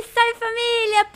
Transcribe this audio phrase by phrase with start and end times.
[0.00, 0.59] Salve, salve família!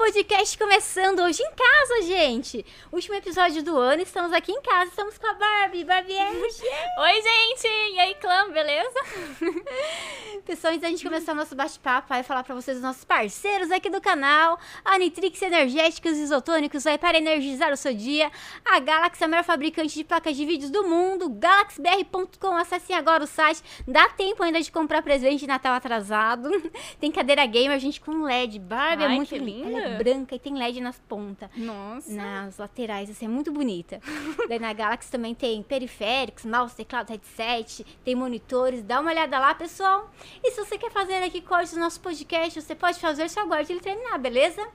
[0.04, 2.62] Podcast começando hoje em casa, gente!
[2.92, 6.60] Último episódio do ano, estamos aqui em casa, estamos com a Barbie, Barbie Ash.
[7.00, 7.66] Oi, gente!
[7.94, 9.00] E aí, clã, beleza?
[10.44, 13.70] Pessoal, antes da gente começar o nosso bate-papo, vai falar pra vocês os nossos parceiros
[13.70, 18.30] aqui do canal, a Nitrix Energéticos Isotônicos, aí para energizar o seu dia,
[18.62, 23.26] a Galaxy, a maior fabricante de placas de vídeos do mundo, galaxybr.com, acessem agora o
[23.26, 26.50] site, dá tempo ainda de comprar presente de Natal atrasado,
[27.00, 30.38] tem cadeira gamer, gente, com LED, Barbie é Ai, muito que linda, é branca e
[30.38, 31.48] tem LED nas pontas.
[31.56, 32.12] Nossa.
[32.12, 34.00] nas laterais, assim, é muito bonita.
[34.48, 39.54] Daí na Galaxy também tem periféricos, mouse, teclado, headset, tem monitores, dá uma olhada lá,
[39.54, 40.10] pessoal.
[40.42, 43.72] E se você quer fazer aqui cortes do nosso podcast, você pode fazer, só aguarde
[43.72, 44.66] ele terminar, beleza?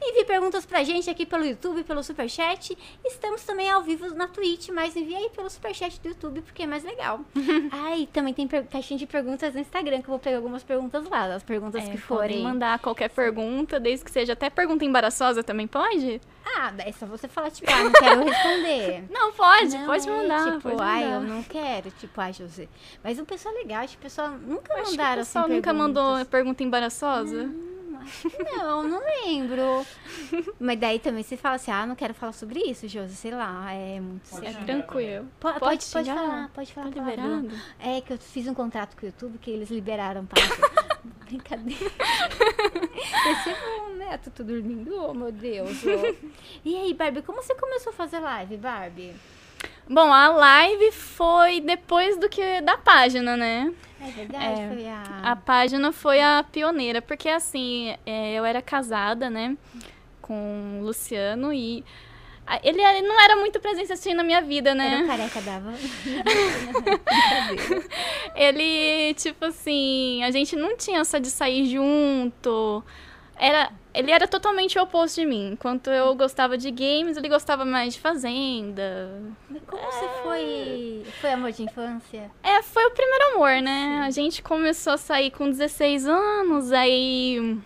[0.00, 2.76] Envie perguntas pra gente aqui pelo YouTube, pelo Superchat.
[3.04, 6.66] Estamos também ao vivo na Twitch, mas envie aí pelo Superchat do YouTube, porque é
[6.66, 7.20] mais legal.
[7.72, 11.34] Ai, também tem caixinha de perguntas no Instagram, que eu vou pegar algumas perguntas lá,
[11.34, 12.42] as perguntas É, que podem forem.
[12.42, 16.20] mandar qualquer pergunta, desde que seja até pergunta embaraçosa também pode?
[16.44, 19.04] Ah, é só você falar, tipo, ah, não quero responder.
[19.10, 20.44] Não, pode, Não, pode é, mandar.
[20.52, 21.14] Tipo, pode ai, mandar.
[21.16, 22.68] eu não quero, tipo, ai, José.
[23.02, 25.44] Mas o pessoal é legal, acho que o pessoal nunca Acho que o mandaram pessoal
[25.46, 26.28] assim, nunca mandou perguntas.
[26.28, 27.42] pergunta embaraçosa.
[27.42, 27.75] Hum,
[28.56, 29.86] não, não lembro.
[30.58, 33.72] Mas daí também você fala assim, ah, não quero falar sobre isso, José, sei lá,
[33.72, 34.64] é muito É sério.
[34.66, 35.24] tranquilo.
[35.40, 36.14] Po- Pode, Pode pode, xingar?
[36.14, 36.90] falar, pode falar.
[36.92, 37.50] Tá liberado?
[37.78, 40.42] É que eu fiz um contrato com o YouTube que eles liberaram para.
[41.26, 41.80] Brincadeira.
[41.84, 44.18] Esse é bom, né?
[44.18, 45.82] Tô, dormindo, oh meu Deus.
[45.84, 46.16] ô.
[46.64, 49.14] E aí, Barbie, como você começou a fazer live, Barbie?
[49.88, 53.72] Bom, a live foi depois do que da página, né?
[54.00, 55.20] É verdade, É, foi a...
[55.32, 59.56] A página foi a pioneira, porque assim, é, eu era casada, né,
[60.20, 61.84] com o Luciano e
[62.62, 65.06] ele, não era muito presente assim na minha vida, Era o né?
[65.06, 65.72] careca dava.
[68.36, 72.84] Ele, tipo assim, a gente não tinha essa de sair junto.
[73.36, 75.52] Era, ele era totalmente o oposto de mim.
[75.52, 79.22] Enquanto eu gostava de games, ele gostava mais de fazenda.
[79.48, 81.06] Mas como você foi.
[81.18, 82.30] Foi amor de infância?
[82.42, 84.02] É, foi o primeiro amor, né?
[84.04, 87.58] A gente começou a sair com 16 anos, aí.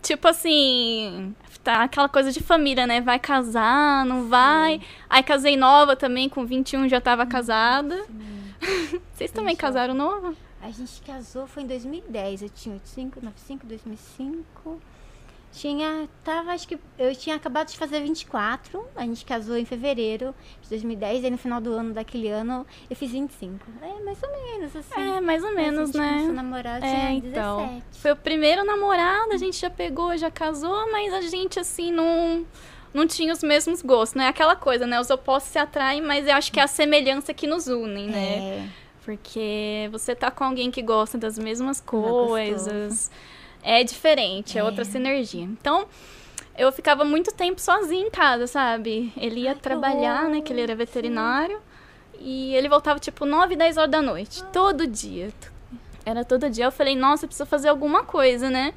[0.00, 1.36] Tipo assim.
[1.62, 3.02] Tá aquela coisa de família, né?
[3.02, 4.80] Vai casar, não vai.
[5.08, 8.04] Aí casei nova também, com 21 já tava casada.
[9.12, 10.34] Vocês também Gente, casaram nova?
[10.60, 12.42] A gente casou, foi em 2010.
[12.42, 14.80] Eu tinha 85, 95, 2005.
[15.52, 16.08] Tinha.
[16.24, 16.78] Tava, acho que.
[16.98, 18.84] Eu tinha acabado de fazer 24.
[18.96, 21.24] A gente casou em fevereiro de 2010.
[21.24, 23.58] E no final do ano daquele ano eu fiz 25.
[23.82, 25.00] É, mais ou menos, assim.
[25.00, 26.32] É, mais ou menos, a gente começou a né?
[26.32, 27.58] namorar, eu É, então.
[27.66, 27.84] 17.
[28.00, 32.46] Foi o primeiro namorado, a gente já pegou, já casou, mas a gente, assim, não,
[32.94, 34.28] não tinha os mesmos gostos, né?
[34.28, 34.98] Aquela coisa, né?
[34.98, 38.38] Os opostos se atraem, mas eu acho que é a semelhança que nos unem, né?
[38.38, 38.68] É.
[39.04, 42.28] Porque você tá com alguém que gosta das mesmas gostoso.
[42.28, 43.10] coisas.
[43.28, 43.31] É
[43.84, 45.42] diferente, é, outra sinergia.
[45.42, 45.86] Então,
[46.58, 49.12] eu ficava muito tempo sozinha em casa, sabe?
[49.16, 50.40] Ele ia Ai, trabalhar, né?
[50.40, 51.60] Que ele era veterinário.
[52.20, 54.44] E ele voltava tipo 9, 10 horas da noite.
[54.52, 55.32] Todo dia.
[56.04, 56.66] Era todo dia.
[56.66, 58.74] Eu falei, nossa, eu preciso fazer alguma coisa, né?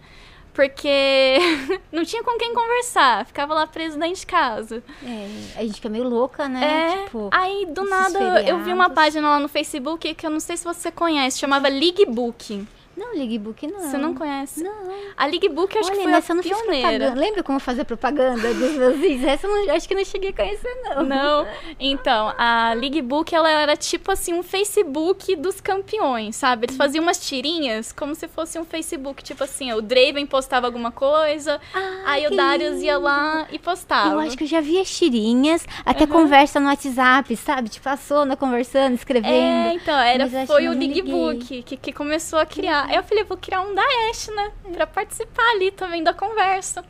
[0.53, 1.38] Porque
[1.91, 3.25] não tinha com quem conversar.
[3.25, 4.81] Ficava lá preso dentro de casa.
[5.03, 6.63] É, a gente fica meio louca, né?
[6.94, 8.95] É, Tipo, aí do nada eu vi uma feriados.
[8.95, 12.66] página lá no Facebook que eu não sei se você conhece, chamava Ligbook.
[12.97, 13.79] Não, Ligbook não.
[13.79, 14.63] Você não conhece?
[14.63, 14.73] Não.
[15.17, 16.88] A Ligbook eu acho Olha, que foi nessa eu a não fiz pioneira.
[16.89, 17.19] propaganda.
[17.19, 19.23] Lembra como fazer propaganda dos meus vídeos?
[19.25, 21.03] Essa eu não, acho que não cheguei a conhecer, não.
[21.03, 21.47] Não.
[21.79, 26.66] Então, a Ligbook ela era tipo assim um Facebook dos campeões, sabe?
[26.67, 30.91] Eles faziam umas tirinhas como se fosse um Facebook, tipo assim, o Draven postava alguma
[30.91, 33.03] coisa, Ah, aí o Darius ia lindo.
[33.06, 34.13] lá e postava.
[34.13, 37.69] Eu acho que eu já vi as tirinhas, até conversa no WhatsApp, sabe?
[37.69, 39.33] Tipo, a Sona conversando, escrevendo.
[39.33, 40.73] É, então, era, Mas foi o.
[40.73, 42.84] Ligbook que, que começou a criar.
[42.88, 44.51] Aí eu falei, vou criar um da Ash, né?
[44.73, 46.84] Pra participar ali também da conversa.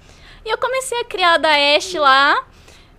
[0.46, 2.46] E eu comecei a criar da Ash lá.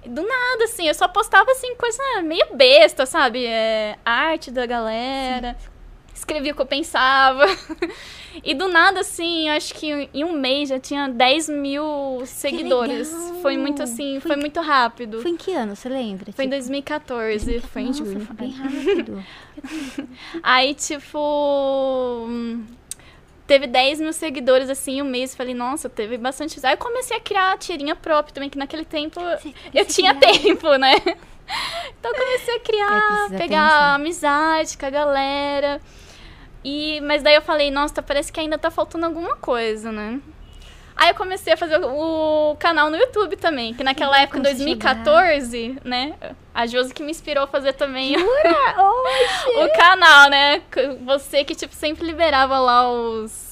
[0.04, 3.44] Do nada, assim, eu só postava assim, coisa meio besta, sabe?
[3.44, 5.56] É, arte da galera.
[6.14, 7.44] Escrevia o que eu pensava.
[8.44, 13.10] E do nada, assim, acho que em um mês já tinha 10 mil seguidores.
[13.40, 15.22] Foi muito assim, Foi foi, muito rápido.
[15.22, 16.30] Foi em que ano, você lembra?
[16.32, 18.20] Foi em Tipo, 2014, foi em Nossa, julho.
[18.20, 19.24] foi bem rápido.
[20.42, 22.18] Aí, tipo.
[23.46, 25.34] Teve 10 mil seguidores assim um mês.
[25.34, 26.58] Falei, nossa, teve bastante.
[26.66, 29.20] Aí eu comecei a criar a tirinha própria também, que naquele tempo
[29.74, 30.20] eu você tinha criava?
[30.20, 30.94] tempo, né?
[32.00, 33.94] Então eu comecei a É, criar, precisa pegar atenção.
[33.94, 35.80] amizade com a galera.
[36.64, 40.20] E, mas daí eu falei, nossa, parece que ainda tá faltando alguma coisa, né?
[40.96, 44.54] Aí eu comecei a fazer o, canal no YouTube também, que naquela época, em Como
[44.56, 46.14] você 2014, né?
[46.56, 49.58] A Josi que me inspirou a fazer também Oxe!
[49.58, 50.62] o canal, né?
[51.04, 53.45] Você que, tipo, sempre liberava lá os...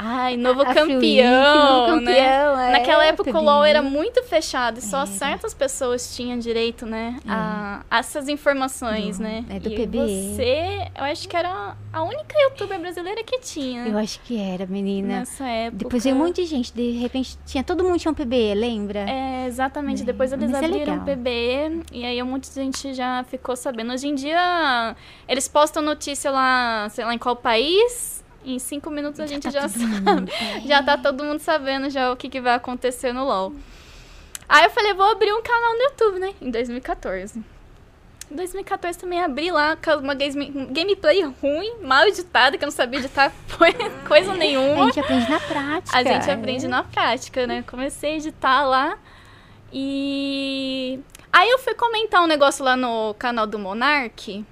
[0.00, 2.12] Ai, novo A campeão, novo né?
[2.14, 3.42] campeão, é, Naquela época o.
[3.42, 5.06] LoL era muito fechado e só Era.
[5.08, 9.44] certas pessoas tinham direito, né, a, a essas informações, Do- né?
[9.50, 9.98] é do e PBE.
[9.98, 14.66] você, eu acho que era a única youtuber brasileira que tinha Eu acho que era,
[14.66, 15.20] menina.
[15.20, 15.78] nessa época.
[15.84, 19.00] Depois veio um monte de gente, de repente tinha todo mundo tinha um PBE, lembra?
[19.00, 20.02] É, exatamente.
[20.02, 21.16] É, Depois eles mas é abriram o legal.
[21.16, 23.92] PBE e aí um monte de gente já ficou sabendo.
[23.92, 24.94] Hoje em dia,
[25.26, 28.17] eles postam notícia lá, sei lá, em qual país.
[28.44, 29.84] Em cinco minutos a gente tá já sabe.
[29.86, 30.32] mundo.
[30.64, 33.52] Já tá todo mundo sabendo já o que, que vai acontecer no LoL.
[34.48, 36.34] Aí eu falei, vou abrir um canal no YouTube, né?
[36.40, 37.42] Em 2014.
[38.30, 42.72] Em 2014 também abri lá com uma game- gameplay ruim, mal editada, que eu não
[42.72, 43.32] sabia editar
[44.06, 44.84] coisa A nenhuma.
[44.86, 45.98] gente aprende na prática.
[45.98, 46.68] A gente aprende é.
[46.68, 47.64] na prática, né?
[47.66, 48.98] Comecei a editar lá
[49.72, 51.00] e.
[51.32, 54.44] Aí eu fui comentar um negócio lá no canal do Monark.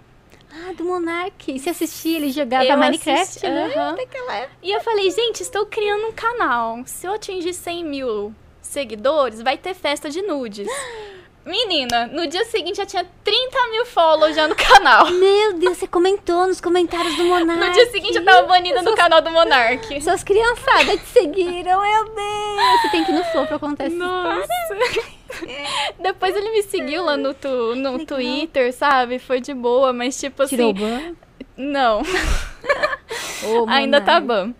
[0.58, 1.58] Ah, do Monark.
[1.58, 3.66] Você assistia ele jogava Eu Minecraft, assisti- né?
[3.68, 4.50] época.
[4.62, 6.78] E eu falei, gente, estou criando um canal.
[6.86, 10.66] Se eu atingir 100 mil seguidores, vai ter festa de nudes.
[11.44, 15.08] Menina, no dia seguinte já tinha 30 mil follows já no canal.
[15.12, 17.60] Meu Deus, você comentou nos comentários do Monark.
[17.64, 20.00] No dia seguinte eu tava banida no canal do Monark.
[20.02, 22.80] Suas criançadas te seguiram, meu Deus.
[22.82, 24.48] Você tem que ir no flow pra contar essa Nossa.
[26.00, 28.06] Depois ele me seguiu lá no, tu, no Legal.
[28.06, 29.18] Twitter, sabe?
[29.18, 30.56] Foi de boa, mas tipo assim.
[30.56, 31.14] Tirou o ban?
[31.56, 32.02] Não,
[33.44, 34.52] Ô, ainda tá bom.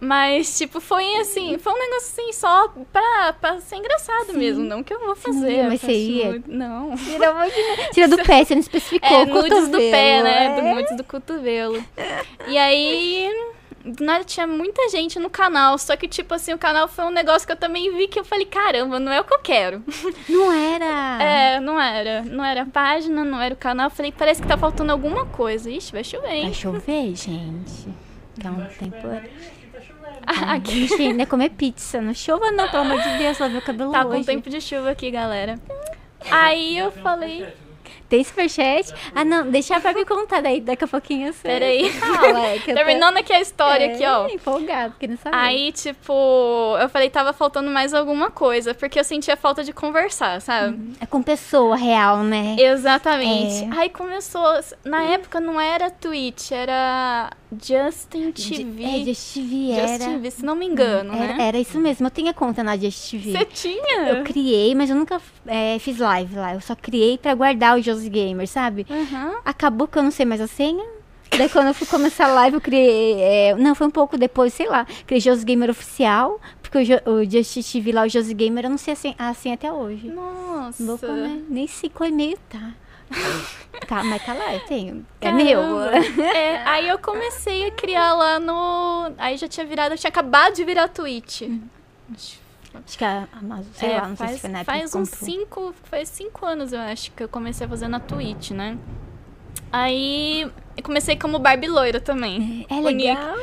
[0.00, 4.38] Mas, tipo, foi assim, foi um negócio assim, só pra, pra ser engraçado Sim.
[4.38, 4.64] mesmo.
[4.64, 5.64] Não que eu vou não fazer.
[5.68, 6.42] mas você ia?
[6.46, 6.94] Não.
[6.94, 7.90] Deus.
[7.92, 9.08] Tira do pé, você não especificou.
[9.10, 10.46] É, o nudes do pé, cotovelo, né?
[10.46, 10.54] é.
[10.54, 11.84] Do nudes do cotovelo.
[12.48, 13.30] E aí,
[13.84, 15.76] do nada tinha muita gente no canal.
[15.78, 18.24] Só que, tipo assim, o canal foi um negócio que eu também vi que eu
[18.24, 19.82] falei, caramba, não é o que eu quero.
[20.28, 21.22] Não era.
[21.22, 22.22] É, não era.
[22.22, 23.86] Não era a página, não era o canal.
[23.86, 25.70] Eu falei, parece que tá faltando alguma coisa.
[25.70, 26.44] Ixi, vai chover, hein?
[26.44, 27.88] Vai chover, gente.
[28.42, 29.08] Tá um tempo.
[30.26, 32.00] Ah, A gente ainda comer pizza.
[32.00, 33.38] Não chova, não, pelo amor de Deus.
[33.38, 34.18] Lavei o cabelo Tá hoje.
[34.18, 35.58] com tempo de chuva aqui, galera.
[36.30, 37.46] Aí eu falei,
[38.10, 38.92] Tem superchat?
[39.14, 40.60] Ah, não, deixa pra me contar daí.
[40.60, 41.88] Daqui a pouquinho você Peraí.
[41.94, 42.46] fala.
[42.48, 44.26] é eu tô- terminando aqui a história É, aqui, ó.
[44.28, 45.36] Empolgado, querendo saber.
[45.36, 50.40] Aí, tipo, eu falei, tava faltando mais alguma coisa, porque eu sentia falta de conversar,
[50.42, 50.92] sabe?
[51.00, 52.56] É com pessoa real, né?
[52.58, 53.64] Exatamente.
[53.64, 53.80] É.
[53.80, 54.42] Aí começou.
[54.84, 58.84] Na época não era Twitch, era Justin TV.
[58.84, 59.88] É, Just TV era.
[59.88, 61.48] Justin TV, se não me engano, era, né?
[61.48, 62.06] era isso mesmo.
[62.06, 63.32] Eu tinha conta na Just TV.
[63.32, 64.08] Você tinha?
[64.08, 66.54] Eu criei, mas eu nunca é, fiz live lá.
[66.54, 68.86] Eu só criei pra guardar o Josi Gamer, sabe?
[68.88, 69.34] Aham.
[69.44, 70.84] Acabou que eu não sei mais a senha.
[71.36, 73.14] Daí quando eu fui começar a live, eu criei.
[73.20, 74.84] é, não, foi um pouco depois, sei lá.
[75.06, 76.40] Criei Josi Gamer oficial.
[76.60, 79.14] Porque o, Jo- o Just TV lá, o Josi Gamer, eu não sei a senha,
[79.18, 80.08] a senha até hoje.
[80.08, 80.82] Nossa.
[80.82, 81.40] Louco, né?
[81.48, 82.72] Nem sei qual e-mail tá.
[83.88, 85.06] Tá, mas tá lá, eu tenho.
[85.20, 85.60] É meu.
[85.82, 89.12] É, aí eu comecei a criar lá no.
[89.18, 91.42] Aí já tinha virado, eu tinha acabado de virar Twitch.
[92.12, 95.10] Acho que a Amazon, sei É, lá, não sei faz, se foi na faz uns
[95.10, 95.30] comprou.
[95.30, 98.78] cinco, faz cinco anos, eu acho, que eu comecei a fazer na Twitch, né?
[99.72, 100.42] Aí
[100.76, 102.64] eu comecei como Barbie loira também.
[102.70, 103.36] É legal.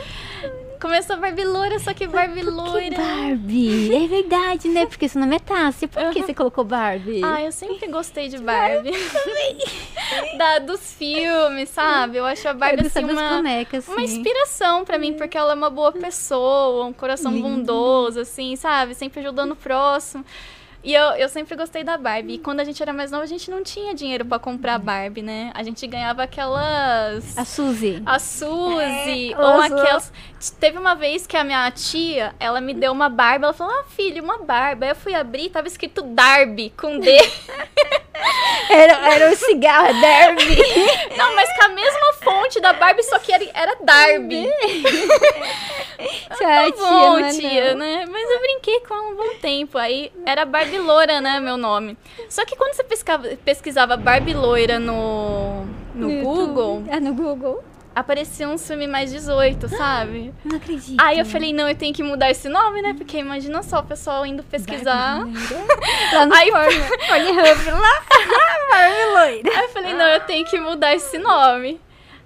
[0.79, 2.97] Começou Barbie loira, só que Barbie Que loira.
[2.97, 3.95] Barbie.
[3.95, 4.85] É verdade, né?
[4.85, 5.87] Porque seu nome é Tássia.
[5.87, 6.27] Por que Aham.
[6.27, 7.21] você colocou Barbie?
[7.23, 8.91] Ah, eu sempre gostei de Barbie.
[10.37, 12.17] da, dos filmes, sabe?
[12.17, 15.55] Eu acho a Barbie eu assim uma, bonecas, uma inspiração pra mim, porque ela é
[15.55, 17.47] uma boa pessoa, um coração Lindo.
[17.47, 18.93] bondoso, assim, sabe?
[18.93, 20.23] Sempre ajudando o próximo.
[20.87, 22.35] E eu, eu sempre gostei da Barbie.
[22.35, 25.21] E quando a gente era mais nova, a gente não tinha dinheiro pra comprar Barbie,
[25.21, 25.51] né?
[25.53, 27.37] A gente ganhava aquelas.
[27.37, 28.01] A Suzy.
[28.05, 30.13] A Suzy, É, ou aquelas.
[30.61, 33.83] Teve uma vez que a minha tia, ela me deu uma Barbie, ela falou: Ah,
[33.89, 34.85] filho, uma Barbie.
[34.85, 37.17] Aí eu fui abrir, tava escrito Darby, com D.
[38.69, 40.57] Era, era o cigarro, Derby.
[41.15, 44.49] Não, mas com a mesma fonte da Barbie, só que era, era Darby.
[46.37, 47.79] Tá bom, não é tia, não.
[47.79, 48.05] né?
[48.09, 49.77] Mas eu brinquei com ela um bom tempo.
[49.77, 51.97] Aí era Barbie Loira, né, meu nome.
[52.29, 55.65] Só que quando você pescava, pesquisava Barbie Loira no,
[55.95, 56.23] no, YouTube.
[56.23, 57.63] Google, Ah, no Google.
[57.95, 60.33] aparecia um filme mais 18, sabe?
[60.45, 60.99] Não acredito.
[61.01, 62.93] Aí eu falei, não, eu tenho que mudar esse nome, né?
[62.97, 65.19] Porque imagina só o pessoal indo pesquisar.
[66.13, 66.75] Lá no Aí- Porn,
[67.07, 68.03] Pornhub, lá.
[68.69, 69.57] Barbie loira.
[69.59, 71.79] Aí eu falei, não, eu tenho que mudar esse nome.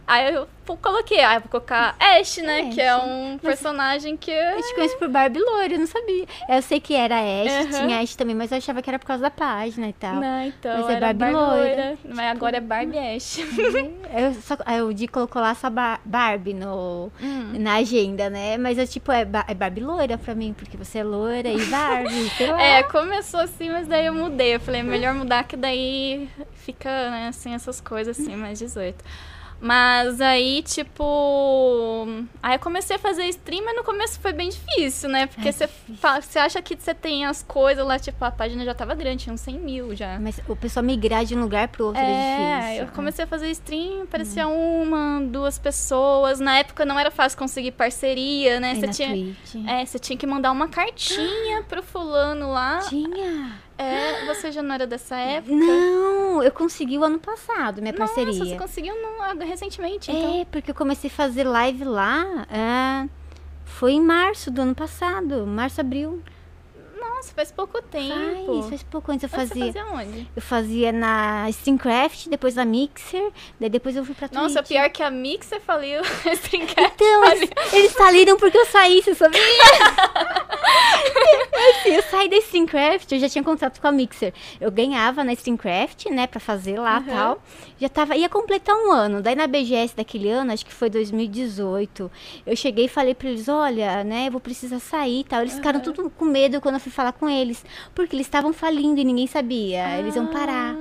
[0.08, 0.48] Aí eu
[0.82, 2.62] coloquei, ah, vou colocar Ash, né?
[2.62, 2.76] Ash.
[2.76, 4.30] Que é um personagem que.
[4.32, 6.26] Eu te conheço por Barbie loira, eu não sabia.
[6.50, 7.86] Eu sei que era Ash, Aham.
[7.88, 10.16] tinha Ash também, mas eu achava que era por causa da página e tal.
[10.16, 11.58] Não, então, Mas é Barbie Barbie, loira.
[11.76, 11.98] loira.
[12.04, 13.38] Mas agora é Barbie Ash.
[14.14, 17.54] Eu só, aí o Di colocou lá só Bar- Barbie no, Hum.
[17.60, 18.58] na agenda, né?
[18.58, 21.64] Mas eu, tipo, é, Ba- é Barbie loira pra mim, porque você é loira e
[21.66, 22.32] Barbie.
[22.60, 24.56] É, começou assim, mas daí eu mudei.
[24.56, 29.04] Eu falei, melhor mudar que daí fica, né, assim, essas coisas assim, mais 18.
[29.62, 32.08] Mas aí, tipo.
[32.42, 35.28] Aí eu comecei a fazer stream, mas no começo foi bem difícil, né?
[35.28, 35.70] Porque É você
[36.22, 39.34] você acha que você tem as coisas lá, tipo, a página já tava grande, tinha
[39.34, 40.18] uns 100 mil já.
[40.20, 42.84] Mas o pessoal migrar de um lugar pro outro é, É, difícil.
[42.86, 46.40] eu comecei a fazer stream, parecia uma, duas pessoas.
[46.40, 48.74] Na época não era fácil conseguir parceria, né?
[48.76, 49.56] Você tinha, Twitch.
[49.68, 52.80] é, você tinha que mandar uma cartinha pro fulano lá.
[52.90, 53.60] Tinha.
[53.82, 55.54] É, você já não era dessa época?
[55.56, 58.34] Não, eu consegui o ano passado, minha Nossa, parceria.
[58.46, 60.42] você conseguiu no- recentemente, então.
[60.42, 62.46] É, porque eu comecei a fazer live lá.
[62.50, 63.10] é,
[63.66, 65.48] foi em março do ano passado.
[65.48, 66.22] Março, abril.
[67.22, 68.46] Nossa, faz pouco tempo.
[68.62, 69.72] Faz, faz pouco antes eu Mas fazia.
[69.72, 70.28] Você fazia onde?
[70.36, 74.42] Eu fazia na Steamcraft, depois na Mixer, daí depois eu fui pra Twitch.
[74.42, 76.02] Nossa, pior que a Mixer faliu.
[76.26, 77.50] a Streamcast Então, faliu.
[77.74, 79.40] eles, faliram porque eu saí, você sabia?
[81.80, 84.34] assim, eu saí da Steamcraft, eu já tinha contrato com a Mixer.
[84.60, 87.16] Eu ganhava na Steamcraft, né, pra fazer lá e Uhum.
[87.16, 87.44] tal.
[87.82, 89.24] Já tava, ia completar um ano.
[89.24, 92.12] Daí na BGS daquele ano, acho que foi 2018,
[92.46, 95.42] eu cheguei e falei pra eles, olha, né, eu vou precisar sair e tal.
[95.42, 95.84] Eles ficaram Uhum.
[95.86, 99.26] tudo com medo quando eu fui falar com eles, porque eles estavam falindo e ninguém
[99.26, 99.98] sabia.
[99.98, 100.76] Eles iam parar.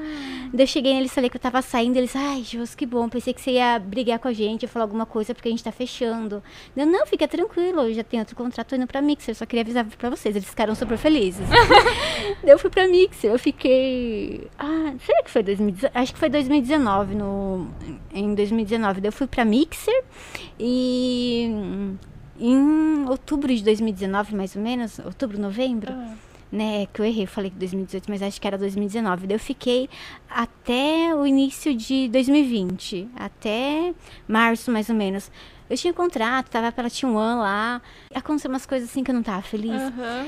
[0.52, 3.32] Daí eu cheguei neles, falei que eu tava saindo, eles, ai, Jos, que bom, pensei
[3.32, 5.70] que você ia brigar com a gente, ia falar alguma coisa porque a gente tá
[5.70, 6.42] fechando.
[6.76, 9.84] Eu, não, fica tranquilo, eu já tenho outro contrato indo pra Mixer, só queria avisar
[9.84, 11.46] pra vocês, eles ficaram super felizes.
[12.42, 15.92] Daí eu fui pra Mixer, eu fiquei, ah, será que foi 2019?
[15.94, 17.68] Acho que foi 2019, no,
[18.12, 19.00] em 2019.
[19.00, 20.02] Daí eu fui pra Mixer
[20.58, 21.44] e
[22.38, 26.14] em outubro de 2019, mais ou menos, outubro, novembro, Ah.
[26.50, 29.26] Né, que eu errei, eu falei que 2018, mas acho que era 2019.
[29.26, 29.88] Daí eu fiquei
[30.28, 33.94] até o início de 2020, até
[34.26, 35.30] março mais ou menos.
[35.68, 37.80] Eu tinha contrato, tava pela T1 lá.
[38.12, 39.70] Aconteceu umas coisas assim que eu não tava feliz.
[39.70, 40.26] Aham.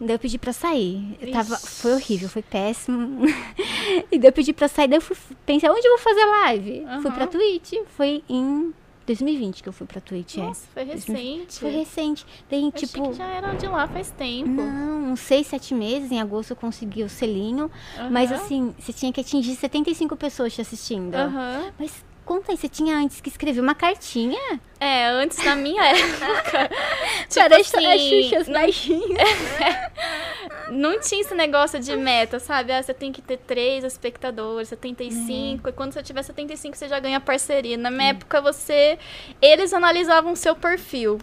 [0.00, 1.16] Daí eu pedi pra sair.
[1.20, 1.66] Eu tava, Ixi.
[1.80, 3.26] foi horrível, foi péssimo.
[4.10, 5.16] e daí eu pedi pra sair, daí eu fui,
[5.46, 6.86] pensei, onde eu vou fazer live?
[7.02, 7.26] Fui pra.
[7.26, 8.72] Twitch, foi em
[9.06, 10.40] 2020 que eu fui pra Twitch, é.
[10.42, 11.60] Nossa, foi recente.
[11.60, 12.26] Foi recente.
[12.50, 14.48] Daí, Eu tipo, que já era de lá faz tempo.
[14.50, 17.70] não, uns seis, sete meses, em agosto eu consegui o selinho.
[18.10, 21.14] Mas assim, você tinha que atingir 75 pessoas te assistindo.
[21.14, 21.72] Aham.
[21.78, 21.92] Mas
[22.24, 24.60] conta aí, você tinha antes que escrever uma cartinha?
[24.80, 26.70] É, antes da minha época.
[27.28, 29.28] tipo Parece assim, a Xuxa, as não, baixinhas.
[30.70, 32.72] não tinha esse negócio de meta, sabe?
[32.72, 35.68] Ah, você tem que ter três espectadores, 75.
[35.68, 37.76] E quando você tiver 75, você já ganha parceria.
[37.76, 38.98] Na minha época, você.
[39.40, 41.18] Eles analisavam o seu perfil.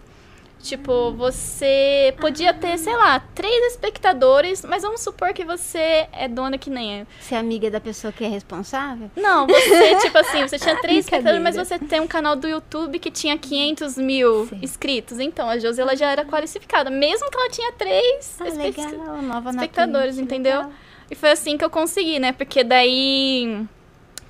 [0.62, 6.56] Tipo, você podia ter, sei lá, três espectadores, mas vamos supor que você é dona
[6.56, 7.06] que nem eu.
[7.20, 9.10] Você é amiga da pessoa que é responsável?
[9.16, 13.00] Não, você, tipo assim, você tinha três espectadores, mas você tem um canal do YouTube
[13.00, 14.60] que tinha 500 mil Sim.
[14.62, 15.18] inscritos.
[15.18, 19.50] Então, a Josi, ela já era qualificada, mesmo que ela tinha três Ah, espe- legal,
[19.50, 20.58] espectadores, Twitch, entendeu?
[20.58, 20.72] legal.
[21.10, 22.30] E foi assim que eu consegui, né?
[22.32, 23.66] Porque daí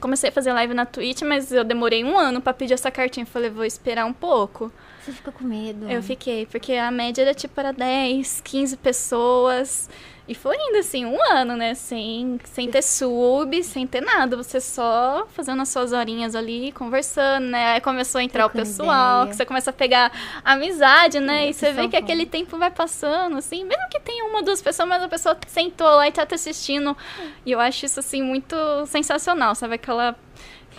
[0.00, 3.26] comecei a fazer live na Twitch, mas eu demorei um ano pra pedir essa cartinha.
[3.26, 4.72] Falei, vou esperar um pouco.
[5.04, 5.90] Você ficou com medo?
[5.90, 9.88] Eu fiquei, porque a média era tipo para 10, 15 pessoas.
[10.28, 11.74] E foi indo assim, um ano, né?
[11.74, 14.36] Sem, sem ter sub, sem ter nada.
[14.36, 17.72] Você só fazendo as suas horinhas ali, conversando, né?
[17.72, 19.30] Aí começou a entrar o pessoal, ideia.
[19.30, 20.12] que você começa a pegar
[20.44, 21.46] amizade, né?
[21.46, 23.64] É, e você vê que aquele tempo vai passando, assim.
[23.64, 26.96] Mesmo que tenha uma, duas pessoas, mas a pessoa sentou lá e tá te assistindo.
[27.44, 28.56] E eu acho isso, assim, muito
[28.86, 29.74] sensacional, sabe?
[29.74, 30.16] Aquela...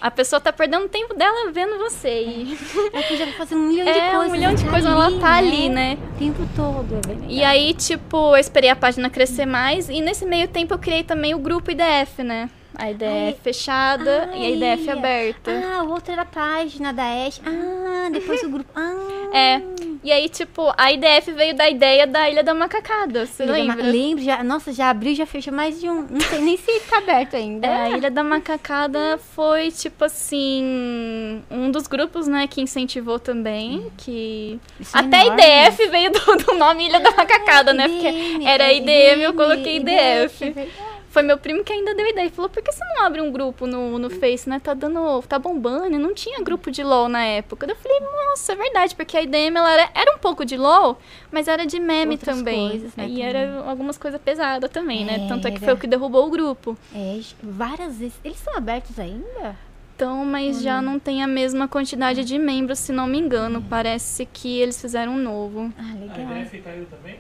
[0.04, 2.24] A pessoa tá perdendo o tempo dela vendo você.
[2.24, 2.58] E...
[2.92, 4.28] Ela podia fazer um milhão de É, coisas.
[4.28, 5.98] um milhão de tá coisas, ela tá ali, né?
[6.14, 6.96] O tempo todo.
[7.10, 9.88] É E aí, tipo, eu esperei a página crescer mais.
[9.88, 12.50] E nesse meio tempo eu criei também o grupo IDF, né?
[12.76, 13.36] A IDF Ai.
[13.44, 14.98] fechada e a IDF Ai.
[14.98, 15.52] aberta.
[15.52, 17.40] Ah, o outro era a página da Ash.
[17.46, 18.70] Ah, depois o grupo.
[18.76, 19.62] Ah, É.
[20.04, 23.26] E aí, tipo, a IDF veio da ideia da Ilha da Macacada.
[23.26, 23.90] Você Ilha da Ma- lembra?
[23.92, 26.06] Lembro, já, nossa, já abriu, já fechou mais de um.
[26.10, 27.66] Não sei nem se tá aberto ainda.
[27.66, 33.90] É, a Ilha da Macacada foi, tipo assim, um dos grupos, né, que incentivou também,
[33.98, 34.60] que...
[34.80, 35.42] Isso é Até a enorme.
[35.44, 39.34] IDF veio do, do nome Ilha da Macacada, né, porque IDM, era é, IDM, eu
[39.34, 40.40] coloquei é IDF.
[40.52, 40.93] verdade.
[41.14, 42.28] Foi meu primo que ainda deu ideia.
[42.32, 44.60] Falou, por que você não abre um grupo no, no Face, né?
[44.60, 45.22] Tá dando.
[45.22, 45.96] tá bombando.
[45.96, 47.68] E Não tinha grupo de LOL na época.
[47.70, 50.98] Eu falei, nossa, é verdade, porque a IDM ela era, era um pouco de LOL,
[51.32, 52.68] mas era de meme Outras também.
[52.70, 53.24] coisas, né, e também.
[53.24, 55.28] era algumas coisas pesadas também, né?
[55.28, 56.76] Tanto é que foi o que derrubou o grupo.
[56.96, 58.20] É, várias vezes.
[58.26, 59.56] Eles são abertos ainda?
[59.96, 63.64] Então, mas já não tem a mesma quantidade de membros, se não me engano.
[63.70, 65.72] Parece que eles fizeram um novo.
[65.78, 66.38] Ah, A legal.
[66.42, 67.20] IDF caiu também?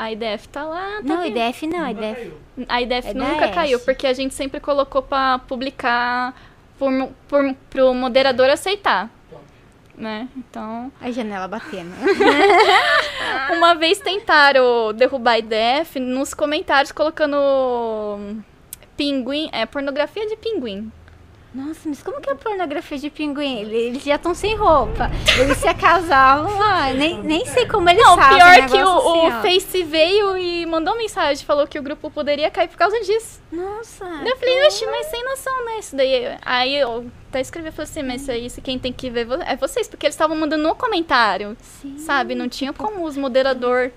[0.00, 1.36] A IDF tá lá, tá Não, vivo.
[1.36, 2.14] IDF não, Nunca IDF.
[2.16, 2.66] caiu.
[2.70, 6.34] A IDF É nunca caiu, porque a gente sempre colocou pra publicar
[6.78, 6.90] por,
[7.28, 9.10] por, pro moderador aceitar.
[9.94, 10.26] Né?
[10.34, 11.92] Então, A janela batendo.
[13.54, 17.36] uma vez tentaram derrubar a IDF nos comentários colocando
[18.96, 20.90] pinguim, é pornografia de pinguim.
[21.52, 23.60] Nossa, mas como que é a pornografia de pinguim?
[23.62, 25.10] Ele- Eles já estão sem roupa.
[25.36, 26.92] Eles se acasalam lá.
[26.92, 28.36] Nem, nem sei como eles Não, fazem.
[28.36, 29.42] pior negócio que o, o assim, ó.
[29.42, 33.40] Face veio e mandou mensagem, falou que o grupo poderia cair por causa disso.
[33.50, 34.04] Nossa.
[34.04, 35.78] Eu falei, oxe, mas sem noção, né?
[35.80, 36.36] Isso daí.
[36.42, 39.26] Aí eu até escrevi e falei assim, mas isso aí, se quem tem que ver
[39.44, 41.98] é vocês, porque eles estavam mandando no comentário, Sim.
[41.98, 42.36] sabe?
[42.36, 43.90] Não tinha como os moderador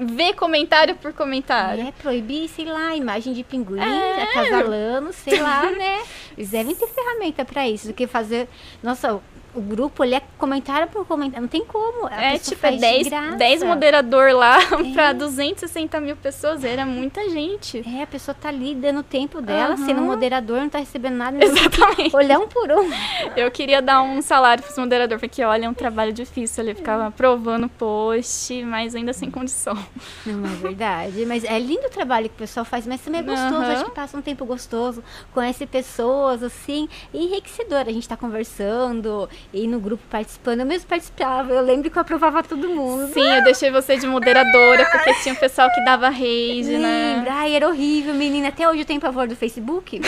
[0.00, 1.86] ver comentário por comentário.
[1.88, 4.22] É, proibir, sei lá, imagem de pinguim, É.
[4.24, 6.02] acasalando, sei lá, né?
[6.36, 8.48] Eles devem ter ferramenta pra isso, do que fazer.
[8.82, 9.20] Nossa,
[9.56, 12.08] o, grupo, ele é comentário por comentário, não tem como.
[12.08, 13.36] É, tipo, é faz de 10, graça.
[13.36, 14.58] 10 moderador lá
[14.92, 17.82] pra 260 mil pessoas, era muita gente.
[17.86, 19.86] É, a pessoa tá ali dando o tempo dela, Aham.
[19.86, 21.42] sendo moderador, não tá recebendo nada.
[21.42, 22.14] Exatamente.
[22.14, 22.90] Olhar um por um.
[23.36, 26.64] Eu queria dar um salário pros moderador, porque olha, é um trabalho difícil.
[26.64, 29.76] Ele ficava aprovando post, mas ainda sem condição.
[30.24, 31.24] Não é verdade.
[31.26, 33.54] Mas é lindo o trabalho que o pessoal faz, mas também é gostoso.
[33.54, 33.72] Aham.
[33.72, 37.80] Acho que passa um tempo gostoso, conhece pessoas, assim, e enriquecedor.
[37.80, 40.60] A gente tá conversando e no grupo participando.
[40.60, 43.12] Eu mesmo participava, eu lembro que eu aprovava todo mundo.
[43.12, 47.14] Sim, eu deixei você de moderadora, porque tinha um pessoal que dava rage, né?
[47.16, 47.32] Lembra?
[47.34, 48.48] Ai, era horrível, menina.
[48.48, 50.00] Até hoje eu tenho pavor do Facebook.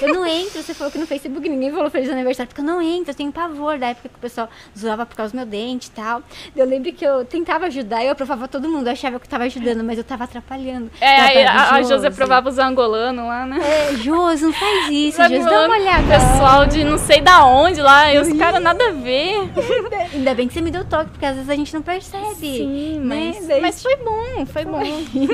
[0.00, 0.62] Eu não entro.
[0.62, 3.10] Você falou que no Facebook ninguém falou feliz aniversário, porque eu não entro.
[3.10, 5.90] Eu tenho pavor da época que o pessoal zoava por causa do meu dente e
[5.90, 6.22] tal.
[6.54, 8.86] Eu lembro que eu tentava ajudar eu aprovava todo mundo.
[8.86, 10.90] Eu achava que eu tava ajudando, mas eu tava atrapalhando.
[11.00, 13.58] É, aí a, a Josi aprovava os angolanos lá, né?
[13.62, 15.44] É, Josi, não faz isso, Os Josi.
[15.44, 16.02] Dá uma olhada.
[16.08, 19.50] Pessoal de não sei da onde lá, e os caras nada a ver.
[20.14, 22.34] Ainda bem que você me deu toque, porque às vezes a gente não percebe.
[22.34, 23.34] Sim, né?
[23.38, 24.82] mas, mas foi bom, foi bom.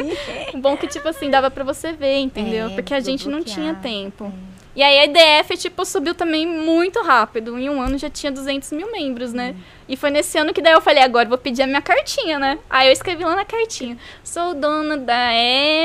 [0.59, 2.69] bom que, tipo assim, dava pra você ver, entendeu?
[2.69, 4.33] É, Porque a gente não bloquear, tinha tempo.
[4.79, 7.59] E aí a IDF, tipo, subiu também muito rápido.
[7.59, 9.57] Em um ano já tinha 200 mil membros, né?
[9.89, 12.61] E foi nesse ano que daí eu falei, agora vou pedir a minha cartinha, né?
[12.71, 13.99] Aí eu escrevi lá na cartinha.
[14.23, 15.31] Sou dona da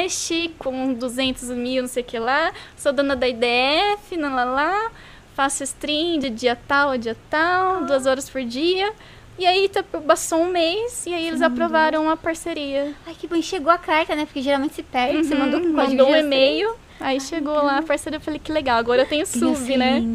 [0.05, 0.29] Ash,
[0.59, 2.53] com 200 mil, não sei o que lá.
[2.77, 4.91] Sou dona da IDF, lá, lá, lá.
[5.35, 8.93] Faço stream de dia tal a dia tal, duas horas por dia.
[9.37, 12.93] E aí tá, passou um mês e aí eles aprovaram a parceria.
[13.07, 13.35] Ai, que bom.
[13.35, 14.25] E chegou a carta, né?
[14.25, 15.25] Porque geralmente se perde.
[15.25, 18.39] Você Uhum, mandou com código mandou um e-mail, aí chegou lá a parceria, eu falei
[18.39, 20.01] que legal, agora eu tenho sub, né?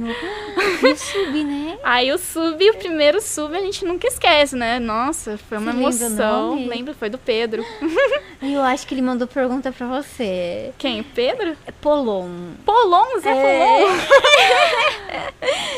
[0.80, 1.78] E o sub, né?
[1.82, 4.78] Aí o sub, o primeiro sub, a gente nunca esquece, né?
[4.78, 6.66] Nossa, foi uma Você emoção.
[6.66, 7.64] Lembro, foi do Pedro.
[8.42, 10.72] Eu acho que ele mandou pergunta pra você.
[10.78, 11.02] Quem?
[11.02, 11.56] Pedro?
[11.66, 12.28] É Polon.
[12.64, 13.78] Polon, Zé É.
[13.78, 13.96] Polon.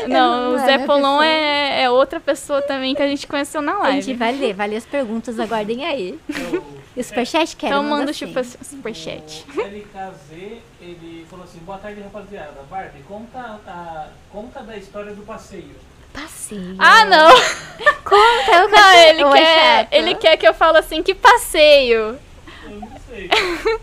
[0.09, 3.73] Não, Não o Zé Polon é, é outra pessoa também que a gente conheceu na
[3.79, 4.15] A gente live.
[4.15, 6.19] vai ler, vai ler as perguntas, aguardem aí.
[6.97, 8.27] E o superchat quero, Então manda o sim.
[8.27, 9.45] chupa superchat.
[9.57, 12.63] O LKZ, ele falou assim, boa tarde rapaziada.
[12.71, 15.75] Barbie, conta, a, conta da história do passeio.
[16.13, 16.77] Passeio.
[16.79, 17.31] Ah, não!
[18.03, 22.19] Conta, eu Não, quero ele quer, ele quer que eu fale assim, que passeio.
[23.11, 23.31] Eu sei.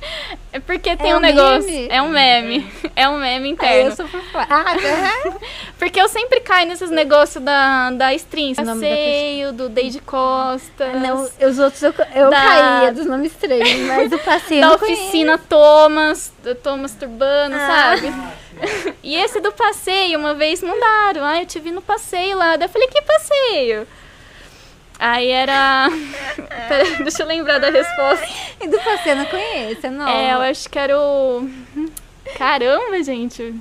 [0.53, 1.87] É porque tem É um um negócio.
[1.91, 2.67] É um meme.
[2.95, 3.89] É um meme Ah, interno.
[3.91, 4.47] eu sou por fora.
[4.49, 5.37] Ah.
[5.77, 8.53] Porque eu sempre caio nesses negócios da, da stream.
[8.53, 10.87] Da Passeio, do Deide Costa.
[10.93, 14.71] Não, os outros eu, eu Da- caía dos nomes estranhos, mas o passeio Da eu
[14.71, 15.01] não conheço.
[15.03, 17.67] oficina Thomas, do Thomas Turbano, Ah.
[17.67, 18.13] sabe?
[19.03, 21.23] E esse do passeio, uma vez mandaram.
[21.23, 22.55] Ah, eu te vi no passeio lá.
[22.55, 23.87] Daí eu falei, que passeio?
[24.99, 25.89] Aí era.
[26.67, 28.27] Pera, deixa eu lembrar da resposta.
[28.61, 30.11] E do passeio eu não conheço, é nova.
[30.11, 31.49] É, eu acho que era o.
[32.37, 33.55] Caramba, gente.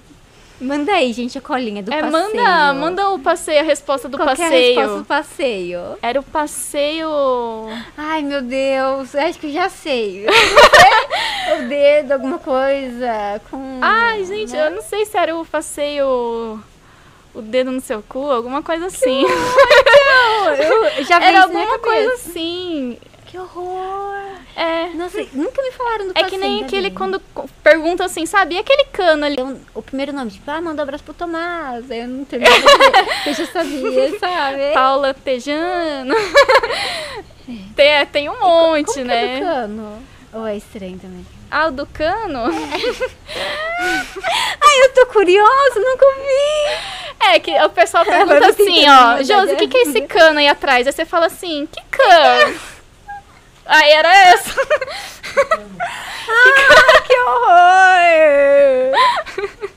[0.59, 2.13] Manda aí, gente, a colinha do é, passeio.
[2.13, 4.75] manda, manda o passeio, a resposta do Qual que é a passeio.
[4.75, 5.81] resposta do passeio?
[6.01, 7.09] Era o passeio.
[7.97, 10.25] Ai, meu Deus, eu acho que eu já sei.
[11.59, 13.81] o dedo, alguma coisa com...
[13.83, 14.69] Ai, gente, né?
[14.69, 16.63] eu não sei se era o passeio.
[17.37, 19.23] O dedo no seu cu, alguma coisa assim.
[20.97, 22.97] Eu já vi Era alguma coisa assim.
[23.27, 24.17] Que horror.
[24.57, 24.87] É.
[24.95, 27.21] Nossa, nunca me falaram do É que nem ainda aquele quando
[27.63, 28.55] perguntam assim, sabe?
[28.55, 29.35] E aquele cano ali?
[29.35, 31.91] Então, o primeiro nome, tipo, ah, manda um abraço pro Tomás.
[31.91, 32.57] Aí eu não terminei
[33.27, 34.73] eu já sabia, sabe?
[34.73, 36.15] Paula Tejano.
[37.77, 39.27] tem, tem um monte, Como né?
[39.27, 40.03] que é do cano?
[40.33, 41.36] Ou é estranho também?
[41.51, 42.45] Ah, o do cano?
[43.79, 47.27] Ai, eu tô curiosa, nunca vi.
[47.29, 50.49] É, que o pessoal pergunta assim, ó, Josi, o que, que é esse cano aí
[50.49, 50.87] atrás?
[50.87, 52.61] Aí você fala assim, que cano?
[53.65, 54.55] Aí era essa.
[57.07, 58.93] Que horror!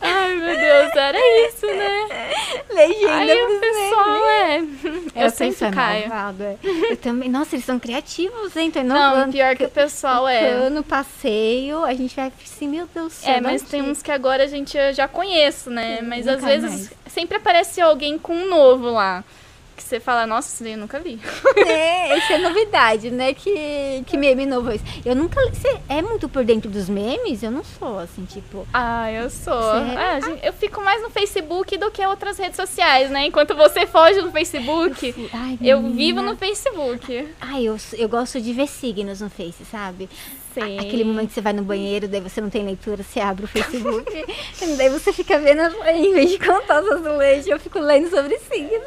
[0.00, 2.32] Ai, meu Deus, era isso, né?
[2.70, 4.56] Legenda Aí o pessoal é.
[5.14, 6.08] É, Eu o sempre caio.
[6.08, 6.56] malvado, é.
[6.90, 7.28] Eu também.
[7.30, 8.70] Nossa, eles são criativos, hein?
[8.70, 9.32] Tô Não, inovando.
[9.32, 10.50] pior que o pessoal é.
[10.50, 13.34] Cano, passeio, a gente vai assim, meu Deus do céu.
[13.34, 16.00] É, mas não tem uns que agora a gente já conhece, né?
[16.02, 19.24] Mas não às vezes sempre aparece alguém com um novo lá.
[19.76, 21.20] Que você fala, nossa, isso daí eu nunca vi.
[21.56, 23.34] É, isso é novidade, né?
[23.34, 24.84] Que, que meme novo é esse.
[25.04, 25.40] Eu nunca.
[25.50, 27.42] Você é muito por dentro dos memes?
[27.42, 28.66] Eu não sou, assim, tipo.
[28.72, 29.60] Ah, eu sou.
[29.60, 29.98] Sério?
[29.98, 33.26] Ah, gente, eu fico mais no Facebook do que outras redes sociais, né?
[33.26, 37.28] Enquanto você foge do Facebook, Ai, eu vivo no Facebook.
[37.40, 40.08] Ai, eu, eu gosto de ver signos no Face, sabe?
[40.54, 40.78] Sei.
[40.78, 43.48] Aquele momento que você vai no banheiro, daí você não tem leitura, você abre o
[43.48, 44.10] Facebook,
[44.78, 48.80] daí você fica vendo, em vez de contar os azulejos, eu fico lendo sobre signos.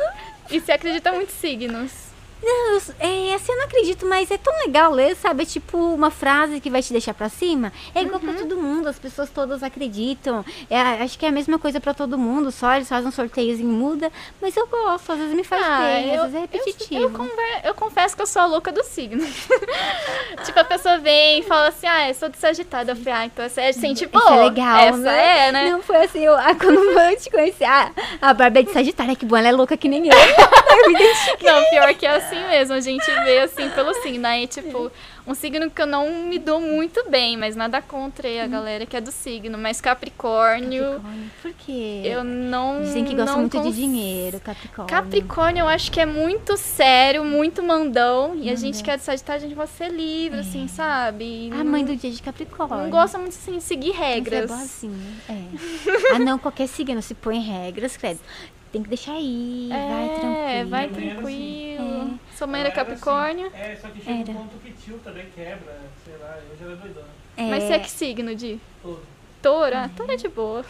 [0.52, 2.09] E você acredita muito em signos?
[2.42, 5.44] Não, eu- é, assim, eu não acredito, mas é tão legal ler, sabe?
[5.44, 7.72] É tipo uma frase que vai te deixar pra cima.
[7.94, 10.44] É igual pra todo mundo, as pessoas todas acreditam.
[10.70, 13.70] É, acho que é a mesma coisa pra todo mundo, só eles fazem um sorteiozinho
[13.70, 14.12] e muda.
[14.42, 16.96] Mas eu gosto, às vezes me faz bem, às vezes é repetitivo.
[16.96, 19.22] Ah, Eu, conver- eu confesso que eu sou a louca do signo.
[20.46, 22.92] tipo, a pessoa vem e fala assim, ah, eu sou de Sagitário.
[22.92, 25.48] Eu falei, ah, então essa é assim, tipo, Isso é legal, essa né?
[25.48, 25.70] é, né?
[25.72, 29.16] Não, foi assim, eu, ah, quando eu te conheci, ah, a Bárbara é de Sagitário,
[29.16, 30.14] que bom, ela é louca que nem eu.
[30.18, 31.52] eu me identifiquei.
[31.52, 34.28] Não, pior que é assim mesmo, a gente vê assim pelo signo.
[34.28, 34.92] Aí, tipo,
[35.28, 38.96] um signo que eu não me dou muito bem, mas nada contra a galera que
[38.96, 39.58] é do signo.
[39.58, 42.02] Mas Capricórnio, Capricórnio, Por quê?
[42.06, 42.82] eu não.
[42.82, 44.90] Dizem que gosta muito de cons- dinheiro, Capricórnio.
[44.96, 48.36] Capricórnio eu acho que é muito sério, muito mandão.
[48.36, 51.50] E a gente que é de Sagitário, a gente vai ser livre, assim, sabe?
[51.60, 52.78] A mãe do dia de Capricórnio.
[52.84, 54.50] Não gosta muito assim, de seguir é regras.
[54.50, 54.94] boazinha,
[55.30, 56.16] é.
[56.16, 58.20] ah, não, qualquer signo se põe regras, credo.
[58.72, 60.70] Tem que deixar aí, vai É, tranquilo.
[60.70, 62.20] vai Minha mãe era tranquilo.
[62.36, 63.48] Sua mãe era era Capricórnio.
[63.48, 63.58] assim.
[63.58, 64.32] É, só que chega Era.
[64.32, 67.08] um ponto que tilta, daí quebra, sei lá, eu já era doidona.
[67.36, 68.60] É, Mas você é que signo de?
[68.84, 69.02] Todo.
[69.42, 69.74] Touro?
[69.74, 70.66] Ah, touro é de boa.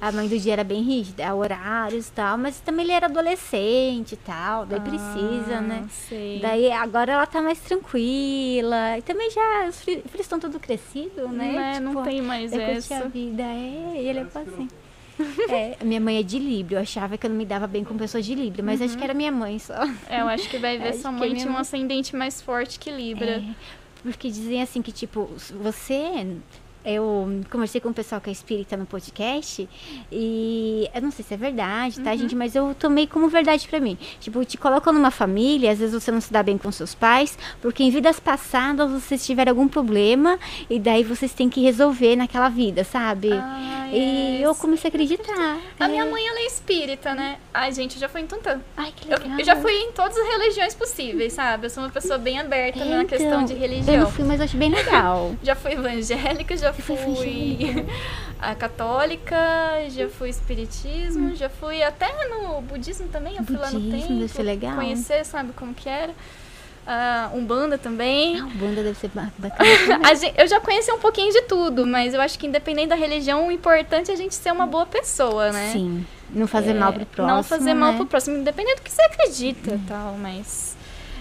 [0.00, 4.12] A mãe do dia era bem rígida, horários e tal, mas também ele era adolescente
[4.12, 5.84] e tal, daí precisa, Ah, né?
[5.90, 6.38] Sei.
[6.40, 8.96] Daí agora ela tá mais tranquila.
[8.96, 11.52] E também já, os fi- filhos estão tudo crescidos, né?
[11.52, 13.08] Né, não Tipo, tem mais é curtir a essa.
[13.08, 14.68] vida, é, e ele é assim.
[15.48, 17.96] É, minha mãe é de Libra, eu achava que eu não me dava bem com
[17.96, 18.86] pessoas de Libra, mas Uhum.
[18.86, 19.74] acho que era minha mãe só.
[20.08, 22.90] É, eu acho que vai ver Acho sua mãe tinha um ascendente mais forte que
[22.90, 23.42] Libra.
[23.42, 23.42] É,
[24.02, 25.30] porque dizem assim que, tipo,
[25.62, 26.36] você.
[26.84, 29.68] Eu conversei com o pessoal que é espírita no podcast
[30.10, 32.04] e eu não sei se é verdade, Uhum.
[32.04, 32.34] tá, gente?
[32.34, 33.96] Mas eu tomei como verdade pra mim.
[34.20, 37.38] Tipo, te colocam numa família, às vezes você não se dá bem com seus pais,
[37.60, 42.48] porque em vidas passadas vocês tiveram algum problema e daí vocês têm que resolver naquela
[42.48, 43.32] vida, sabe?
[43.32, 44.42] Ah, e yes.
[44.42, 45.58] eu comecei a acreditar.
[45.78, 46.10] A minha É.
[46.10, 47.38] mãe, ela é espírita, né?
[47.54, 48.60] Ai, gente, eu já fui em Tantã.
[48.76, 49.38] Ai, que Eu, legal.
[49.38, 51.66] eu já fui em todas as religiões possíveis, sabe?
[51.66, 54.00] Eu sou uma pessoa bem aberta É, na questão então, de Eu religião.
[54.00, 55.34] não fui, mas eu acho bem legal.
[55.42, 57.86] Já fui evangélica, já fui fui
[58.40, 59.36] a católica,
[59.90, 64.16] já fui espiritismo, já fui até no budismo também, eu fui lá no Budismo, templo.
[64.20, 64.74] deve ser legal.
[64.76, 66.12] Conhecer, sabe como que era.
[66.84, 68.40] Ah, Umbanda também.
[68.40, 70.00] Ah, o banda deve ser ba- bacana.
[70.08, 72.96] A gen- eu já conheci um pouquinho de tudo, mas eu acho que independente da
[72.96, 75.70] religião, o importante é a gente ser uma boa pessoa, né?
[75.72, 76.04] Sim.
[76.30, 77.36] Não fazer É, mal pro próximo.
[77.36, 77.98] Não fazer mal né?
[77.98, 80.71] pro próximo, independente do que você acredita e tal, mas...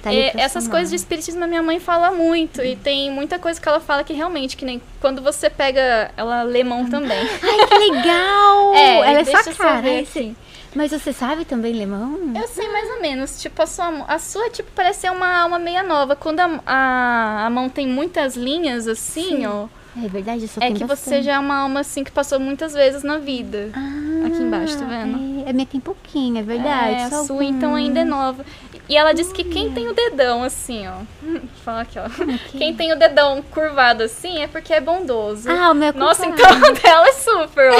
[0.02, 2.62] Tá pra essas coisas de espiritismo a minha mãe fala muito.
[2.62, 6.12] E tem muita coisa que ela fala que realmente, que nem quando você pega.
[6.18, 7.20] Ela lê mão também.
[7.42, 8.74] Ai, que legal!
[8.82, 9.54] É, Ela é sua cara.
[9.54, 10.36] saber
[10.74, 12.34] Mas você sabe também, Lemão?
[12.36, 13.42] Eu sei mais ou menos.
[13.42, 16.16] Tipo, a sua, a sua tipo, parece ser uma alma meia nova.
[16.16, 19.46] Quando a, a, a mão tem muitas linhas assim, Sim.
[19.46, 19.68] ó.
[19.98, 21.24] É verdade, só É tem que você bastante.
[21.24, 23.70] já é uma alma assim que passou muitas vezes na vida.
[23.74, 25.44] Ah, Aqui embaixo, tá vendo?
[25.46, 26.94] É, a minha tem pouquinho, é verdade.
[26.96, 28.46] É, a sua então ainda é nova.
[28.88, 30.94] E ela disse que quem tem o dedão assim, ó.
[31.66, 32.04] Fala aqui, ó.
[32.10, 35.50] que- Quem tem o dedão curvado assim é porque é bondoso.
[35.52, 37.72] Ah, o meu é Nossa, então a dela é super.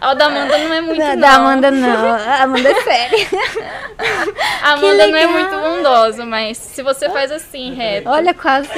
[0.00, 0.10] ó.
[0.10, 1.20] o da Amanda não é muito, da, não.
[1.20, 2.06] da Amanda não.
[2.14, 3.26] A Amanda é séria.
[4.62, 8.08] A Amanda não é muito bondosa, mas se você faz assim, reto.
[8.08, 8.68] Olha, quase.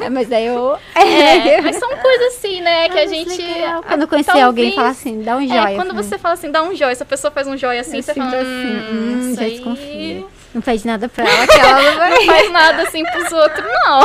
[0.00, 0.78] É, mas daí eu.
[0.94, 3.40] É, mas são coisas assim, né, que Ah, a gente...
[3.42, 3.82] legal.
[3.82, 5.70] Quando eu conhecer talvez- alguém, fala assim, dá um joia.
[5.70, 6.02] É, quando mim.
[6.02, 8.14] você fala assim, dá um joia, se a pessoa faz um joia assim, Eu você
[8.14, 10.24] fala, assim, hum, hum, já desconfia.
[10.54, 12.10] Não pede nada pra ela, que ela não vai.
[12.10, 14.00] não faz nada assim pros outros, não.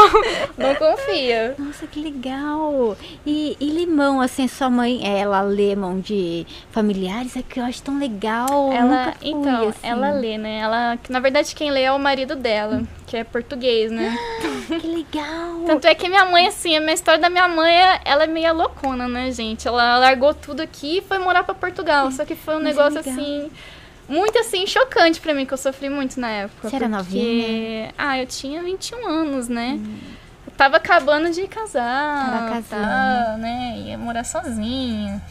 [0.57, 1.55] Não confia.
[1.57, 2.97] Nossa, que legal!
[3.25, 7.81] E, e limão, assim, sua mãe, ela lê mão de familiares, é que eu acho
[7.81, 8.71] tão legal.
[8.73, 9.79] Ela, fui, então, assim.
[9.83, 10.59] ela lê, né?
[10.59, 14.13] Ela, na verdade, quem lê é o marido dela, que é português, né?
[14.81, 15.63] Que legal!
[15.65, 18.27] Tanto é que minha mãe, assim, a minha história da minha mãe, é- ela é
[18.27, 19.67] meio loucona, né, gente?
[19.67, 22.11] Ela largou tudo aqui e foi morar pra Portugal.
[22.11, 23.13] Só que foi um Mas é negócio, legal.
[23.13, 23.51] assim,
[24.07, 26.69] muito, assim, chocante pra mim, que eu sofri muito na época.
[26.69, 27.93] Você era porque- novinha?
[27.97, 29.79] Ah, eu tinha 21 anos, né?
[30.45, 32.25] Eu tava acabando de casar.
[32.29, 32.69] Tava casando.
[32.69, 33.75] tá, né?
[33.85, 35.21] Ia morar sozinha.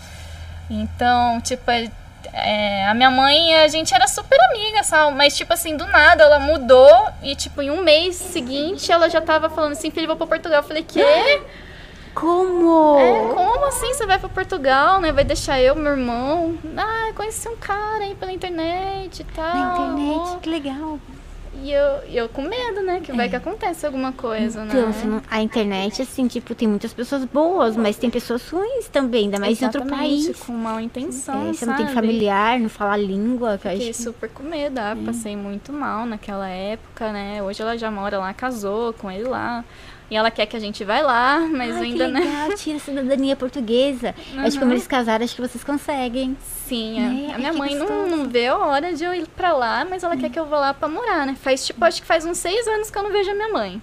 [0.71, 1.91] Então, tipo, é-
[2.33, 5.15] é, a minha mãe, a gente era super amiga, sabe?
[5.17, 6.89] Mas, tipo assim, do nada ela mudou
[7.23, 10.61] e, tipo, em um mês seguinte ela já tava falando assim, filho, vou pra Portugal.
[10.61, 11.43] Eu falei, quê?
[12.15, 12.99] Como?
[12.99, 15.13] É, como assim você vai pra Portugal, né?
[15.13, 16.55] Vai deixar eu, meu irmão?
[16.77, 19.55] Ah, conheci um cara aí pela internet e tal.
[19.55, 20.99] Na internet, que legal.
[21.63, 23.01] E eu, eu com medo, né?
[23.05, 23.29] Que vai É.
[23.29, 25.23] que acontece alguma coisa, Então, né?
[25.31, 29.61] a internet, assim, tipo, tem muitas pessoas boas, mas tem pessoas ruins também, ainda mais
[29.61, 30.41] em outro Exatamente, país.
[30.41, 31.71] Com mal intenção, É, você sabe?
[31.79, 35.37] não tem familiar, não fala a língua, que Fiquei acho super com medo, ah, passei
[35.37, 37.43] muito mal naquela época, né?
[37.43, 39.63] Hoje ela já mora lá, casou com ele lá.
[40.13, 42.21] E ela quer que a gente vá lá, mas Ai, ainda, que né?
[42.21, 44.15] legal, tira a cidadania portuguesa.
[44.37, 44.59] Acho que Uhum.
[44.61, 46.37] como eles casaram, acho que vocês conseguem.
[46.67, 47.29] Sim, Né?
[47.33, 48.17] a, a minha mãe não, gostoso.
[48.17, 50.59] não vê a hora de eu ir pra lá, mas ela quer que eu vá
[50.59, 51.35] lá pra morar, né?
[51.41, 53.81] Faz, tipo, acho que faz uns seis anos que eu não vejo a minha mãe.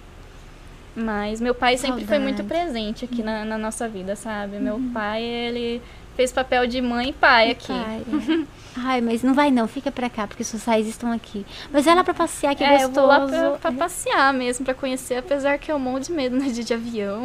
[0.94, 4.58] Mas meu pai sempre foi muito presente aqui na, na nossa vida, sabe?
[4.58, 5.82] Meu pai, ele
[6.20, 7.68] fez papel de mãe e pai aqui.
[7.68, 8.60] Pai, é.
[8.76, 11.46] Ai, mas não vai não, fica pra cá, porque suas raízes estão aqui.
[11.72, 12.92] Mas vai lá pra passear, que é, eu gostoso.
[12.94, 16.50] vou lá pra, pra passear mesmo, pra conhecer, apesar que eu morro de medo né,
[16.50, 17.24] de, de avião.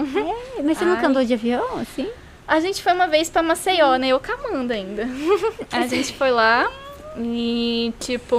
[0.57, 1.05] É, mas você nunca Ai.
[1.07, 2.09] andou de avião, assim?
[2.47, 4.07] A gente foi uma vez pra Maceió, né?
[4.07, 5.07] Eu com a Amanda ainda.
[5.71, 6.71] A gente foi lá
[7.17, 8.35] e, tipo,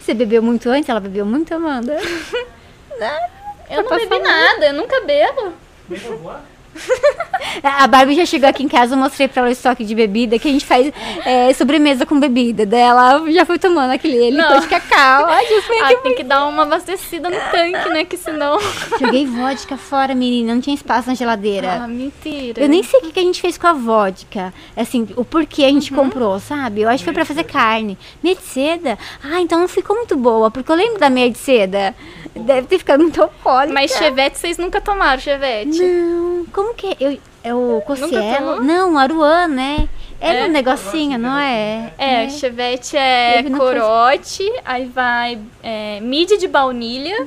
[0.00, 0.88] Você bebeu muito antes?
[0.88, 1.98] Ela bebeu muito, Amanda?
[3.70, 4.22] eu não Pra bebi falar.
[4.24, 5.52] nada, eu nunca bebo.
[5.88, 6.57] Pra voar?
[7.62, 10.38] A Barbie já chegou aqui em casa, eu mostrei pra ela o estoque de bebida,
[10.38, 10.92] que a gente faz
[11.24, 12.64] é, sobremesa com bebida.
[12.64, 14.60] Daí ela já foi tomando aquele licor Não.
[14.60, 15.26] de cacau.
[15.26, 15.44] Ai,
[15.82, 18.04] Ah, tem que dar uma abastecida no tanque, né?
[18.04, 18.58] Que senão.
[19.00, 21.80] Joguei vodka fora, menina, não tinha espaço na geladeira.
[21.82, 22.62] Ah, mentira.
[22.62, 24.52] Eu nem sei o que, que a gente fez com a vodka.
[24.76, 26.82] Assim, o porquê a gente comprou, sabe?
[26.82, 27.98] Eu acho que foi pra fazer carne.
[28.22, 28.98] Meia de seda?
[29.22, 31.94] Ah, então não ficou muito boa, porque eu lembro da meia de seda.
[32.36, 33.72] Deve ter ficado muito alcoólica.
[33.74, 35.82] Mas chevette vocês nunca tomaram, chevette?
[35.82, 36.96] Não, como que é?
[37.00, 38.62] Eu, é o Cossielo?
[38.62, 39.88] Não, Aruan, né?
[40.20, 40.44] É, É?
[40.46, 41.92] um negocinho, não é?
[41.96, 47.26] É, chevette é Teve no corote, aí vai é, mid de baunilha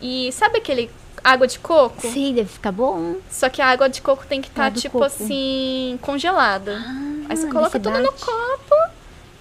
[0.00, 0.90] e sabe aquele
[1.22, 2.00] água de coco?
[2.00, 3.16] Sim, deve ficar bom.
[3.30, 5.04] Só que a água de coco tem que estar, Ah, do tipo coco.
[5.04, 6.82] assim, congelada.
[7.28, 8.74] aí você Ah, coloca tudo no copo,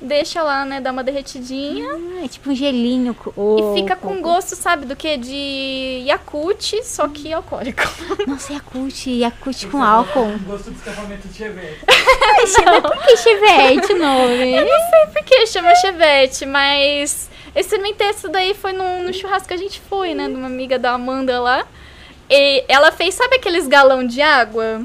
[0.01, 1.87] deixa lá, né, dar uma derretidinha.
[1.93, 3.13] Ah, é tipo um gelinho.
[3.13, 3.33] co-
[3.75, 4.21] E fica com coco.
[4.21, 5.15] gosto, sabe, do que?
[5.17, 7.83] De Yakult, só que alcoólico.
[8.27, 10.23] Nossa, Yakult, Yakult com álcool.
[10.25, 11.79] Um gosto de escapamento de chevette.
[11.87, 14.53] Mas por que chevette o nome?
[14.55, 19.13] Eu não sei por que chama chevette, mas eu experimentei isso daí foi num, no
[19.13, 20.27] churrasco que a gente foi, né?
[20.27, 21.65] De uma amiga da Amanda lá.
[22.29, 24.81] E ela fez, sabe aqueles galão de água?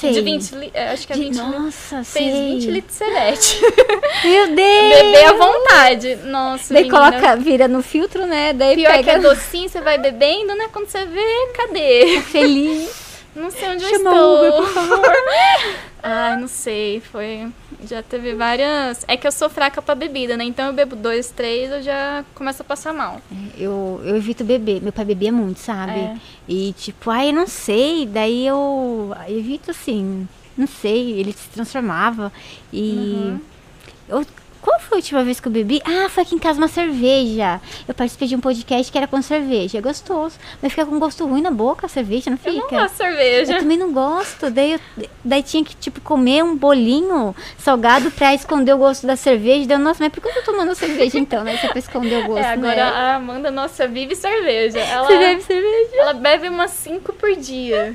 [0.00, 0.12] Sei.
[0.12, 0.82] De 20 litros.
[0.92, 1.60] Acho que é De- 20 litros.
[1.62, 2.54] Nossa, Fez sei.
[2.54, 3.60] 20 litros de serete.
[4.24, 4.56] Meu Deus!
[4.56, 6.16] Beber à vontade.
[6.24, 7.10] Nossa, Daí menina.
[7.10, 8.52] coloca, vira no filtro, né?
[8.52, 10.66] Daí Pior que pega é docinho, você vai bebendo, né?
[10.72, 12.20] Quando você vê, cadê?
[12.30, 13.05] feliz.
[13.36, 14.38] Não sei onde eu Chama estou.
[14.38, 15.12] Uber, por favor.
[16.02, 17.00] Ai, não sei.
[17.00, 17.46] Foi.
[17.86, 19.04] Já teve várias.
[19.06, 20.44] É que eu sou fraca pra bebida, né?
[20.44, 23.20] Então eu bebo dois, três, eu já começo a passar mal.
[23.58, 24.80] Eu, eu evito beber.
[24.80, 25.98] Meu pai bebia muito, sabe?
[26.00, 26.16] É.
[26.48, 28.06] E tipo, ai, eu não sei.
[28.06, 30.26] Daí eu evito assim.
[30.56, 31.20] Não sei.
[31.20, 32.32] Ele se transformava.
[32.72, 32.90] E.
[32.90, 33.40] Uhum.
[34.08, 34.26] Eu,
[34.66, 35.80] qual foi a última vez que eu bebi?
[35.84, 37.60] Ah, foi aqui em casa uma cerveja.
[37.86, 39.78] Eu participei de um podcast que era com cerveja.
[39.78, 40.36] É gostoso.
[40.60, 42.74] Mas fica com gosto ruim na boca a cerveja, não Eu fica?
[42.74, 43.52] não gosto cerveja.
[43.54, 44.50] Eu também não gosto.
[44.50, 49.14] Daí, eu- daí tinha que, tipo, comer um bolinho salgado pra esconder o gosto da
[49.16, 49.66] cerveja.
[49.68, 51.56] Daí, eu, nossa, mas por que eu tô tomando cerveja então, né?
[51.58, 52.82] Só pra esconder o gosto, É, agora né?
[52.82, 54.80] a Amanda, nossa, vive cerveja.
[54.80, 55.90] Ela, Você bebe cerveja?
[55.96, 57.94] ela bebe umas cinco por dia.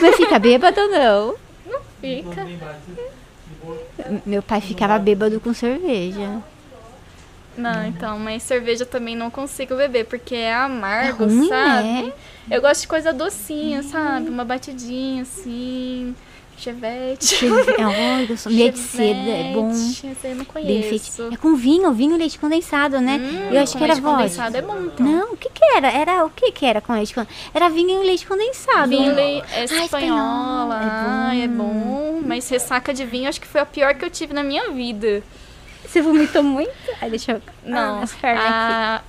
[0.00, 1.34] Mas fica bêbado ou não?
[2.00, 2.44] Fica.
[2.44, 2.78] Bem embaixo.
[2.88, 3.78] De boa.
[4.24, 6.42] Meu pai ficava bêbado com cerveja.
[7.56, 11.82] Não, então, mas cerveja também não consigo beber, porque é amargo, É ruim, sabe?
[11.82, 12.12] né?
[12.50, 14.28] Eu gosto de coisa docinha, sabe?
[14.28, 16.14] Uma batidinha assim,
[16.58, 17.36] chevette.
[17.78, 18.50] Ai, gosto.
[18.50, 19.72] Meia de seda, é bom.
[19.74, 21.28] Chevette, eu não conheço.
[21.32, 23.18] É com vinho, vinho e leite condensado, né?
[23.20, 24.16] Hum, eu acho que era leite vodka.
[24.18, 25.06] condensado é bom, então.
[25.06, 25.88] Não, o que que era?
[25.90, 27.38] Era o que que era com leite condensado?
[27.54, 28.88] Era vinho e leite condensado.
[28.88, 30.88] Vinho le- é espanhola, espanhola, é
[31.30, 31.64] ai, é bom.
[31.72, 32.20] bom.
[32.24, 35.22] Mas ressaca de vinho acho que foi a pior que eu tive na minha vida.
[35.86, 36.70] Você vomitou muito?
[37.00, 37.42] Ai, deixa eu...
[37.64, 38.54] Não, Ah, as pernas aqui.
[38.54, 39.02] a-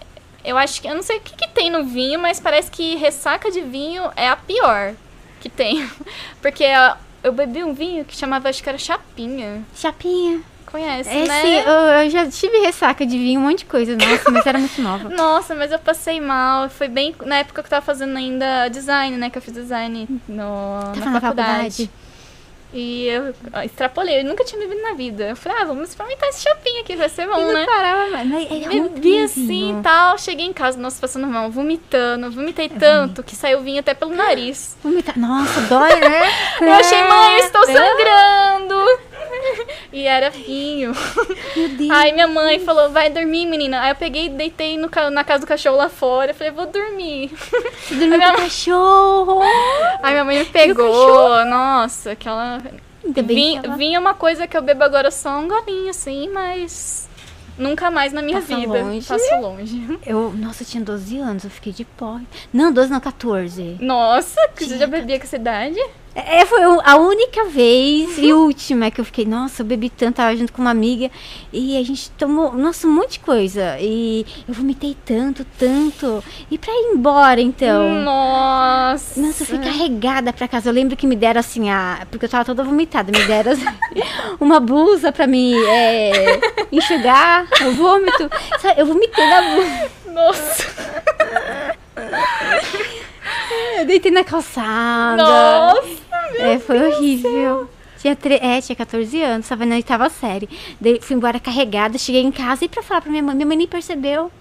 [0.45, 2.95] eu acho que eu não sei o que, que tem no vinho, mas parece que
[2.95, 4.93] ressaca de vinho é a pior
[5.41, 5.87] que tem,
[6.41, 10.41] porque ó, eu bebi um vinho que chamava acho que era chapinha, Chapinha.
[10.65, 11.41] conhece, É, né?
[11.41, 11.71] sim, eu,
[12.03, 13.95] eu já tive ressaca de vinho, um monte de coisa.
[13.95, 15.09] Nossa, mas era muito nova.
[15.15, 16.69] Nossa, mas eu passei mal.
[16.69, 19.29] Foi bem na época que eu tava fazendo ainda design, né?
[19.29, 21.89] Que eu fiz design no, Tava na na faculdade.
[22.73, 25.29] E eu extrapolei, eu nunca tinha bebido na vida.
[25.29, 27.65] Eu falei, ah, vamos experimentar esse chapinha aqui, vai ser bom, E não né?
[27.65, 28.07] parava.
[28.11, 32.67] Mas é ruim Bebi assim e tal, cheguei em casa, nossa, passando mal, vomitando, vomitei
[32.67, 34.75] tanto que saiu vinho até pelo nariz.
[34.83, 35.17] Vomitar.
[35.17, 36.23] Nossa, dói, né?
[36.59, 39.06] Eu achei, mãe, eu estou sangrando!
[39.93, 40.91] E era vinho.
[41.55, 41.89] Meu Deus.
[41.91, 43.81] Aí minha mãe falou, vai dormir, menina.
[43.81, 46.31] Aí eu peguei e deitei no, na casa do cachorro lá fora.
[46.31, 47.31] Eu falei, vou dormir.
[47.87, 49.41] Você dormiu com o cachorro.
[50.03, 51.45] Aí minha mãe me pegou.
[51.45, 52.61] Nossa, aquela.
[53.05, 57.07] Vinho, ela- vinho é uma coisa que eu bebo agora só um golinho, assim, mas.
[57.57, 58.83] Nunca mais na minha Passa vida.
[58.83, 59.07] longe.
[59.07, 59.99] Passo longe.
[60.05, 62.27] Eu, nossa, eu tinha 12 anos, eu fiquei de porre.
[62.53, 63.77] Não, 12 não, 14.
[63.79, 65.79] Nossa, que você já bebia com essa idade?
[66.19, 70.35] É, foi a única vez e última que eu fiquei, nossa, eu bebi tanto, tava
[70.35, 71.11] junto com uma amiga
[71.53, 73.77] e a gente tomou, nossa, um monte de coisa.
[73.79, 76.23] E eu vomitei tanto, tanto.
[76.49, 78.01] E pra ir embora, então.
[78.01, 79.21] Nossa.
[79.21, 80.69] Nossa, eu fui carregada pra casa.
[80.69, 82.07] Eu lembro que me deram assim, a...
[82.09, 83.65] porque eu tava toda vomitada, me deram assim,
[84.41, 86.39] uma blusa pra me é,
[86.71, 88.27] enxugar o vômito.
[88.75, 89.91] Eu vomitei na blusa.
[90.07, 90.65] Nossa.
[93.79, 95.17] Eu deitei na calçada.
[95.17, 95.97] Nossa.
[96.37, 97.69] É, foi horrível.
[97.97, 98.35] Tinha, tre...
[98.35, 100.47] é, tinha 14 anos, tava na oitava série.
[100.79, 103.57] Daí fui embora carregada, cheguei em casa e pra falar pra minha mãe, minha mãe
[103.57, 104.31] nem percebeu.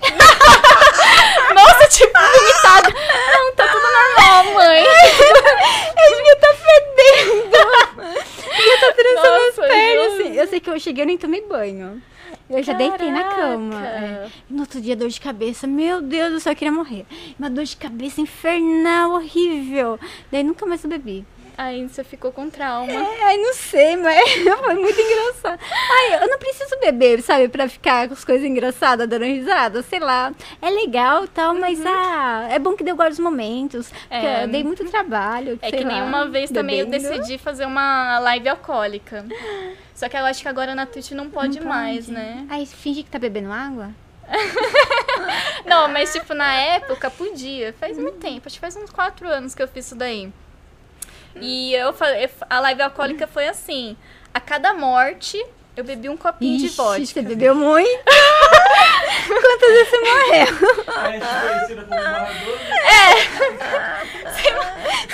[1.54, 2.92] Nossa, tipo, vomitado.
[3.34, 4.84] Não, tá tudo normal, mãe.
[5.96, 7.50] Eu devia estar fedendo.
[8.56, 10.36] devia estar trançando as pernas, assim.
[10.36, 12.02] Eu sei que eu cheguei e nem tomei banho.
[12.48, 13.86] Eu já deitei na cama.
[13.86, 14.28] É.
[14.48, 15.66] No outro dia, dor de cabeça.
[15.66, 17.04] Meu Deus do céu, eu queria morrer.
[17.38, 19.98] Uma dor de cabeça infernal, horrível.
[20.30, 21.24] Daí nunca mais eu bebi.
[21.58, 22.92] Aí você ficou com trauma.
[22.92, 25.58] É, ai, não sei, mas foi muito engraçado.
[25.90, 29.98] Ai, eu não preciso beber, sabe, pra ficar com as coisas engraçadas, dando risada, sei
[29.98, 30.32] lá.
[30.60, 33.90] É legal e tal, mas ah, é bom que deu guarda os momentos.
[34.10, 34.44] É.
[34.44, 35.58] eu dei muito trabalho.
[35.62, 37.08] É que nem lá, uma vez também eu bebendo.
[37.16, 39.24] decidi fazer uma live alcoólica.
[39.94, 42.12] Só que eu acho que agora na Twitch não pode, Não mais, pode.
[42.12, 42.46] né?
[42.50, 43.90] Aí finge que tá bebendo água?
[45.64, 47.72] Não, mas tipo, na época podia.
[47.78, 50.32] Faz muito tempo, acho que faz uns quatro anos que eu fiz isso daí.
[51.40, 53.96] E eu falei, a live alcoólica foi assim:
[54.32, 55.44] a cada morte,
[55.76, 57.04] eu bebi um copinho de Ixi, vodka.
[57.04, 57.88] Você bebeu muito?
[59.26, 60.46] Quantas vezes você morreu?
[60.96, 62.58] A gente conhecida como narrador.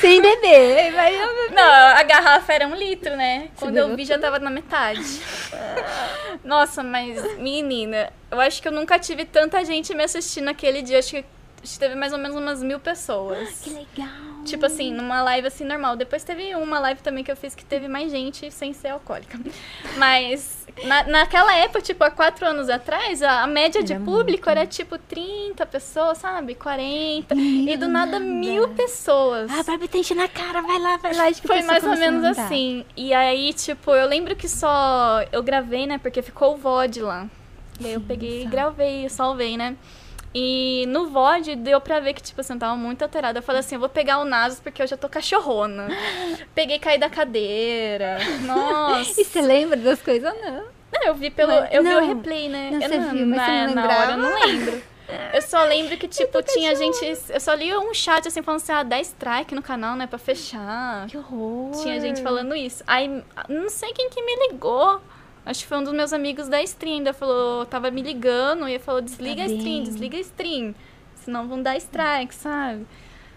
[0.00, 0.92] Sem beber.
[0.92, 1.52] Vai beber.
[1.52, 3.48] Não, a garrafa era um litro, né?
[3.58, 5.20] Quando eu vi, já tava na metade.
[6.44, 10.98] Nossa, mas, menina, eu acho que eu nunca tive tanta gente me assistindo naquele dia.
[10.98, 11.24] Acho que
[11.78, 13.60] teve mais ou menos umas mil pessoas.
[13.60, 14.44] Que legal.
[14.44, 15.96] Tipo assim, numa live assim normal.
[15.96, 19.38] Depois teve uma live também que eu fiz que teve mais gente sem ser alcoólica.
[19.96, 24.48] Mas na, naquela época, tipo, há quatro anos atrás, a, a média de Era público
[24.48, 26.54] era tipo 30 pessoas, sabe?
[26.54, 27.34] 40.
[27.34, 29.50] Menina, e do nada, mil pessoas.
[29.50, 31.24] Ah, Barbie tá enchendo a cara, vai lá, vai lá.
[31.28, 32.84] Acho que o Foi mais ou menos assim.
[32.96, 35.98] E aí, tipo, eu lembro que só eu gravei, né?
[35.98, 37.28] Porque ficou o VOD lá.
[37.80, 39.76] E aí eu peguei e gravei, salvei, né?
[40.34, 43.38] E no VOD deu pra ver que, tipo assim, eu tava muito alterada.
[43.38, 45.88] Eu falei assim, eu vou pegar o Nasus porque eu já tô cachorrona.
[46.54, 48.18] Peguei caí da cadeira.
[48.42, 49.20] Nossa.
[49.20, 50.32] E você lembra das coisas?
[50.40, 50.64] Não.
[50.92, 51.52] Não, eu vi pelo.
[51.52, 52.02] Mas- eu vi não.
[52.04, 52.70] o replay, né?
[52.70, 54.82] Não, eu você viu, mas você não na, na hora eu não lembro.
[55.34, 57.04] Eu só lembro que, tipo, tinha gente.
[57.28, 60.06] Eu só li um chat assim falando assim, ah, dá strike no canal, né?
[60.06, 61.06] Pra fechar.
[61.06, 61.70] Que horror.
[61.82, 62.82] Tinha gente falando isso.
[62.86, 65.02] Aí, não sei quem que me ligou.
[65.44, 66.98] Acho que foi um dos meus amigos da stream.
[66.98, 70.74] Ainda falou, tava me ligando e falou: desliga a stream, Tá desliga a stream.
[71.16, 72.86] Senão vão dar strike, sabe?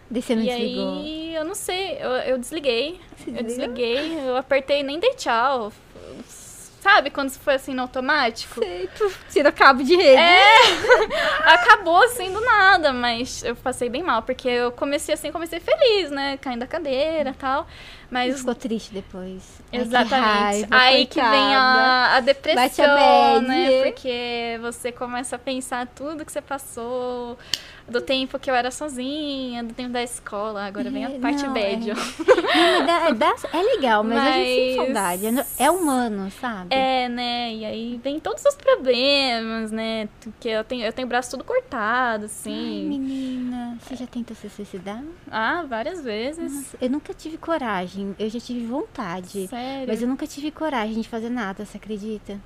[0.10, 1.00] Daí você não e desligou.
[1.00, 3.00] aí, eu não sei, eu, eu desliguei.
[3.28, 5.72] Eu desliguei, eu apertei, nem dei tchau.
[6.86, 8.60] Sabe quando foi assim no automático?
[8.60, 10.22] Sei, tu tira cabo de rede.
[10.22, 10.46] É,
[11.52, 16.12] acabou assim do nada, mas eu passei bem mal, porque eu comecei assim, comecei feliz,
[16.12, 16.38] né?
[16.38, 17.66] Caindo da cadeira e tal.
[17.66, 19.64] E Mas ficou triste depois.
[19.74, 20.22] Ai, que Exatamente.
[20.22, 23.48] raiva, Aí que vem a, a a depressão, bad.
[23.48, 23.84] né?
[23.84, 27.36] Porque você começa a pensar tudo que você passou,
[27.88, 30.66] do tempo que eu era sozinha, do tempo da escola.
[30.66, 31.94] Agora vem a É, parte não, bad, é.
[31.94, 31.96] ó.
[32.56, 35.26] Não, mas dá- dá- é legal, mas, a gente sente Mas- saudade.
[35.60, 36.74] É É humano, sabe?
[36.74, 37.54] É, né?
[37.54, 40.08] E aí vem todos os problemas, né?
[40.22, 42.86] Porque eu tenho, eu tenho o braço tudo cortado, Ai, assim.
[42.88, 45.04] menina, você já tentou se suicidar?
[45.30, 46.52] ah, várias vezes.
[46.54, 48.16] Nossa, eu nunca tive coragem.
[48.18, 49.48] Eu já tive vontade.
[49.48, 49.88] Sério.
[49.88, 52.40] Mas eu nunca tive coragem de fazer nada, você acredita?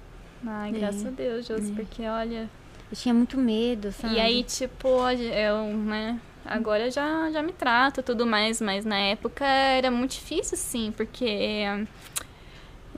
[0.45, 0.71] Ai, É.
[0.73, 1.75] graças a Deus, Josi, É.
[1.75, 2.49] porque olha.
[2.91, 4.15] Eu tinha muito medo, sabe?
[4.15, 6.19] E aí, tipo, eu, né?
[6.45, 10.91] Agora já, já me trato e tudo mais, mas na época era muito difícil, sim,
[10.95, 11.65] porque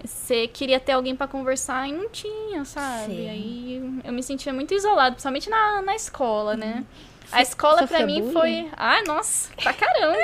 [0.04, 3.13] você queria ter alguém pra conversar e não tinha, sabe?
[3.13, 3.25] Sim.
[3.25, 6.86] E aí eu me sentia muito isolada, principalmente na, na escola, né?
[7.32, 8.34] A escola pra sofria mim bullying?
[8.34, 8.70] foi.
[8.76, 10.17] Ai, nossa, pra caramba!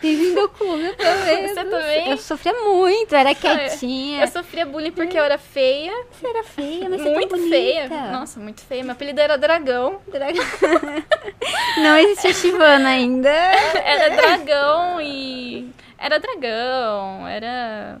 [0.00, 1.48] Bem-vindo ao clube, eu também.
[1.48, 2.10] Você também?
[2.10, 4.22] Eu sofria muito, era quietinha.
[4.22, 7.48] Eu sofria bullying porque eu era feia, Você era feia, mas você é muito bonita.
[7.50, 7.88] feia.
[8.12, 8.82] Nossa, muito feia.
[8.84, 10.00] Meu apelido era Dragão.
[11.78, 13.28] Não existia Shivana ainda.
[13.28, 15.70] Era dragão e.
[15.98, 18.00] Era dragão, era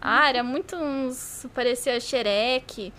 [0.00, 1.46] Ah, era muito uns.
[1.54, 2.92] parecia xereque.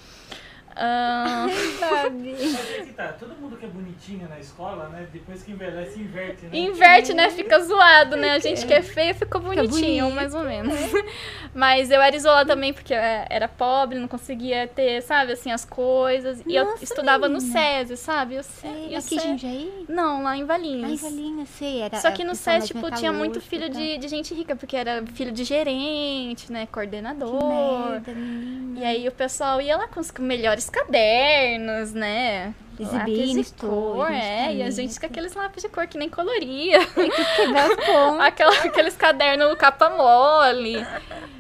[0.80, 1.48] Ah,
[1.80, 2.36] Sabe?
[2.40, 5.08] Mas é que tá, todo mundo que é bonitinho na escola, né?
[5.12, 6.58] Depois que envelhece, inverte, né?
[6.58, 7.30] inverte, né?
[7.32, 8.34] Fica zoado, né?
[8.34, 10.16] A gente que é feio ficou bonitinho, bonito.
[10.16, 10.76] mais ou menos.
[11.54, 15.66] Mas eu era isolada também porque eu era pobre, não conseguia ter, sabe, assim, as
[15.66, 16.42] coisas.
[16.46, 17.60] E eu Nossa, estudava no menina.
[17.60, 18.36] SESI, sabe?
[18.36, 18.68] Eu sei.
[18.68, 19.18] Sei, eu aqui sei.
[19.18, 19.86] em Jundiaí?
[19.90, 21.04] Não, lá em Valinhos.
[21.04, 21.82] Ai, Valinha, sei.
[21.82, 23.80] Era, Só que no SESI, tipo, tinha muito filho tá?
[23.80, 26.66] de, de gente rica, porque era filho de gerente, né?
[26.66, 27.90] Que Coordenador.
[27.90, 28.80] merda, menina.
[28.80, 32.54] E aí o pessoal ia lá com os melhores cadernos, né?
[32.84, 34.54] Exibindo Lápis de cor, é.
[34.56, 36.80] E a gente com aqueles lápis de cor que nem coloria.
[37.36, 38.20] Quebrar os pontos.
[38.22, 40.86] Aquela, aqueles cadernos capa mole.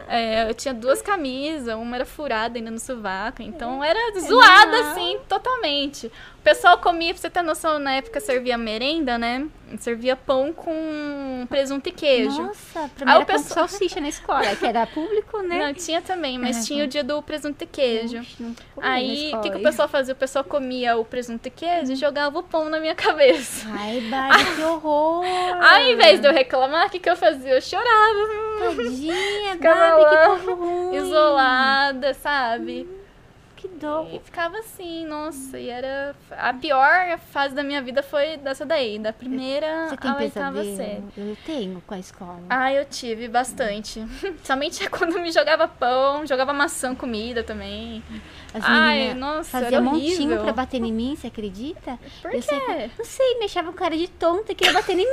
[0.09, 4.91] É, eu tinha duas camisas, uma era furada ainda no sovaco, então era zoada normal.
[4.93, 6.07] assim, totalmente.
[6.07, 9.45] O pessoal comia, pra você ter noção, na época servia merenda, né?
[9.79, 12.41] Servia pão com presunto e queijo.
[12.41, 15.41] Nossa, pra mim Aí o era pão com pessoal- salsicha na escola, que era público,
[15.41, 15.65] né?
[15.65, 16.65] Não, tinha também, mas Aham.
[16.65, 18.25] tinha o dia do presunto e queijo.
[18.39, 20.13] Não Aí, o que, que o pessoal fazia?
[20.13, 23.67] O pessoal comia o presunto queijo e jogava o pão na minha cabeça.
[23.71, 25.25] Ai, Bárbara, que horror!
[25.61, 27.53] Aí, ao invés de eu reclamar, o que, que eu fazia?
[27.53, 28.19] Eu chorava,
[28.59, 29.57] Tadinha,
[29.95, 30.95] lá, que povo ruim.
[30.95, 32.87] isolada, sabe?
[33.67, 34.07] Que dó.
[34.11, 36.15] E ficava assim, nossa, e era.
[36.31, 40.63] A pior fase da minha vida foi dessa daí, da primeira Você tem à oitava
[40.63, 41.03] série.
[41.17, 42.41] Eu tenho com a escola.
[42.49, 44.05] Ah, eu tive bastante.
[44.43, 48.03] Somente quando me jogava pão, jogava maçã, comida também.
[48.53, 51.99] As Ai, nossa, um montinho pra bater em mim, você acredita?
[52.21, 52.41] Por Eu quê?
[52.41, 55.07] sempre- Não sei, me achavam cara de tonta que ia bater em mim.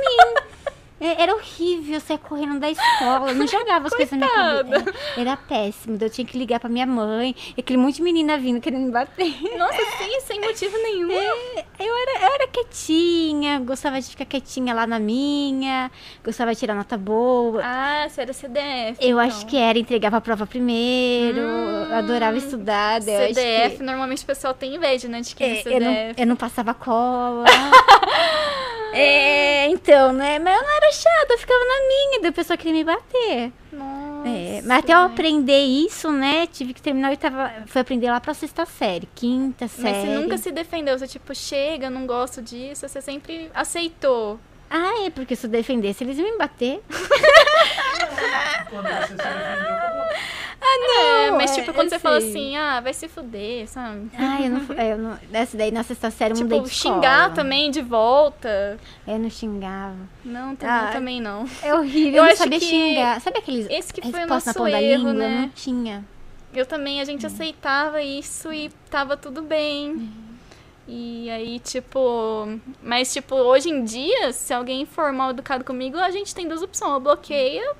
[0.99, 3.29] É, Era horrível sair correndo da escola.
[3.31, 4.93] Eu não jogava as coisas na minha cabeça.
[5.17, 5.97] Era péssimo.
[5.99, 7.35] Eu tinha que ligar pra minha mãe.
[7.55, 9.33] E aquele monte de menina vindo querendo me bater.
[9.57, 11.11] Nossa, sim, sem motivo nenhum.
[11.11, 15.91] É, eu, era, eu era quietinha, gostava de ficar quietinha lá na minha,
[16.23, 17.61] gostava de tirar nota boa.
[17.63, 18.97] Ah, você era CDF.
[19.01, 19.19] eu então.
[19.19, 23.01] acho que era, entregava a prova primeiro, Hum, eu adorava estudar.
[23.05, 25.19] eu CDF, que- normalmente o pessoal tem inveja, né?
[25.21, 25.83] De quem é, É, eu, CDF.
[25.83, 27.43] não, eu não passava cola.
[28.95, 30.39] é, então, né?
[30.39, 33.51] Mas eu não era chata, eu ficava na minha, daí o pessoal queria me bater.
[33.71, 34.29] Nossa.
[34.29, 36.47] É, mas até eu aprender isso, né?
[36.47, 37.53] Tive que terminar a oitava.
[37.67, 39.83] Foi aprender lá pra sexta série, quinta série.
[39.83, 44.39] Mas você nunca se defendeu, você tipo, chega, não gosto disso, você sempre aceitou.
[44.69, 46.81] Ah, é, porque se eu defendesse, eles iam me bater.
[48.69, 50.05] Quando você se defendeu, acabou.
[50.97, 52.29] é, mas é, tipo, quando eu você fala sei.
[52.29, 54.09] assim, ah, vai se fuder, sabe?
[54.17, 55.19] Ah, eu não, é, eu não.
[55.29, 57.35] Nessa daí, na sexta série, eu mudei Tipo, de xingar escola.
[57.35, 58.77] também de volta.
[59.07, 59.95] Eu não xingava.
[60.23, 61.45] Não, também, Ah, também não.
[61.61, 63.21] É horrível, Eu eu, não acho sabia que xingar.
[63.21, 65.09] Sabe aqueles Esse que foi o resposta nosso erro, língua?
[65.11, 65.41] Eu né?
[65.41, 66.03] não tinha.
[66.53, 70.09] Eu também, a gente aceitava isso e tava tudo bem.
[70.87, 72.47] E aí, tipo.
[72.81, 76.61] Mas, tipo, hoje em dia, se alguém for mal educado comigo, a gente tem duas
[76.61, 76.91] opções.
[76.91, 77.75] Ou bloqueia,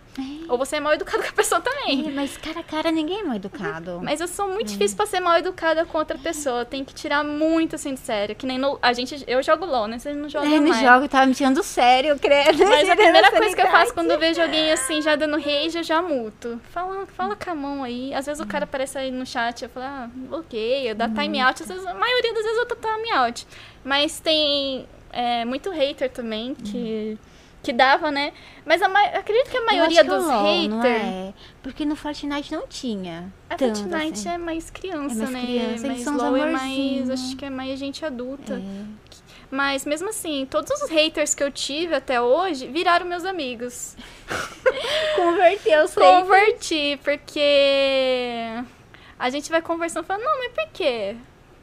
[0.48, 2.08] ou você é mal educado com a pessoa também.
[2.08, 4.00] É, mas cara a cara ninguém é mal educado.
[4.04, 4.54] Mas eu sou Hum.
[4.54, 6.64] muito difícil pra ser mal educada com outra pessoa.
[6.66, 8.36] Tem que tirar muito assim de sério.
[8.36, 8.78] Que nem no.
[8.82, 9.24] A gente.
[9.28, 10.00] Eu jogo LOL, né?
[10.00, 10.80] Você não joga É, mais.
[10.82, 12.64] jogo, eu tava me tirando sério, credo.
[12.66, 15.78] Mas a primeira coisa que eu faço quando eu vejo alguém assim, já dando rage,
[15.78, 16.60] eu já muto.
[16.72, 18.14] Fala, fala com a mão aí.
[18.14, 21.62] Às vezes o cara aparece aí no chat, eu falo, ah, bloqueia, dá time out.
[21.64, 23.48] Às vezes, a maioria das vezes eu dou time out.
[23.84, 27.18] Mas tem é, muito hater também que,
[27.66, 28.32] que dava, né?
[28.66, 30.86] Mas a ma- acredito que a maioria que é dos haters.
[30.86, 31.34] É?
[31.64, 33.32] Porque no Fortnite não tinha.
[33.50, 34.30] A tanto, Fortnite assim.
[34.30, 35.42] é mais criança, É mais né?
[35.42, 37.10] criança, eles mais LOL é mais.
[37.10, 38.54] Acho que é mais gente adulta.
[38.56, 39.06] É.
[39.52, 43.96] Mas mesmo assim, todos os haters que eu tive até hoje viraram meus amigos.
[45.16, 46.04] Converteu, sei.
[46.04, 48.40] Converti, porque
[49.20, 51.16] a gente vai conversando falando, não, mas por quê?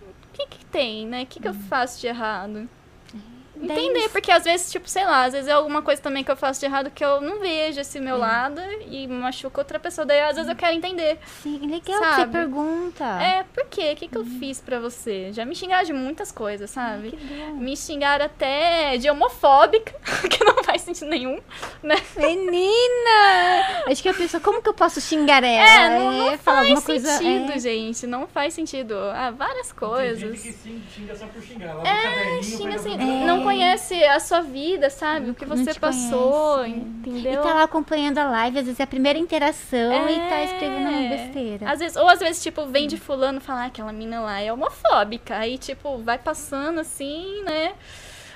[0.03, 1.22] O que que tem, né?
[1.22, 2.68] O que que eu faço de errado?
[3.62, 6.36] Entender, porque às vezes, tipo, sei lá, às vezes é alguma coisa também que eu
[6.36, 8.60] faço de errado que eu não vejo esse meu lado
[8.90, 10.04] e machuca outra pessoa.
[10.06, 11.18] Daí às vezes eu quero entender.
[11.42, 12.32] Sim, legal que você Sabe?
[12.32, 13.04] pergunta.
[13.22, 13.92] É, por quê?
[13.92, 15.32] O que que eu fiz pra você?
[15.32, 17.12] Já me xingaram de muitas coisas, sabe?
[17.12, 17.52] Que bom.
[17.54, 19.92] Me xingaram até de homofóbica,
[20.28, 21.38] que não faz sentido nenhum,
[21.82, 21.96] né?
[22.16, 23.84] Menina!
[23.86, 25.68] Acho que a pessoa, como que eu posso xingar ela?
[25.94, 27.08] É, não, não falar faz coisa.
[27.18, 27.58] sentido, é.
[27.58, 28.06] gente.
[28.06, 28.94] Não faz sentido.
[29.14, 30.18] Ah, várias Tem coisas.
[30.20, 31.74] gente que xing- xinga só por xingar.
[31.74, 33.51] Lá no É, xinga assim, não conhece
[34.14, 35.30] a sua vida, sabe?
[35.30, 36.82] O que Não você passou, conhece, é.
[36.82, 37.32] entendeu?
[37.32, 40.44] E tá lá acompanhando a live, às vezes é a primeira interação e tá É.
[40.44, 41.70] escrevendo uma besteira.
[41.70, 44.53] Às vezes, ou às vezes, tipo, vem de fulano falar ah, aquela mina lá é
[44.53, 45.36] homofóbica.
[45.36, 47.72] Aí, tipo, vai passando assim, né?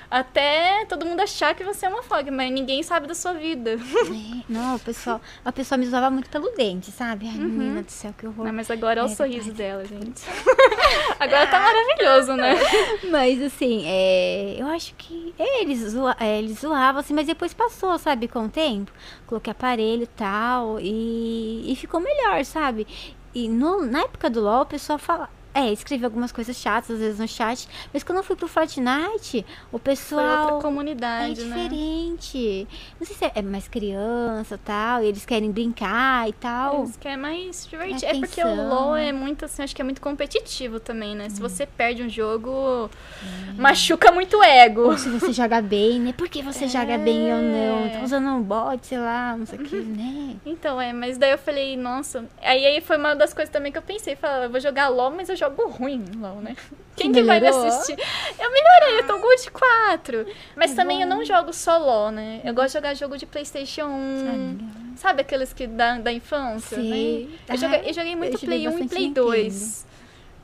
[0.09, 3.77] Até todo mundo achar que você é uma fog, mas ninguém sabe da sua vida.
[4.07, 7.27] É, não, o pessoal, a pessoa me zoava muito pelo dente, sabe?
[7.27, 8.45] Ai, menina do céu, que horror.
[8.45, 9.57] Não, mas agora olha É o sorriso verdade.
[9.57, 10.23] dela, gente.
[11.19, 12.55] agora tá maravilhoso, né?
[13.11, 17.53] Mas assim, é, eu acho que é, eles, zoa, é, eles zoavam, assim, mas depois
[17.53, 18.91] passou, sabe, com o tempo.
[19.25, 22.87] Coloquei aparelho e tal, e, e ficou melhor, sabe?
[23.35, 25.29] E no, na época do LOL, o pessoal fala.
[25.59, 29.43] É, escrevia algumas coisas chatas, às vezes no chat, mas quando eu fui pro Fortnite,
[29.71, 30.41] o Foi pessoal.
[30.43, 31.55] outra É comunidade, né?
[31.55, 32.67] diferente.
[32.99, 36.81] Não sei se é, é mais criança e tal, e eles querem brincar e tal.
[36.81, 38.07] Eles querem mais divertir.
[38.07, 38.55] É porque o.
[38.67, 41.25] LoL é muito, assim, acho que é muito competitivo também, né?
[41.25, 41.29] Hum.
[41.29, 42.89] Se você perde um jogo,
[43.57, 44.81] machuca muito o ego.
[44.81, 46.13] Ou se você joga bem, né?
[46.13, 47.85] Por que você joga bem ou não?
[47.85, 47.89] É.
[47.97, 50.35] Tá usando um bot, sei lá, não sei o que, né?
[50.45, 52.25] Então, é, mas daí eu falei, nossa.
[52.41, 54.15] Aí, aí foi uma das coisas também que eu pensei.
[54.15, 56.55] Falei, eu vou jogar LOL, mas eu jogo ruim LOL, né?
[56.95, 57.67] Quem que vai me melhorou?
[57.67, 57.97] assistir?
[58.39, 60.25] Eu melhorei, eu tô Gold 4.
[60.55, 61.15] Mas também eu bom.
[61.17, 62.41] não jogo só LOL, né?
[62.43, 64.57] Eu gosto de jogar jogo de Playstation 1.
[64.59, 67.27] Ah, Sabe aqueles que da, da infância, né?
[67.47, 69.27] Ah, Eu joguei, eu joguei muito eu Play 1 e Play Nintendo.
[69.27, 69.85] 2.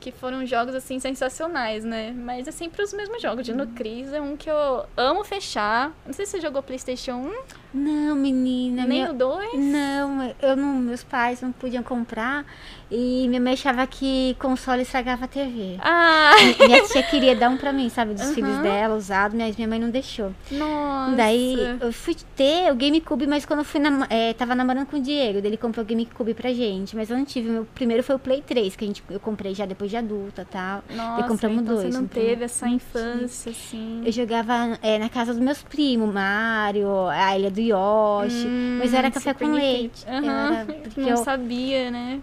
[0.00, 2.12] Que foram jogos, assim, sensacionais, né?
[2.14, 3.42] Mas é sempre os mesmos jogos.
[3.46, 5.92] Dino Cris é um que eu amo fechar.
[6.04, 7.32] Não sei se você jogou Playstation 1,
[7.72, 8.84] Não, menina.
[8.86, 9.54] nem meu- o 2.
[9.54, 12.44] Não, eu não, meus pais não podiam comprar
[12.90, 15.76] e minha mãe achava que console estragava a TV.
[15.80, 16.32] Ah,
[16.66, 18.34] Minha tia queria dar um pra mim, sabe, dos Aham.
[18.34, 20.32] filhos dela, usado, mas minha mãe não deixou.
[20.50, 21.16] nossa.
[21.16, 24.96] Daí eu fui ter o GameCube, mas quando eu fui nam é, tava namorando com
[24.96, 27.48] o Diego, ele comprou o GameCube pra gente, mas eu não tive.
[27.48, 29.96] O meu primeiro foi o Play 3, que a gente, eu comprei já depois de
[29.96, 30.82] adulta e tal.
[30.94, 31.86] Nossa, daí compramos então dois.
[31.88, 34.02] você não então- teve essa infância, assim.
[34.04, 38.46] Eu jogava é, na casa dos meus primos, Mario, a Ilha do Yoshi.
[38.46, 40.04] Hum, mas era café Super com leite.
[40.08, 42.20] Aham, Era porque Não eu sabia, né?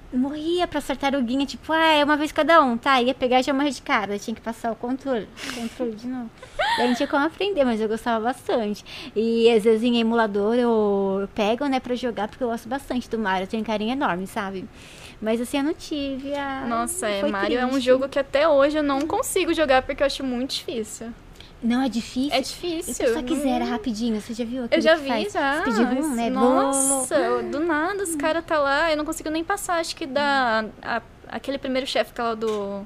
[0.52, 3.02] Morria pra tartaruguinha, tipo, ah, é uma vez cada um, tá?
[3.02, 4.20] Ia pegar e já morrer de cara.
[4.20, 5.28] Tinha que passar o controle.
[5.56, 6.30] Controle de novo.
[6.78, 8.84] Daí não tinha como aprender, mas eu gostava bastante.
[9.16, 13.10] E às vezes em emulador eu, eu pego, né, pra jogar, porque eu gosto bastante
[13.10, 13.46] do Mario.
[13.46, 14.68] Eu tenho um carinho enorme, sabe?
[15.22, 16.66] Mas assim, eu não tive a.
[16.68, 17.86] Nossa, é, Mario é um triste.
[17.86, 21.14] jogo que até hoje eu não consigo jogar porque eu acho muito difícil.
[21.64, 22.32] Não, é difícil.
[22.34, 22.94] É E difícil.
[22.94, 25.62] se você quiser não- rapidinho, você já viu Eu já vi, faz já.
[25.62, 26.30] speedrun, né?
[26.30, 30.06] Nossa, eu- do nada os caras tá lá, eu não consigo nem passar, acho que
[30.08, 30.66] da.
[30.82, 32.86] a- aquele primeiro chefe que é lá do.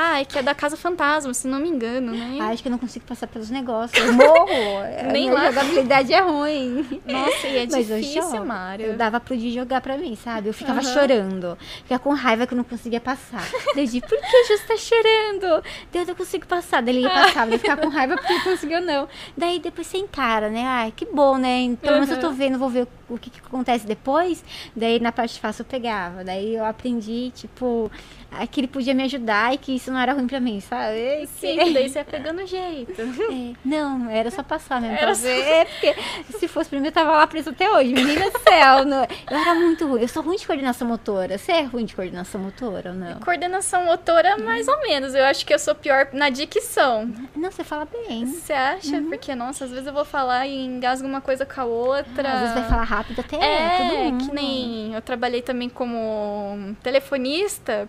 [0.00, 2.38] Ah, é que é da Casa Fantasma, se não me engano, né?
[2.40, 3.98] Ah, acho que eu não consigo passar pelos negócios.
[3.98, 4.46] Eu morro.
[5.10, 5.46] Nem lá.
[5.46, 6.86] jogabilidade é ruim.
[7.04, 8.46] Nossa, e é Mas eu difícil, jogo.
[8.46, 8.86] Mario.
[8.86, 10.48] Eu dava pro Di jogar pra mim, sabe?
[10.50, 10.92] Eu ficava Aham.
[10.94, 11.58] chorando.
[11.82, 13.42] Ficava com raiva que eu não conseguia passar.
[13.74, 15.64] Daí eu disse, por que Justo tá chorando?
[15.92, 16.80] Daí eu não consigo passar.
[16.80, 17.50] Daí ele ia passar.
[17.50, 19.08] Eu ficava com raiva porque ele conseguiu não.
[19.36, 20.64] Daí depois você encara, né?
[20.64, 21.76] Ai, que bom, né?
[21.82, 24.44] Pelo menos eu tô vendo, vou ver o, o que, que acontece depois.
[24.76, 26.22] Daí na parte fácil eu pegava.
[26.22, 27.90] Daí eu aprendi, tipo,
[28.30, 31.26] ah, que ele podia me ajudar e que isso não era ruim pra mim, sabe?
[31.38, 32.92] Sim, que daí você ia pegando jeito.
[33.28, 34.96] É, não, era só passar mesmo.
[34.96, 35.94] Era Era só- É, porque
[36.38, 37.92] se fosse pra mim, eu tava lá preso até hoje.
[37.92, 38.84] Menina do céu.
[38.86, 40.00] não- eu era muito ruim.
[40.02, 41.36] Eu sou ruim de coordenação motora.
[41.38, 43.20] Você é ruim de coordenação motora ou não?
[43.20, 45.14] Coordenação motora, mais ou menos.
[45.14, 47.10] Eu acho que eu sou pior na dicção.
[47.36, 48.26] Não, você fala bem.
[48.26, 49.00] Você acha?
[49.08, 52.32] Porque, nossa, às vezes eu vou falar e engasgo uma coisa com a outra.
[52.32, 54.24] Às vezes vai falar rápido até É, mundo.
[54.26, 57.88] que nem eu trabalhei também como telefonista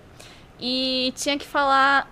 [0.60, 2.08] e tinha que falar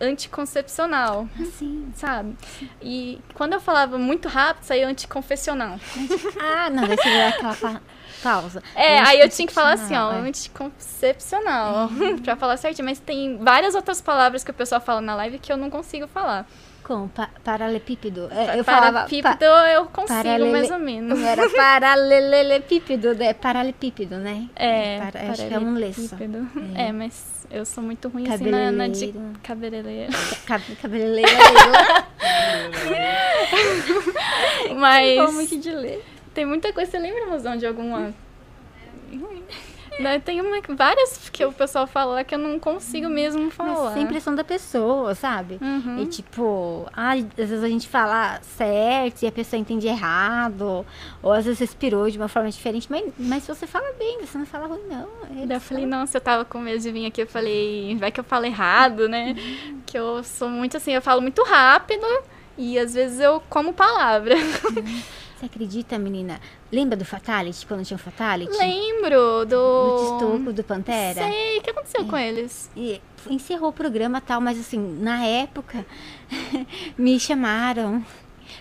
[0.00, 1.90] anticoncepcional, Assim.
[1.94, 2.36] sabe?
[2.82, 5.78] E quando eu falava muito rápido, saía anticonfessional.
[6.38, 7.80] Ah, não, daí você dá aquela pa-
[8.22, 8.62] pausa.
[8.74, 10.16] É, aí eu tinha que falar assim, ó, É.
[10.18, 11.88] anticoncepcional,
[12.22, 12.84] pra falar certinho.
[12.86, 16.06] Mas tem várias outras palavras que o pessoal fala na live que eu não consigo
[16.06, 16.46] falar.
[16.82, 18.28] Com pa paralepípedo.
[18.30, 18.92] É, eu falava.
[18.92, 21.14] Parapípedo Pa eu consigo paralele- mais ou menos.
[21.14, 23.32] como era paralelepípedo, né?
[23.34, 24.48] Paralepípedo, né?
[24.54, 26.48] É, Para- acho que é um paralelepípedo.
[26.76, 26.88] É.
[26.88, 30.12] É, mas eu sou muito ruim assim na, na de cabeleireira.
[30.46, 31.30] Cab- Cabeleireira.
[34.76, 36.04] Mas Vamos de ler.
[36.34, 36.90] tem muita coisa.
[36.90, 38.12] Você lembra, mozão, de alguma?
[39.98, 43.84] Né, Tem uma, várias que o pessoal fala que eu não consigo mesmo falar.
[43.84, 45.58] Mas sem impressão da pessoa, sabe?
[45.60, 46.02] Uhum.
[46.02, 50.84] E tipo, às vezes a gente fala certo e a pessoa entende errado,
[51.22, 54.36] ou às vezes respirou de uma forma diferente, mas, mas se você fala bem, você
[54.36, 55.08] não fala ruim, não.
[55.50, 58.20] É eu falei, nossa, eu tava com medo de vir aqui, eu falei, vai que
[58.20, 59.34] eu falo errado, né?
[59.36, 59.80] Uhum.
[59.86, 62.06] Que eu sou muito assim, eu falo muito rápido
[62.58, 64.34] e às vezes eu como palavra.
[65.38, 66.40] Você acredita, menina?
[66.72, 68.56] Lembra do Fatality, quando tinha o Fatality?
[68.56, 70.18] Lembro Do do.
[70.18, 71.22] Tistoco, do Pantera?
[71.28, 72.70] Sei, o que aconteceu com eles?
[72.74, 75.84] E encerrou o programa e tal, mas assim, na época,
[76.96, 78.02] me chamaram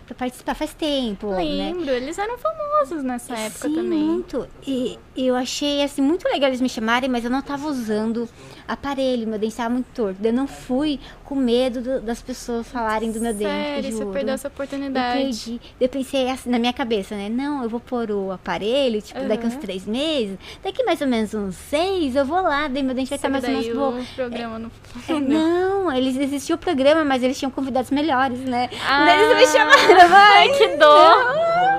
[0.06, 1.44] pra participar faz tempo, né?
[1.44, 4.00] Lembro, eles eram famosos nessa época Sim, também.
[4.04, 4.48] muito.
[4.68, 8.28] E eu achei, assim, muito legal eles me chamarem, mas eu não tava usando
[8.68, 10.18] aparelho, meu dente tava muito torto.
[10.24, 14.34] Eu não fui com medo do- das pessoas falarem do meu dente, Sério, você perdeu
[14.36, 15.22] essa Eu oportunidade.
[15.24, 15.62] perdi.
[15.80, 17.30] Eu pensei assim, na minha cabeça, né?
[17.30, 20.38] Não, eu vou pôr o aparelho, tipo, daqui uns três meses.
[20.64, 23.44] Daqui mais ou menos uns seis, eu vou lá, daí meu dente vai estar mais
[23.44, 24.00] ou menos bom.
[24.00, 24.72] o programa não
[25.10, 28.70] É, não, eles existia o programa, mas eles tinham convidados melhores, né?
[28.88, 30.36] Ah, Daí eles me chamaram, vai.
[30.36, 31.76] Ai, que lá.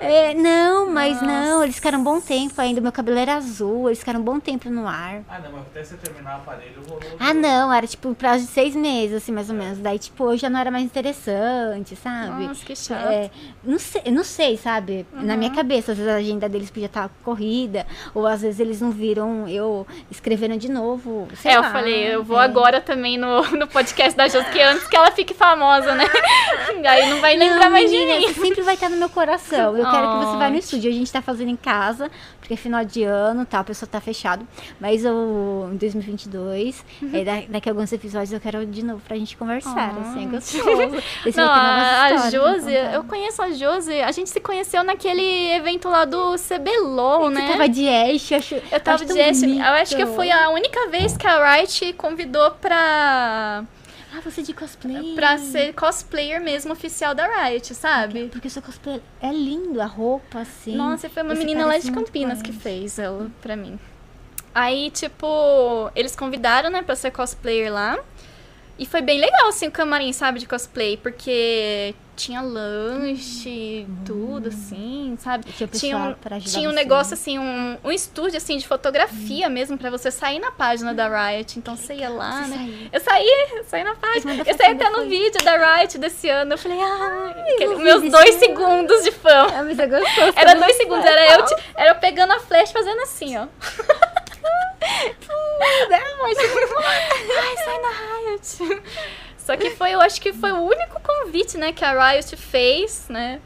[0.00, 1.26] É, não, mas Nossa.
[1.26, 2.80] não, eles ficaram um bom tempo ainda.
[2.80, 5.22] Meu cabelo era azul, eles ficaram um bom tempo no ar.
[5.28, 7.02] Ah, não, mas até você terminar o aparelho rolou.
[7.18, 9.78] Ah, não, era tipo um prazo de seis meses, assim, mais ou menos.
[9.78, 12.46] Daí, tipo, hoje já não era mais interessante, sabe?
[12.46, 13.08] Nossa, que chato.
[13.10, 13.28] É,
[13.64, 15.04] não sei, não sei, sabe?
[15.12, 18.80] Na minha cabeça, às vezes a agenda deles podia estar corrida, ou às vezes eles
[18.80, 21.26] não viram eu escrevendo de novo.
[21.34, 22.44] sei É, eu lá, falei, eu vou é.
[22.44, 26.04] agora também no, no podcast da Josi, que antes que ela fique famosa, né?
[26.88, 28.32] Aí não vai lembrar Não, mais de menina, mim.
[28.32, 29.76] você sempre vai estar no meu coração.
[29.76, 30.90] Eu quero que você vá no estúdio.
[30.90, 32.10] A gente tá fazendo em casa,
[32.44, 34.46] porque é final de ano, tá, o pessoal tá fechado.
[34.78, 37.10] Mas eu, em 2022, Uhum.
[37.14, 40.10] aí da- daqui a alguns episódios eu quero de novo pra gente conversar, Ah.
[40.10, 41.02] assim, é gostoso.
[41.24, 45.22] Esse Não, a, a pra Josi, eu conheço a Josi, a gente se conheceu naquele
[45.52, 47.46] evento lá do CBLOL, né?
[47.46, 50.30] Você tava de Ash, eu acho Eu tava acho de Ash, eu acho que foi
[50.30, 53.64] a única vez que a Riot convidou pra,
[54.16, 55.14] Ah, você de cosplay.
[55.14, 58.28] pra ser cosplayer mesmo oficial da Riot, sabe?
[58.28, 60.76] Porque o seu cosplay é lindo, a roupa, assim.
[60.76, 63.78] Nossa, foi uma Você menina lá parece de Campinas que fez ela pra mim.
[64.54, 67.98] Aí, tipo, eles convidaram, né, pra ser cosplayer lá.
[68.78, 75.16] E foi bem legal, assim, o camarim, sabe, de cosplay, porque tinha lanche, tudo, assim,
[75.20, 75.44] sabe?
[75.72, 80.10] Tinha um, tinha um negócio, assim, um, um estúdio, assim, de fotografia mesmo, pra você
[80.10, 81.58] sair na página da Riot.
[81.58, 82.56] Então você ia lá, Você né?
[82.56, 82.88] saiu.
[82.92, 84.34] Eu saí, eu saí na página.
[84.46, 86.54] Eu saí até no vídeo da Riot desse ano.
[86.54, 88.38] Eu falei, ai, aquele- eu vi meus dois ano.
[88.38, 89.46] segundos de fã.
[89.54, 90.32] Ah, mas é gostoso.
[90.36, 91.46] Era todo dois segundos, era eu,
[91.76, 93.46] era eu pegando a flash fazendo assim, ó.
[94.86, 95.14] Ai,
[97.64, 98.82] sai na Riot.
[99.44, 103.06] Só que foi, eu acho que foi o único convite, né, que a Riot fez,
[103.08, 103.40] né?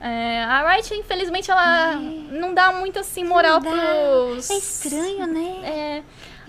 [0.00, 3.80] É, a Riot, infelizmente, ela não dá muito assim moral Não dá.
[3.82, 4.50] pros.
[4.50, 5.60] É estranho, né?
[5.62, 6.02] É,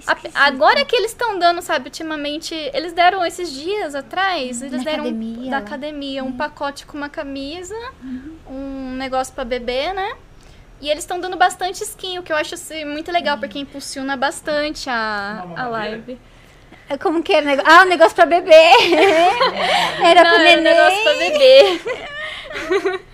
[0.07, 0.32] a- Esquisito.
[0.36, 5.03] agora que eles estão dando, sabe, ultimamente, eles deram esses dias atrás, eles Na deram
[5.03, 5.63] um- academia, da lá.
[5.63, 8.38] academia um pacote com uma camisa, Uhum.
[8.49, 10.13] um negócio pra beber, né?
[10.79, 14.15] E eles estão dando bastante skin, o que eu acho assim, muito legal, porque impulsiona
[14.17, 16.17] bastante a, a live.
[16.91, 17.71] É Como que era o negócio?
[17.71, 18.51] Ah, o negócio pra beber.
[20.03, 20.63] era Não, pro era um neném.
[20.63, 21.81] negócio pra beber.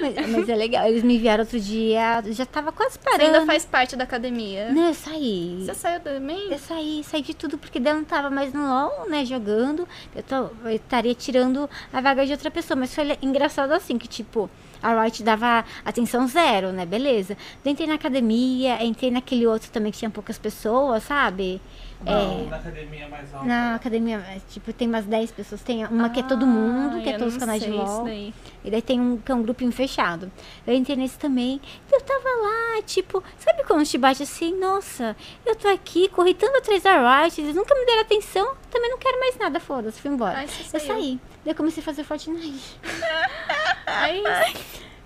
[0.00, 0.86] Mas, mas é legal.
[0.88, 2.22] Eles me enviaram outro dia.
[2.30, 3.24] Já tava quase Você parando.
[3.36, 4.70] ainda faz parte da academia.
[4.72, 5.62] Não, eu saí.
[5.64, 6.50] Você saiu também?
[6.50, 9.86] Eu saí, saí de tudo, porque daí eu não tava mais no LOL, né, jogando.
[10.14, 10.34] Eu, tô,
[10.68, 12.76] eu estaria tirando a vaga de outra pessoa.
[12.76, 14.50] Mas foi engraçado assim, que tipo,
[14.82, 17.36] a Riot dava atenção zero, né, beleza.
[17.64, 21.60] Daí entrei na academia, entrei naquele outro também que tinha poucas pessoas, sabe?
[22.04, 23.46] Não, na academia mais alta.
[23.46, 25.62] Na academia, é, tipo, tem umas 10 pessoas.
[25.62, 28.04] Tem uma que é todo mundo, que Ah, é todos os canais de LOL.
[28.04, 28.34] daí.
[28.64, 30.30] E daí tem um que é um grupinho fechado.
[30.66, 31.60] Eu entrei nesse também.
[31.90, 34.54] Eu tava lá, tipo, sabe quando te bate assim?
[34.58, 38.90] Nossa, eu tô aqui, corri tanto atrás da Riot, eles nunca me deram atenção, também
[38.90, 40.38] não quero mais nada, foda-se, fui embora.
[40.38, 41.20] Ai, você eu saí.
[41.44, 42.78] Daí eu comecei a fazer Fortnite.
[43.86, 44.22] Aí,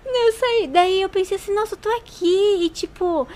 [0.05, 0.67] Eu saí.
[0.67, 2.65] Daí eu pensei assim, nossa, eu tô aqui.
[2.65, 3.27] E tipo,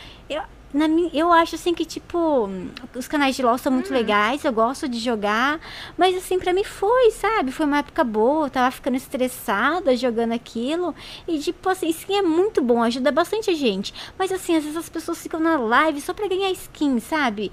[0.73, 2.49] na minha, eu acho assim que, tipo,
[2.95, 3.75] os canais de LOL são Hum.
[3.75, 5.59] muito legais, eu gosto de jogar.
[5.97, 7.51] Mas assim, pra mim foi, sabe?
[7.51, 10.93] Foi uma época boa, eu tava ficando estressada jogando aquilo.
[11.27, 13.93] E tipo, assim, skin é muito bom, ajuda bastante a gente.
[14.17, 17.51] Mas assim, às vezes as pessoas ficam na live só pra ganhar skin, sabe?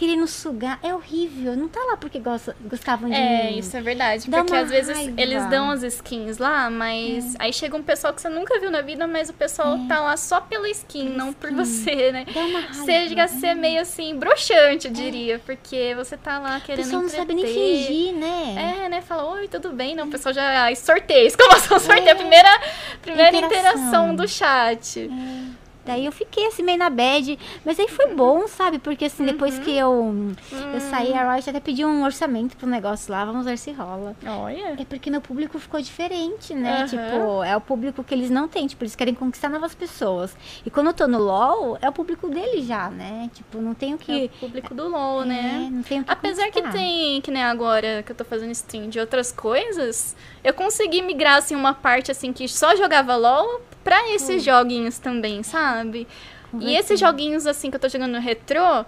[0.00, 0.78] Querendo sugar.
[0.82, 1.54] É horrível.
[1.54, 3.58] Não tá lá porque gosta, gostavam de É, mim.
[3.58, 4.30] isso é verdade.
[4.30, 5.20] Dá porque às vezes raiva.
[5.20, 8.80] eles dão as skins lá, mas aí chega um pessoal que você nunca viu na
[8.80, 12.24] vida, mas o pessoal tá lá só pela skin, não por você, né?
[12.32, 12.84] Dá uma raiva.
[12.86, 17.02] Chega a ser meio assim, broxante, eu diria, porque você tá lá O querendo pessoal
[17.02, 18.84] não sabe nem fingir, né?
[18.84, 19.02] É, né?
[19.02, 19.94] Fala, oi, tudo bem?
[19.94, 20.62] Não, o pessoal já.
[20.62, 22.12] Ai, sorteio, exclamação, sorteio.
[22.12, 22.48] A primeira,
[23.02, 23.74] primeira Interação.
[23.74, 25.10] interação do chat.
[25.90, 28.78] Daí eu fiquei assim meio na bad, mas aí foi bom, sabe?
[28.78, 29.64] Porque assim, depois Uhum.
[29.64, 30.14] que eu,
[30.72, 34.14] eu saí, a Riot até pediu um orçamento pro negócio lá, vamos ver se rola.
[34.24, 34.76] Olha.
[34.80, 36.78] É porque meu público ficou diferente, né?
[36.82, 36.86] Aham.
[36.86, 40.36] Tipo, é o público que eles não têm, tipo, eles querem conquistar novas pessoas.
[40.64, 43.28] E quando eu tô no LoL, é o público deles já, né?
[43.34, 44.24] Tipo, não tenho É que...
[44.26, 45.64] o público do LoL, né?
[45.66, 46.72] É, não tenho que Apesar que conquistar.
[46.78, 50.14] tem, que nem agora que eu tô fazendo stream de outras coisas,
[50.44, 55.42] eu consegui migrar, assim, uma parte, assim, que só jogava LoL pra esses joguinhos também,
[55.42, 56.06] sabe?
[56.60, 58.84] E esses joguinhos, assim, que eu tô jogando no retrô,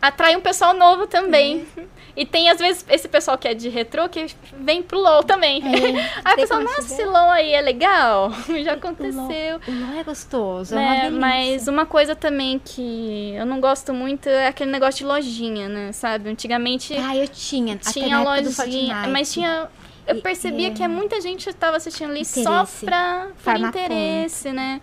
[0.00, 1.66] atrai um pessoal novo também.
[2.14, 4.26] E tem, às vezes, esse pessoal que é de retrô que
[4.60, 5.62] vem pro LOL também.
[5.64, 7.04] É, aí a tem pessoa, como nossa, se esse.
[7.04, 8.30] LOL aí é legal.
[8.62, 9.16] Já O aconteceu.
[9.22, 11.10] LOL, o LOL é gostoso, é uma né?
[11.10, 15.92] Mas uma coisa também que eu não gosto muito é aquele negócio de lojinha, né?
[15.92, 16.28] Sabe?
[16.28, 17.76] Antigamente Ah, eu tinha.
[17.76, 19.68] tinha lojinha, mas tinha.
[20.08, 20.70] Eu E- percebia é.
[20.70, 22.84] que muita gente estava assistindo ali só Interesse.
[22.86, 24.80] pra, por interesse, né?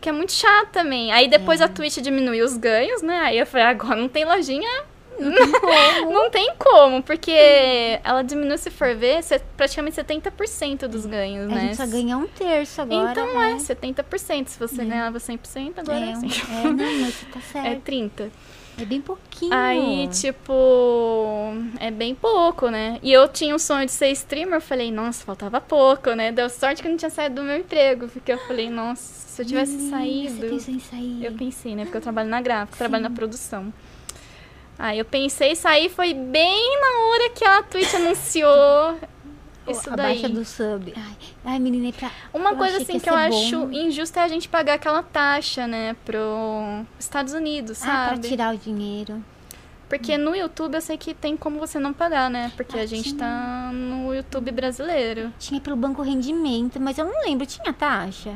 [0.00, 1.12] Que é muito chato também.
[1.12, 1.64] Aí depois É.
[1.64, 3.20] a Twitch diminuiu os ganhos, né?
[3.24, 4.68] Aí eu falei, agora não tem lojinha.
[5.16, 6.12] Como?
[6.12, 7.30] Não tem como, porque
[8.02, 11.60] ela diminui, se for ver, se- praticamente 70% dos ganhos, A né?
[11.60, 13.12] gente só ganha um terço agora.
[13.12, 13.52] Então né?
[13.52, 14.48] é, 70%.
[14.48, 16.26] Se você ganhava 100%, agora é, É, assim.
[16.50, 17.66] é, não, mas tá certo.
[17.66, 17.76] É
[18.74, 18.86] É, 30.
[18.86, 19.54] bem pouquinho.
[19.54, 22.98] Aí, tipo, é bem pouco, né?
[23.02, 26.32] E eu tinha o sonho de ser streamer, eu falei, nossa, faltava pouco, né?
[26.32, 29.42] Deu sorte que eu não tinha saído do meu emprego, porque eu falei, nossa, se
[29.42, 30.34] eu tivesse Menina, saído.
[30.36, 31.24] Você pensou em sair.
[31.24, 31.84] Eu pensei, né?
[31.84, 33.72] Porque eu trabalho na gráfica, trabalho na produção.
[34.78, 38.98] Aí eu pensei sair, foi bem na hora que a Twitch anunciou
[39.72, 40.14] isso a daí.
[40.20, 40.92] baixa do sub.
[40.96, 42.10] Ai, ai menina, é pra...
[42.32, 43.72] Uma eu coisa assim que que, eu acho bom.
[43.72, 48.28] injusta é a gente pagar aquela taxa, né, pro Estados Unidos, Ah, pra sabe?
[48.28, 49.22] tirar o dinheiro.
[49.88, 52.50] Porque no YouTube eu sei que tem como você não pagar, né?
[52.56, 53.18] Porque Ah, a gente tinha.
[53.18, 55.32] tá no YouTube brasileiro.
[55.38, 57.46] Tinha pelo banco rendimento, mas eu não lembro.
[57.46, 58.34] Tinha taxa?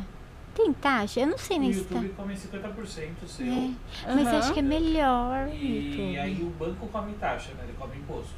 [0.54, 1.20] Tem taxa?
[1.20, 1.94] Eu não sei O nem se tá.
[1.96, 3.46] YouTube come 50% seu.
[3.46, 3.70] É,
[4.14, 4.38] mas eu Aham.
[4.38, 5.48] acho que é melhor.
[5.52, 6.18] E YouTube.
[6.18, 7.64] aí o banco come taxa, né?
[7.64, 8.34] Ele come imposto.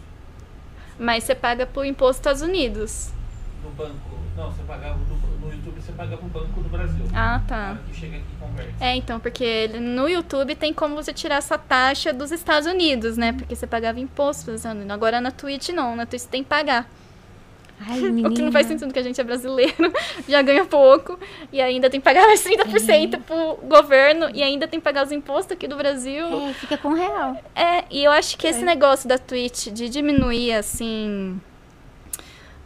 [1.01, 3.11] Mas você paga pro imposto dos Estados Unidos.
[3.64, 4.18] No banco.
[4.36, 7.05] Não, você pagava no, no YouTube você paga pro Banco do Brasil.
[7.14, 7.78] Ah, tá.
[7.88, 8.74] que chega aqui converte.
[8.78, 13.32] É, então, porque no YouTube tem como você tirar essa taxa dos Estados Unidos, né?
[13.32, 14.94] Porque você pagava imposto dos Estados Unidos.
[14.94, 16.88] Agora na Twitch não, na Twitch tem que pagar.
[17.81, 18.01] Ai.
[18.26, 19.93] O que não faz sentido, porque a gente é brasileiro,
[20.28, 21.18] já ganha pouco,
[21.53, 25.12] e ainda tem que pagar mais 30% pro governo, e ainda tem que pagar os
[25.12, 26.26] impostos aqui do Brasil.
[26.26, 27.37] É, fica com real.
[27.55, 28.64] É, e eu acho que esse É.
[28.64, 31.41] negócio da Twitch de diminuir, assim,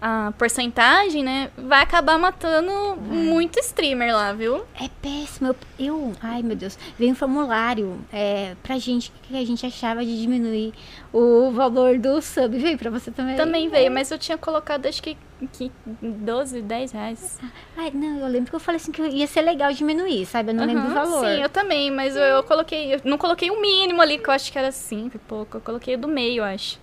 [0.07, 4.62] a porcentagem, né, vai acabar matando muito streamer lá, viu?
[4.78, 5.48] É péssimo.
[5.48, 10.05] Eu, eu- ai meu Deus, veio um formulário é, pra gente que a gente achava
[10.05, 10.74] de diminuir
[11.11, 12.59] o valor do sub.
[12.59, 13.34] Veio pra você também?
[13.34, 15.16] Também veio, mas eu tinha colocado, acho que,
[15.52, 17.38] que 12, 10 reais.
[17.74, 20.50] Ai, não, eu lembro que eu falei assim que ia ser legal diminuir, sabe?
[20.50, 21.24] Eu não lembro o valor.
[21.26, 24.34] Sim, eu também, mas eu, eu coloquei, eu não coloquei o mínimo ali, que eu
[24.34, 26.78] acho que era 5 e pouco, eu coloquei o do meio, acho.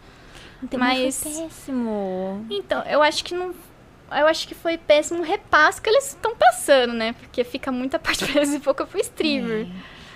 [0.63, 2.45] Então, mas mas- foi péssimo.
[2.49, 3.53] Então, eu acho que não.
[4.11, 7.13] Eu acho que foi péssimo o repasse que eles estão passando, né?
[7.13, 9.67] Porque fica muita parte pra eles e pouca pro streamer.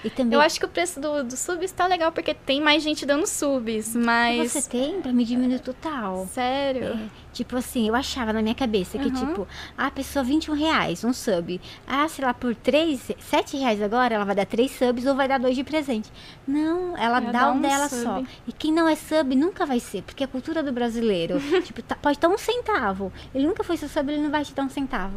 [0.03, 2.83] E também Eu acho que o preço do, do sub está legal, porque tem mais
[2.83, 4.51] gente dando subs, mas.
[4.51, 6.27] você tem pra me diminuir total.
[6.31, 6.83] Sério?
[6.93, 9.27] É, tipo assim, eu achava na minha cabeça que, Aham.
[9.27, 11.59] tipo, a pessoa 21 reais, um sub.
[11.87, 15.27] Ah, sei lá, por 3, 7 reais agora, ela vai dar 3 subs ou vai
[15.27, 16.09] dar 2 de presente.
[16.47, 18.01] Não, ela dá um um dela sub.
[18.01, 18.23] só.
[18.47, 21.39] E quem não é sub nunca vai ser, porque é a cultura do brasileiro.
[21.63, 23.11] tipo, tá- pode dar um centavo.
[23.33, 25.15] Ele nunca foi seu sub, ele não vai te dar um centavo.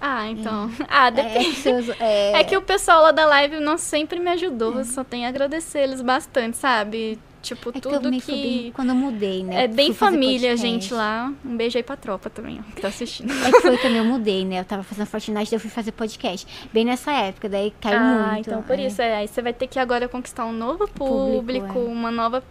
[0.00, 0.70] Ah, então.
[0.88, 1.50] Ah, É, depende.
[1.50, 4.84] que seus- é, É que o pessoal lá da live não sempre me ajudou, eu
[4.84, 7.18] só tenho a agradecer eles bastante, sabe?
[7.44, 8.32] Tipo, é que tudo que.
[8.32, 9.64] bem quando eu mudei, né?
[9.64, 10.66] É bem família, podcast.
[10.66, 11.30] gente, lá.
[11.44, 13.30] Um beijo aí pra tropa também, ó, que tá assistindo.
[13.44, 14.60] É que foi também eu mudei, né?
[14.60, 16.46] Eu tava fazendo Fortnite, daí eu fui fazer podcast.
[16.72, 18.48] Bem nessa época, daí caiu ah, muito.
[18.48, 18.86] então por é.
[18.86, 21.82] isso, é, aí você vai ter que agora conquistar um novo público, Público, é.
[21.92, 22.42] uma nova,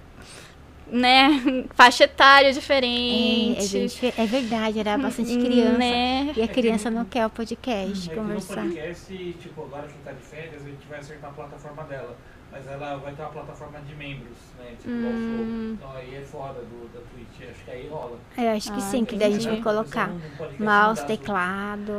[0.87, 1.29] né,
[1.73, 3.59] faixa etária É, diferente.
[3.59, 5.77] é, gente, é verdade, era bastante criança.
[5.77, 6.33] Né?
[6.35, 8.61] E a É que criança não quer o podcast, É que no conversar.
[8.61, 12.15] podcast, tipo, agora que tá de férias, a gente vai acertar a plataforma dela.
[12.53, 14.75] Mas ela vai ter uma plataforma de membros, né?
[14.79, 14.89] Tipo.
[14.89, 15.75] Hum.
[15.77, 17.49] Então aí é fora do, da Twitch.
[17.49, 18.17] Acho que aí rola.
[18.37, 21.91] Eu acho que Ah, sim, que daí a gente vai colocar podcast mouse, dá teclado.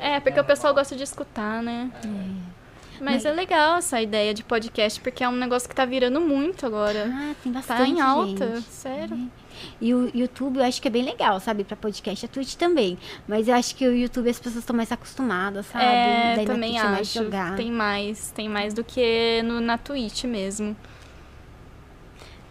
[0.00, 0.14] é.
[0.16, 1.90] É, porque o pessoal gosta de escutar, né?
[3.00, 6.20] Mas Mas- é legal essa ideia de podcast, porque é um negócio que tá virando
[6.20, 7.06] muito agora.
[7.12, 8.62] Ah, tem bastante Tá em alta, gente.
[8.70, 9.30] sério.
[9.80, 11.64] E o YouTube eu acho que é bem legal, sabe?
[11.64, 12.24] Pra podcast.
[12.24, 12.98] A Twitch também.
[13.26, 15.84] Mas eu acho que o YouTube as pessoas estão mais acostumadas, sabe?
[15.84, 17.24] É, daí na também Twitch é mais acho.
[17.24, 17.56] jogar.
[17.56, 20.76] Tem mais, tem mais do que no, na Twitch mesmo.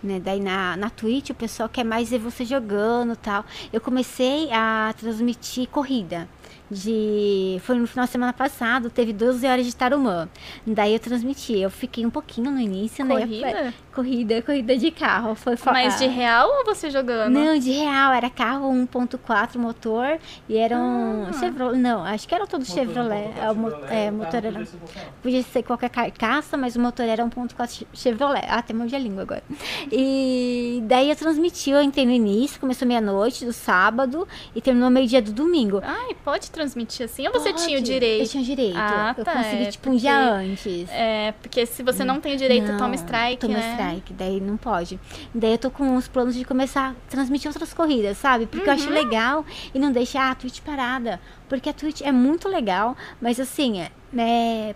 [0.01, 0.19] né?
[0.19, 3.43] Daí na, na Twitch o pessoal quer mais ver você jogando e tal.
[3.73, 6.27] Eu comecei a transmitir corrida.
[6.69, 7.59] De.
[7.63, 10.27] Foi no final de semana passado, teve 12 horas de Tarumã.
[10.65, 11.57] Daí eu transmiti.
[11.57, 13.15] Eu fiquei um pouquinho no início, né?
[13.15, 13.73] Eu falei- Corrida?
[13.97, 15.33] corrida, corrida de carro.
[15.35, 17.33] Foi fo- Mas de ah, real ou você jogando?
[17.33, 21.33] Não, de real, era carro 1.4 motor e era um Ah.
[21.33, 24.13] Chevrolet, não, acho que era todo Motor Chevrolet, 1.4 é, o mo- Chevrolet, é, o
[24.13, 28.45] motor era, podia ser qualquer podia ser qualquer carcaça, mas o motor era 1.4 Chevrolet,
[28.47, 29.43] ah, até mordi a língua agora.
[29.91, 35.21] E daí eu transmiti, eu entrei no início, começou meia-noite do sábado e terminou meio-dia
[35.21, 35.81] do domingo.
[35.83, 37.27] Ai, pode transmitir assim?
[37.27, 37.65] Ou você Pode.
[37.65, 38.23] tinha o direito?
[38.23, 38.77] Eu tinha direito.
[38.77, 40.89] Ah, eu tá, consegui, é, tipo, um dia porque- antes.
[40.91, 43.71] É, porque se você não tem o direito, Não, toma strike, toma né?
[43.73, 44.99] strike, daí não pode.
[45.33, 48.45] Daí eu tô com os planos de começar a transmitir outras corridas, sabe?
[48.45, 48.79] Porque eu Uhum.
[48.79, 51.19] acho legal e não deixar a Twitch parada.
[51.47, 54.75] Porque a Twitch é muito legal, mas assim, é, é-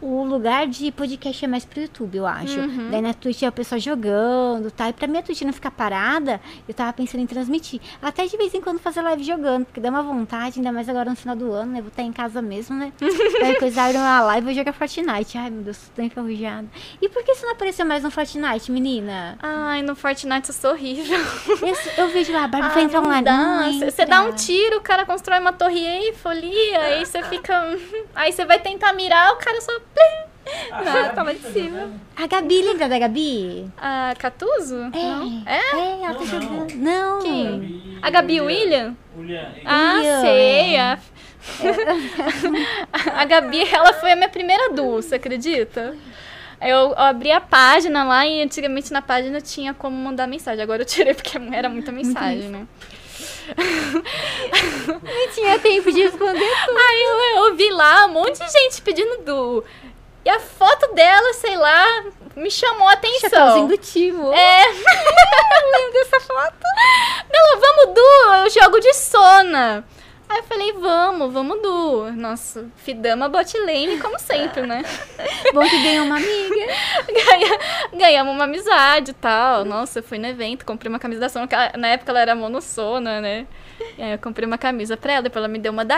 [0.00, 2.58] o lugar de podcast é mais pro YouTube, eu acho.
[2.58, 2.88] Uhum.
[2.90, 4.88] Daí na Twitch é o pessoal jogando, tá?
[4.88, 7.80] E pra minha Twitch não ficar parada, eu tava pensando em transmitir.
[8.02, 11.10] Até de vez em quando fazer live jogando, porque dá uma vontade, ainda mais agora
[11.10, 11.80] no final do ano, né?
[11.80, 12.92] Vou estar em casa mesmo, né?
[13.40, 15.38] Daí coisa abre uma live e vou jogar Fortnite.
[15.38, 16.66] Ai, meu Deus, tô enferrujada.
[17.00, 19.36] E por que você não apareceu mais no Fortnite, menina?
[19.42, 21.18] Ai, no Fortnite eu sou horrível.
[21.66, 23.24] Esse- eu vejo lá, a Barbie Ah, vai entrar online.
[23.24, 23.90] dá.
[23.90, 27.50] Você dá um tiro, o cara constrói uma torre Eiffel ali, aí você fica.
[28.14, 29.69] Aí você vai tentar mirar, o cara só.
[30.72, 31.92] Ah, Não, tava Gabi de tá cima.
[32.16, 33.70] A Gabi, lembra da Gabi?
[33.78, 34.76] A Catuso?
[34.92, 35.02] É.
[35.02, 35.42] Não?
[35.46, 35.56] É?
[35.58, 36.26] É, ela Não, tá não.
[36.26, 36.74] jogando.
[36.74, 37.18] Não.
[37.20, 37.98] Quem?
[38.02, 38.96] A Gabi William?
[39.16, 39.48] William.
[39.64, 40.76] Ah, William, sei.
[40.76, 40.80] é.
[40.80, 40.98] A...
[43.20, 45.96] a Gabi, ela foi a minha primeira duo, você acredita?
[46.60, 50.62] Eu, eu abri a página lá e antigamente na página tinha como mandar mensagem.
[50.62, 52.66] Agora eu tirei porque era muita mensagem, né?
[55.02, 56.78] Nem tinha tempo de responder tudo.
[56.78, 59.64] Aí eu, eu vi lá um monte de gente pedindo duo.
[60.24, 62.04] E a foto dela, sei lá,
[62.36, 63.30] me chamou a atenção.
[63.30, 64.32] Chapeuzinho do Timo.
[64.32, 64.64] É.
[64.68, 66.66] eu lembro dessa foto.
[67.32, 69.84] Ela, vamos duo, eu jogo de Sona.
[70.30, 72.12] Aí eu falei, vamos, vamos duo.
[72.12, 74.82] Nossa, Fidama bot lane, como sempre, né?
[75.52, 76.66] Bom que ganhou uma amiga.
[77.08, 77.58] Ganha-
[77.92, 79.64] Ganhamos uma amizade e tal.
[79.64, 81.48] Nossa, eu fui no evento, comprei uma camisa da Sona.
[81.76, 83.44] Na época ela era monossona, né?
[83.98, 85.96] E aí eu comprei uma camisa pra ela, depois ela me deu uma da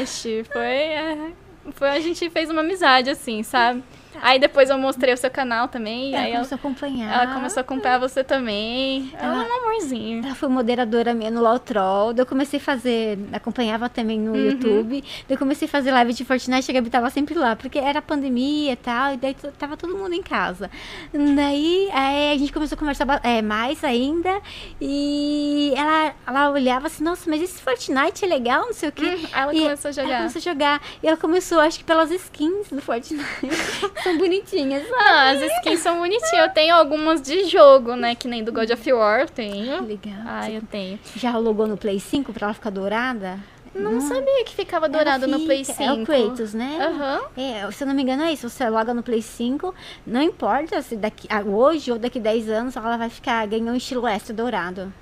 [0.00, 0.44] Ashe.
[0.52, 1.32] Foi, é,
[1.72, 1.88] foi.
[1.90, 3.82] A gente fez uma amizade, assim, sabe?
[4.20, 6.10] Aí depois eu mostrei o seu canal também.
[6.10, 7.12] E Ela aí ela, começou a acompanhar.
[7.22, 9.10] ela começou a acompanhar você também.
[9.18, 10.24] Ela é um amorzinho.
[10.24, 12.12] Ela foi moderadora minha no LOL Troll.
[12.12, 13.18] Daí eu comecei a fazer.
[13.32, 14.36] Acompanhava também no Uhum.
[14.50, 15.00] YouTube.
[15.00, 16.70] Daí eu comecei a fazer live de Fortnite.
[16.70, 17.54] A Gabi tava sempre lá.
[17.56, 19.14] Porque era pandemia e tal.
[19.14, 20.70] E daí tava todo mundo em casa.
[21.12, 24.40] Daí aí a gente começou a conversar é, mais ainda.
[24.80, 29.04] E ela, ela olhava assim: Nossa, mas esse Fortnite é legal, não sei o quê.
[29.18, 30.16] Hum, aí ela E começou a Ela jogar.
[30.18, 30.82] começou a jogar.
[31.02, 33.22] E ela começou, acho que pelas skins do Fortnite.
[34.02, 34.84] São bonitinhas.
[34.94, 36.32] Ah, as skins são bonitinhas.
[36.46, 38.14] Eu tenho algumas de jogo, né?
[38.14, 39.82] Que nem do God of War eu tenho.
[39.84, 40.14] Legal.
[40.26, 40.98] Ah, eu tenho.
[41.16, 43.38] Já logou no Play 5 pra ela ficar dourada?
[43.74, 45.90] Não sabia que ficava dourado Ela no Play fica- 5.
[45.90, 46.76] É o Kratos, né?
[46.78, 47.20] Aham.
[47.38, 48.46] É, se eu não me engano é isso.
[48.50, 49.74] Você loga no Play 5,
[50.06, 53.76] não importa se daqui a- hoje ou daqui 10 anos ela vai ficar ganhando um
[53.76, 54.92] estilo extra dourado.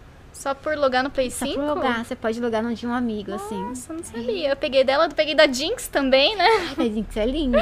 [0.40, 1.54] Só por logar no Play Só 5?
[1.58, 3.62] por logar, você pode logar no de um amigo, assim.
[3.62, 4.48] Nossa, não sabia.
[4.48, 6.46] Eu peguei dela, eu peguei da Jinx também, né?
[6.78, 7.60] Ai, a Jinx é linda.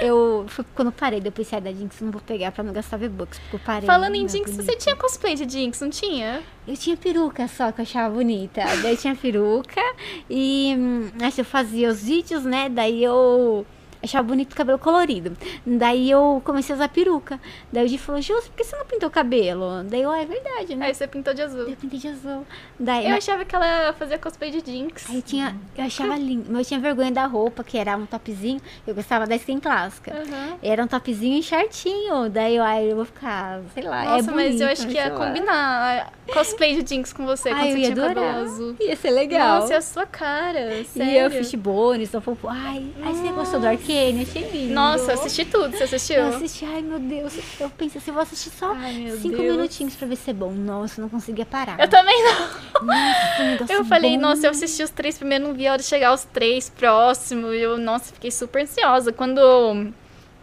[0.00, 2.96] Eu, quando eu parei, depois saí da Jinx, eu não vou pegar pra não gastar
[2.96, 3.86] V-Bucks, porque eu parei.
[3.86, 4.66] Falando em não é Jinx, bonito.
[4.66, 6.42] você tinha cosplay de Jinx, não tinha?
[6.66, 8.60] Eu tinha peruca só que eu achava bonita.
[8.82, 9.80] Daí eu tinha peruca
[10.28, 12.68] e hum, acho que eu fazia os vídeos, né?
[12.68, 13.64] Daí eu
[14.02, 15.36] achava bonito o cabelo colorido.
[15.64, 17.40] Daí eu comecei a usar peruca.
[17.72, 19.82] Daí o Di falou, Jus, por que você não pintou o cabelo?
[19.84, 20.86] Daí eu, "Ah, é verdade, né?
[20.86, 21.68] Aí você pintou de Daí azul.
[21.68, 22.46] eu pintei de azul.
[22.78, 25.08] Daí, Eu achava que ela fazia cosplay de Jinx.
[25.10, 28.06] aí eu tinha, eu achava lindo, mas eu tinha vergonha da roupa, que era um
[28.06, 28.60] topzinho.
[28.86, 30.12] Eu gostava da skin clássica.
[30.12, 30.56] Aham.
[30.62, 32.28] Era um topzinho e shortinho.
[32.30, 34.94] Daí eu, ai, eu vou ficar, sei lá, é Nossa, mas eu bonito, acho que
[34.94, 35.26] ia lá.
[35.26, 38.34] combinar cosplay de Jinx com você Ai, quando eu você ia tinha adorar.
[38.36, 38.76] azul.
[38.80, 39.60] Ia ser legal.
[39.60, 41.12] Nossa, é a sua cara, E sério.
[41.18, 42.48] eu fishbones, eu fofo.
[42.48, 44.22] Ai, ai, você gostou do Arcane?
[44.22, 44.74] Achei lindo.
[44.74, 46.16] Nossa, eu assisti tudo, você assistiu?
[46.16, 47.34] Eu assisti, ai meu Deus.
[47.60, 49.56] Eu pensei assim, eu vou assistir só Ai, cinco Deus.
[49.56, 50.50] minutinhos pra ver se é bom.
[50.52, 51.78] Nossa, eu não conseguia parar.
[51.78, 52.84] Eu também não.
[52.86, 54.22] Nossa, Eu falei, bom.
[54.22, 57.54] nossa, eu assisti os três primeiros, não vi a hora de chegar aos três próximos.
[57.54, 59.12] E eu, nossa, fiquei super ansiosa.
[59.12, 59.40] Quando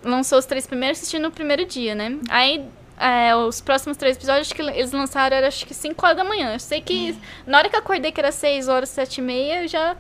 [0.04, 2.18] lançou os três primeiros, assisti no primeiro dia, né?
[2.30, 2.66] Aí,
[3.00, 6.24] é, os próximos três episódios, acho que eles lançaram, era acho que 5 horas da
[6.24, 6.54] manhã.
[6.54, 7.16] Eu sei que
[7.46, 9.96] na hora que eu acordei, que era 6 horas, 7 e meia, eu Já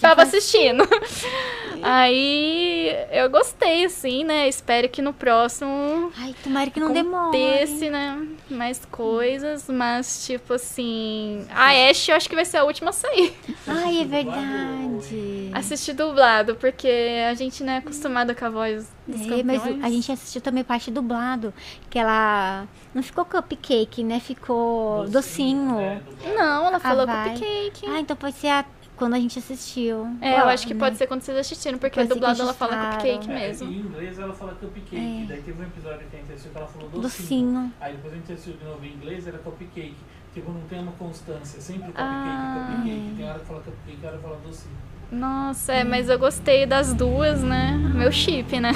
[0.00, 0.84] tava assistindo.
[1.82, 4.48] Aí, eu gostei, assim, né?
[4.48, 7.28] Espero que no próximo Ai, tomara que não demore.
[7.28, 8.26] acontece, né?
[8.50, 11.46] Mais coisas, mas tipo assim.
[11.54, 13.32] A Ash eu acho que vai ser a última a sair.
[13.66, 15.50] Ai, é verdade.
[15.54, 16.88] Assistir dublado, porque
[17.30, 20.64] a gente não é acostumada com a voz dos É, mas a gente assistiu também
[20.64, 21.54] parte dublado.
[21.88, 24.18] Que ela não ficou cupcake, né?
[24.20, 25.78] Ficou docinho.
[25.78, 26.34] É, dublado.
[26.36, 27.86] Não, ela falou cupcake.
[27.86, 28.64] Ah, então pode ser a-
[28.98, 30.06] quando a gente assistiu.
[30.20, 30.80] É, eu Ó, acho que né?
[30.80, 33.70] pode ser quando vocês assistiram, porque dublado ela fala cupcake É, mesmo.
[33.70, 34.96] Em inglês ela fala cupcake.
[34.96, 35.24] É.
[35.26, 37.02] Daí teve um episódio que a gente assistiu que ela falou docinho.
[37.02, 37.72] Docinho.
[37.80, 39.96] Aí depois a gente assistiu de novo em inglês, era cupcake.
[40.34, 41.60] Tipo, não tem uma constância.
[41.60, 42.66] Sempre cupcake, Ah.
[42.76, 43.14] cupcake.
[43.16, 44.88] Tem hora que fala cupcake, hora que fala docinho.
[45.10, 47.72] Nossa, é, mas eu gostei das duas, né?
[47.94, 48.72] Meu chip, né?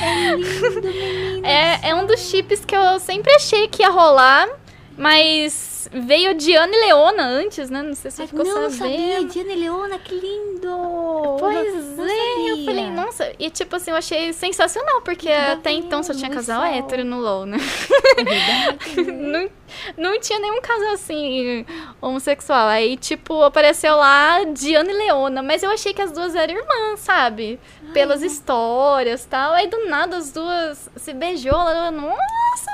[0.00, 1.42] É lindo, menina.
[1.48, 4.48] É, é um dos chips que eu sempre achei que ia rolar.
[4.96, 7.82] Mas veio Diana e Leona antes, né?
[7.82, 8.76] Não sei se você ficou não sabendo.
[8.78, 11.36] sabia, Diana e Leona, que lindo!
[11.38, 12.64] Pois Não- não é, eu sabia.
[12.64, 16.72] falei, nossa, e tipo assim, eu achei sensacional, porque até então só tinha casal céu.
[16.74, 17.58] hétero no LOL, né?
[18.16, 19.10] É verdade.
[19.12, 19.50] não,
[19.96, 21.64] não tinha nenhum casal assim,
[22.00, 22.68] homossexual.
[22.68, 27.00] Aí, tipo, apareceu lá Diana e Leona, mas eu achei que as duas eram irmãs,
[27.00, 27.58] sabe?
[27.92, 29.52] Pelas histórias e tal.
[29.52, 31.52] Aí do nada as duas se beijou.
[31.52, 32.16] Ela, nossa!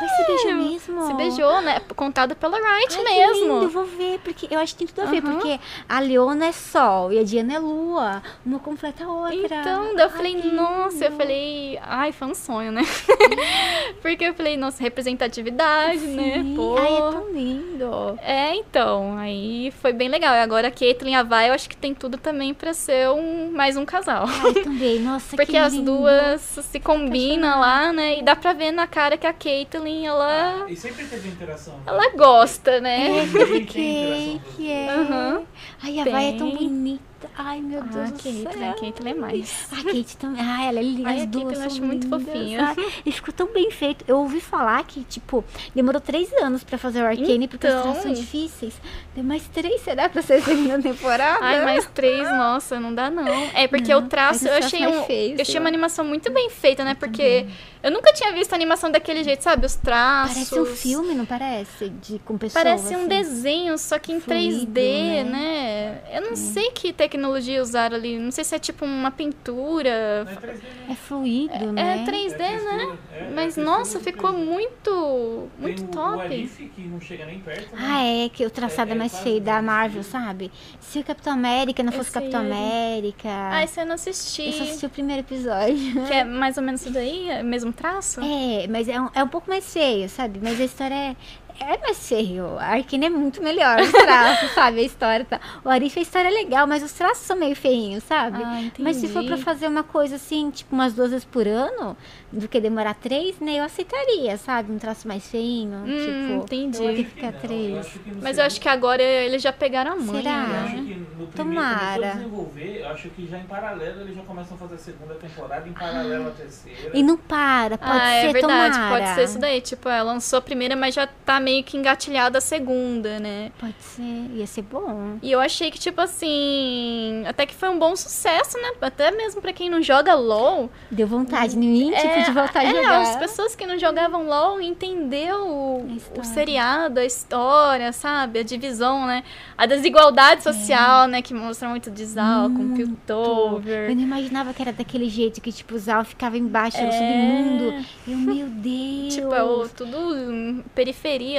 [0.00, 1.06] Mas se beijou mesmo?
[1.06, 1.80] Se beijou, né?
[1.96, 3.34] Contado pela Wright Ai, mesmo.
[3.34, 5.32] Que lindo, eu vou ver, porque eu acho que tem tudo a ver, Aham.
[5.32, 8.22] porque a Leona é sol e a Diana é lua.
[8.44, 9.34] Uma completa a outra.
[9.60, 12.82] Então, daí eu Ai, falei, nossa, eu falei, ai, foi um sonho, né?
[14.02, 16.34] Porque eu falei, nossa, representatividade, né?
[16.42, 16.54] Sim.
[16.56, 16.76] Pô.
[16.78, 18.18] Ai, é tão lindo.
[18.22, 20.34] É, então, aí foi bem legal.
[20.34, 23.08] E agora a Caitlyn e a Vai, eu acho que tem tudo também pra ser
[23.10, 24.24] um, mais um casal.
[24.26, 25.92] Ai, também, nossa, Porque que as lindo.
[25.92, 28.18] duas se combinam lá, né?
[28.18, 31.74] E dá pra ver na cara que a Caitlyn, ela, E sempre teve interação.
[31.74, 31.82] né?
[31.86, 33.18] ela gosta, né?
[33.18, 34.88] É, tem que, interação que é.
[34.90, 35.42] Aham.
[35.82, 37.17] Ai, a Vai é tão bonita.
[37.36, 38.70] Ai, meu Ah, Deus a do Caitlyn, céu.
[38.70, 39.68] a Caitlyn é mais.
[39.72, 40.40] A Kate também.
[40.42, 41.08] Ah, ela é linda.
[41.08, 42.76] Ai, As duas Caitlyn eu acho muito fofinha.
[43.04, 44.04] E ficou tão bem feito.
[44.06, 45.44] Eu ouvi falar que, tipo,
[45.74, 47.82] demorou três anos pra fazer o Arcane, porque os Então.
[47.82, 48.80] traços são difíceis.
[49.14, 51.44] Tem mais três, será, pra ser a segunda temporada?
[51.44, 53.26] Ai, mais três, nossa, não dá não.
[53.54, 56.30] É porque Não, o traço, mas eu achei um, eu achei eu uma animação muito
[56.32, 56.94] bem feita, né?
[56.94, 57.46] Porque
[57.82, 59.66] eu nunca tinha visto a animação daquele jeito, sabe?
[59.66, 60.34] Os traços.
[60.34, 61.88] Parece um filme, não parece?
[61.88, 62.62] De, com pessoas.
[62.62, 63.08] Parece um assim.
[63.08, 65.24] desenho, só que em Fluido, 3D, né?
[65.24, 66.00] né?
[66.12, 68.18] Eu não sei que tecnologia usaram ali.
[68.18, 69.88] Não sei se é tipo uma pintura.
[69.88, 70.86] É 3D, né?
[70.90, 71.98] É fluido, né?
[72.02, 72.98] É 3D, É né?
[73.12, 74.44] é- é Mas nossa, ficou 3D.
[74.44, 76.22] muito, Tem muito o- O top.
[76.22, 77.74] Alif, que não chega nem perto.
[77.74, 77.80] né?
[77.82, 80.50] Ah, é, que o traçado é, É- é mais feio da mesmo Marvel, sabe?
[80.80, 82.40] Se o Capitão América não fosse Esse Capitão.
[82.40, 83.28] América.
[83.28, 84.46] Ah, esse eu não assisti.
[84.46, 86.06] eu só assisti o primeiro episódio.
[86.06, 87.28] Que é mais ou menos isso daí?
[87.28, 87.42] É
[87.72, 88.20] traço?
[88.20, 90.40] É, mas é um, é um pouco mais feio, sabe?
[90.42, 91.16] Mas a história é,
[91.60, 92.58] é mais feio.
[92.58, 94.80] A Arkane é muito melhor, os traços, sabe?
[94.80, 95.40] A história tá.
[95.64, 98.42] O Arif, a história é legal, mas os traços são meio feinhos, sabe?
[98.42, 101.96] Ah, mas se for pra fazer uma coisa assim, tipo umas duas vezes por ano,
[102.32, 103.58] do que demorar três, né?
[103.58, 104.72] Eu aceitaria, sabe?
[104.72, 106.44] Um traço mais feinho, Hum, tipo.
[106.44, 107.04] entendi.
[107.18, 107.72] Que não, três.
[107.74, 110.30] eu acho que Mas eu acho que agora eles já pegaram a mãe, Será?
[110.48, 110.82] Eu acho né?
[110.86, 112.12] que no primeiro Tomara.
[112.14, 115.68] desenvolver, eu acho que já em paralelo eles já começam a fazer a segunda temporada,
[115.68, 116.78] em paralelo a terceira.
[116.92, 118.94] E não para, pode ah, ser, é verdade, tomara.
[118.96, 119.60] pode ser isso daí.
[119.60, 123.50] Tipo, ela lançou a primeira, mas já tá meio que engatilhada a segunda, né?
[123.58, 125.18] Pode ser, ia ser bom.
[125.22, 128.72] E eu achei que, tipo assim, até que foi um bom sucesso, né?
[128.80, 130.70] Até mesmo pra quem não joga LOL.
[130.90, 133.00] Deu vontade em mim, tipo, de voltar a é, jogar.
[133.02, 138.40] as pessoas que não jogavam LOL entendeu o, A seriado, a história, sabe?
[138.40, 139.22] A divisão, né?
[139.56, 141.22] A desigualdade social, né?
[141.22, 142.68] Que mostra muito de Zal com.
[142.74, 143.90] Piltover.
[143.90, 146.90] Eu não imaginava que era daquele jeito que, tipo, o Zal ficava embaixo, É.
[146.90, 147.84] submundo.
[148.06, 149.14] Eu, meu Deus.
[149.18, 150.62] Tipo, é o, tudo hum,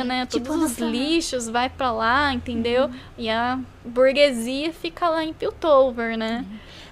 [0.01, 0.25] periferia, né?
[0.25, 2.89] Tipo, Todos os nossa- lixos vai pra lá, entendeu?
[3.17, 6.45] E a burguesia fica lá em Piltover, né?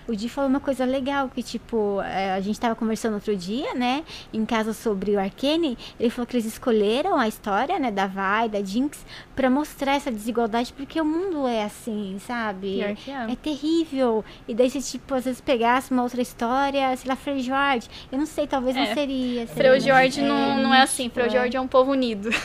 [0.08, 3.74] O Di falou uma coisa legal, que, tipo, é, a gente tava conversando outro dia,
[3.74, 4.04] né,
[4.34, 8.50] em casa sobre o Arcane, ele falou que eles escolheram a história, né, da Vi,
[8.50, 9.06] da Jinx,
[9.36, 12.76] pra mostrar essa desigualdade, porque o mundo é assim, sabe?
[12.78, 13.32] Pior que é.
[13.32, 14.24] É terrível.
[14.48, 18.18] E daí, se, tipo, às vezes pegasse uma outra história, sei lá, Frei George, eu
[18.18, 18.86] não sei, talvez É.
[18.88, 19.48] não seria.
[19.48, 21.30] Freu mais- George não, não é assim, místico, Freu é.
[21.30, 22.30] George é um povo unido.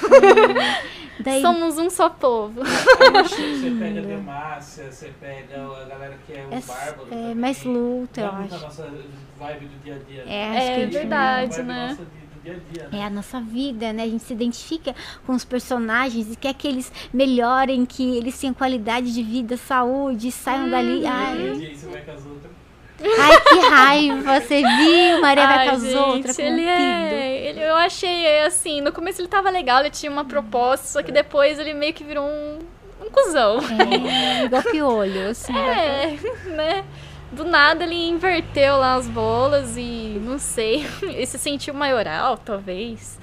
[1.21, 2.63] Daí, Somos um só povo.
[2.65, 7.09] Você pega a Demacia, você pega a galera que é o é, Bárbaro.
[7.13, 7.35] é.
[7.53, 8.65] Mais luta, eu é acho.
[8.65, 8.89] nossa
[9.39, 10.23] vibe do dia a dia.
[10.27, 10.57] É, né?
[10.59, 11.97] acho que É a gente- verdade, vibe né?
[12.45, 12.99] dia a dia, né?
[12.99, 14.03] É a nossa vida, né?
[14.03, 14.95] A gente se identifica
[15.27, 20.31] com os personagens e quer que eles melhorem, que eles tenham qualidade de vida, saúde,
[20.33, 21.01] saiam dali.
[21.01, 22.53] Dia a Ai, dia, você vai com as outras.
[23.21, 24.41] ai, que raiva!
[24.41, 25.21] Você viu?
[25.21, 27.49] Maria vai Ai, com as gente, outras, ele é.
[27.49, 31.11] Ele, eu achei assim, no começo ele tava legal, ele tinha uma proposta, só que
[31.13, 32.59] depois ele meio que virou um,
[33.05, 33.59] um cuzão.
[33.59, 35.53] É, igual piolho, assim.
[35.57, 36.17] É,
[36.51, 36.85] né?
[37.33, 43.19] Do nada ele inverteu lá as bolas e não sei, ele se sentiu maioral, talvez.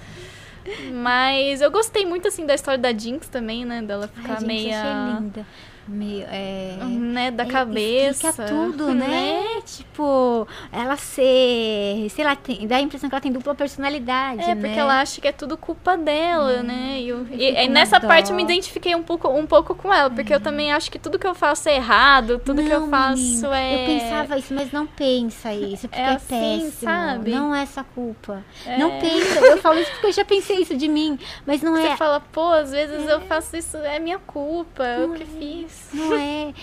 [0.91, 3.81] Mas eu gostei muito assim da história da Jinx também, né?
[3.81, 4.81] Dela Ai, ficar gente, meia.
[4.81, 5.45] achei linda.
[5.91, 6.75] Meio, é...
[6.85, 8.27] Né, da É, cabeça.
[8.27, 9.61] Explica tudo, né?
[9.65, 14.53] Tipo, ela ser, sei lá, tem, dá a impressão que ela tem dupla personalidade, É,
[14.55, 14.61] né?
[14.61, 16.99] porque ela acha que é tudo culpa dela, né?
[17.01, 18.07] E, eu- e- e nessa dó.
[18.07, 20.99] parte eu me identifiquei um pouco, um pouco com ela, porque eu também acho que
[20.99, 23.75] tudo que eu faço é errado, tudo que eu Não, faço menino, é.
[23.75, 26.79] Eu pensava isso, mas não pensa isso, porque É é, assim, péssimo.
[26.83, 27.31] sabe?
[27.31, 28.43] Não é essa culpa.
[28.65, 28.77] É.
[28.77, 29.39] Não pensa.
[29.39, 31.97] Eu falo isso porque eu já pensei isso de mim, mas não Você é.
[31.97, 35.78] fala, pô, às vezes eu faço isso, é minha culpa, eu que fiz.
[35.93, 36.53] Não é.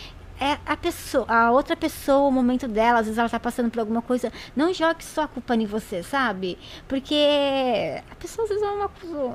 [0.40, 3.80] É a pessoa, a outra pessoa, o momento dela, às vezes ela tá passando por
[3.80, 6.58] alguma coisa, não jogue só a culpa em você, sabe?
[6.86, 8.90] Porque a pessoa às vezes é uma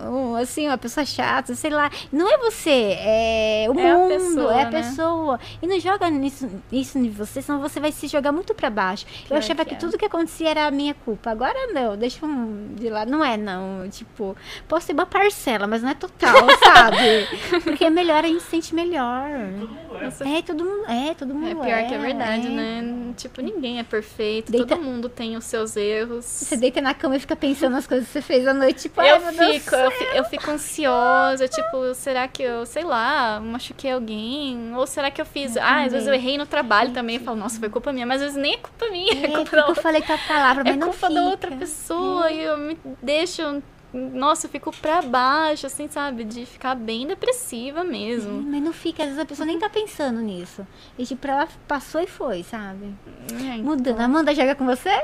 [0.09, 4.09] um, assim, uma pessoa chata, sei lá, não é você, é o É a mundo,
[4.09, 4.81] pessoa, é a né?
[4.81, 5.39] pessoa.
[5.61, 9.05] E não joga nisso, isso em você, senão você vai se jogar muito pra baixo.
[9.29, 9.77] Eu achava que que, é.
[9.77, 11.31] tudo que acontecia era a minha culpa.
[11.31, 13.09] Agora não, deixa um de lado.
[13.09, 13.89] Não é, não.
[13.89, 14.35] Tipo,
[14.67, 17.27] posso ser uma parcela, mas não é total, sabe?
[17.63, 19.29] Porque é melhor, a gente se sente melhor.
[19.59, 20.37] Todo mundo é.
[20.37, 22.49] É, todo mundo é, todo É mundo pior que é verdade, é.
[22.49, 23.13] né?
[23.17, 26.25] Tipo, ninguém é perfeito, Deita- todo mundo tem os seus erros.
[26.25, 29.01] Você deita na cama e fica pensando nas coisas que você fez à noite, tipo,
[29.01, 34.73] Eu fico, eu, eu fico ansiosa, tipo, será que eu, sei lá, machuquei alguém?
[34.75, 35.57] Ou será que eu fiz.
[35.57, 37.17] ah, às vezes eu errei no trabalho também.
[37.17, 39.35] Eu falo, nossa, foi culpa minha, mas às vezes nem é culpa minha, é, É,
[39.35, 39.83] culpa da eu outra.
[39.83, 43.61] falei com a palavra, mas É não culpa da outra pessoa e eu me deixo.
[43.93, 46.23] Nossa, eu fico pra baixo, assim, sabe?
[46.23, 48.41] De ficar bem depressiva mesmo.
[48.41, 50.65] Mas não fica, às vezes a pessoa nem tá pensando nisso.
[50.97, 52.95] E tipo, ela passou e foi, sabe?
[53.31, 53.99] É, Mudando.
[53.99, 55.03] A Amanda joga com você?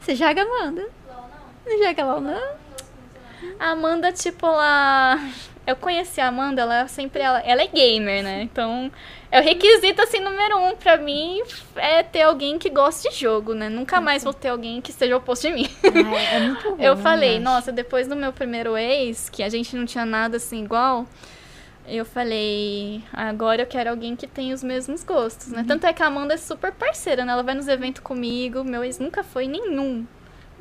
[0.00, 0.88] Você joga, Amanda?
[1.66, 2.52] Não joga LOL, não?
[3.58, 5.18] A Amanda, tipo, ela.
[5.68, 7.20] Eu conheci a Amanda, ela sempre.
[7.22, 8.42] Ela, ela é gamer, né?
[8.42, 8.90] Então,
[9.30, 11.42] é o requisito, assim, número um pra mim
[11.76, 13.68] é ter alguém que goste de jogo, né?
[13.68, 15.68] Nunca mais vou ter alguém que seja o oposto de mim.
[15.84, 17.40] Ah, é, muito ruim, Eu falei, acho.
[17.42, 21.04] nossa, depois do meu primeiro ex, que a gente não tinha nada assim igual,
[21.86, 25.56] eu falei, agora eu quero alguém que tenha os mesmos gostos, Uhum.
[25.56, 25.64] né?
[25.68, 27.32] Tanto é que a Amanda é super parceira, né?
[27.32, 30.06] Ela vai nos eventos comigo, meu ex nunca foi nenhum.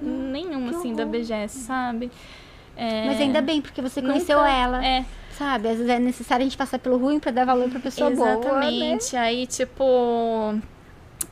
[0.01, 1.11] nenhum, Hum, que assim, da horror.
[1.13, 2.11] BGS, sabe?
[2.77, 4.85] É, Mas ainda bem, porque você nunca- conheceu ela.
[4.85, 5.67] É, Sabe?
[5.67, 8.25] Às vezes é necessário a gente passar pelo ruim pra dar valor pra pessoa boa.
[8.35, 8.39] né?
[8.39, 9.15] Exatamente.
[9.17, 10.55] Aí, tipo,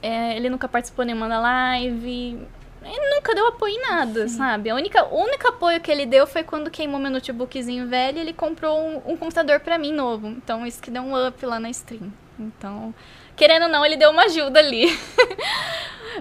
[0.01, 2.39] é, ele nunca participou nenhuma da live.
[2.83, 4.69] Ele nunca deu apoio em nada, sabe?
[4.69, 8.21] A única, o único apoio que ele deu foi quando queimou meu notebookzinho velho e
[8.21, 10.27] ele comprou um, um computador pra mim novo.
[10.27, 12.13] Então, isso que deu um up lá na stream.
[12.39, 12.93] Então,
[13.35, 14.85] querendo ou não, ele deu uma ajuda ali.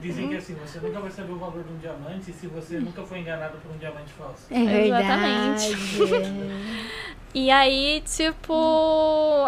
[0.00, 3.02] Dizem que assim, você nunca vai saber o valor de um diamante se você nunca
[3.02, 4.46] foi enganado por um diamante falso.
[4.50, 5.66] É verdade.
[5.66, 6.74] Exatamente.
[7.36, 8.54] E aí, tipo,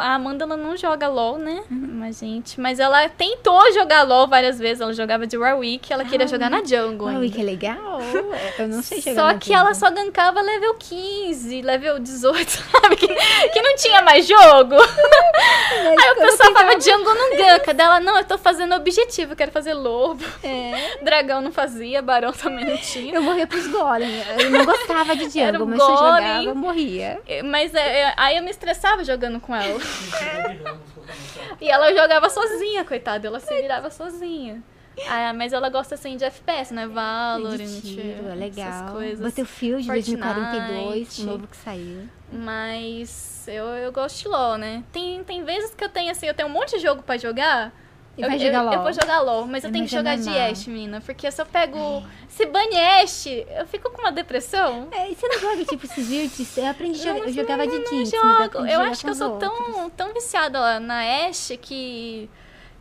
[0.01, 1.63] a Amanda ela não joga LOL, né?
[1.71, 4.81] Mas, gente, mas ela tentou jogar LOL várias vezes.
[4.81, 7.07] Ela jogava de Warwick, ela queria jogar na Jungle.
[7.07, 7.37] Uau, ainda.
[7.37, 8.01] que legal.
[8.59, 12.97] Eu não sei jogar Só na que ela só gankava level 15, level 18, sabe?
[12.97, 14.75] Que, que não tinha mais jogo.
[15.71, 17.73] Aí o pessoal falava, Jungle não ganka.
[17.73, 20.25] Dela, não, eu tô fazendo objetivo, eu quero fazer lobo.
[20.43, 20.99] É.
[21.03, 23.15] Dragão não fazia, barão também não tinha.
[23.15, 24.09] Eu morria pros golem.
[24.39, 26.27] Eu não gostava de Era jungle, o mas se eu golem.
[26.27, 27.21] jogava, eu morria.
[27.45, 29.79] Mas é, é, aí eu me estressava jogando com ela.
[29.79, 30.87] De.
[31.61, 33.27] E ela jogava sozinha, coitada.
[33.29, 34.63] Ela se virava sozinha.
[35.09, 36.87] Ah, mas ela gosta assim de FPS, né?
[36.87, 37.59] Valorant.
[37.59, 38.69] de tiro, é legal.
[38.69, 39.21] Essas coisas.
[39.21, 40.17] Battlefield Fortnite.
[40.17, 42.09] 2042, o novo que saiu.
[42.33, 44.83] Mas eu, eu gosto de LOL, né?
[44.93, 47.73] Tem, tem vezes que eu tenho assim, eu tenho um monte de jogo pra jogar.
[48.17, 48.83] E eu, vai eu- jogar eu, LOL.
[48.83, 50.29] vou jogar LOL, mas eu É, tenho que é jogar de.
[50.31, 51.01] Ashe, menina.
[51.01, 52.03] Porque se eu pego.
[52.29, 54.89] Se bane Ashe, eu fico com uma depressão.
[54.91, 56.31] É, e você não joga tipo Sivir?
[56.57, 58.67] Eu aprendi a jogar, eu jogava de Jinx, eu jogo.
[58.67, 59.51] Eu acho que eu sou outros.
[59.51, 62.31] tão, tão viciada lá na Ashe que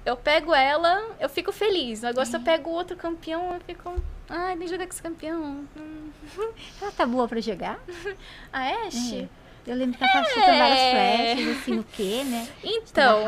[0.06, 2.04] eu pego ela, eu fico feliz.
[2.04, 3.94] Agora se eu pego outro campeão, eu fico.
[4.30, 5.66] Ai, nem jogar com esse campeão.
[6.82, 7.78] Ela tá boa pra jogar?
[8.52, 9.30] A Ashe?
[9.68, 11.36] Eu lembro que ela tava chutando várias É.
[11.36, 12.48] flechas, assim, no quê, né?
[12.64, 13.20] Então,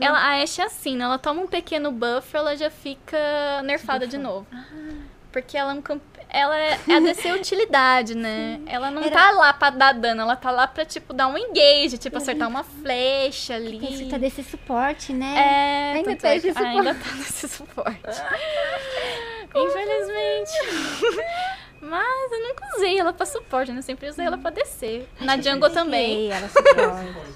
[0.00, 1.04] ela, a Ashe é assim, né?
[1.04, 4.46] Ela toma um pequeno buff, ela já fica nerfada de novo.
[5.32, 6.02] Porque ela é um camp...
[6.32, 8.60] Ela é é a DC utilidade, né?
[8.66, 11.36] Ela não Era- tá lá pra dar dano, ela tá lá pra, tipo, dar um
[11.36, 13.80] engage, tipo, acertar uma flecha ali.
[13.80, 15.34] Tem que tá desse suporte, né?
[15.36, 16.68] É, Ainda tá esse suporte.
[16.68, 18.00] ainda tá nesse suporte.
[19.54, 20.52] Infelizmente.
[21.80, 23.78] Mas eu nunca usei ela pra suporte, né?
[23.78, 25.08] Eu sempre usei ela pra descer.
[25.20, 26.30] Na jungle também.
[26.30, 27.34] Ela suporte.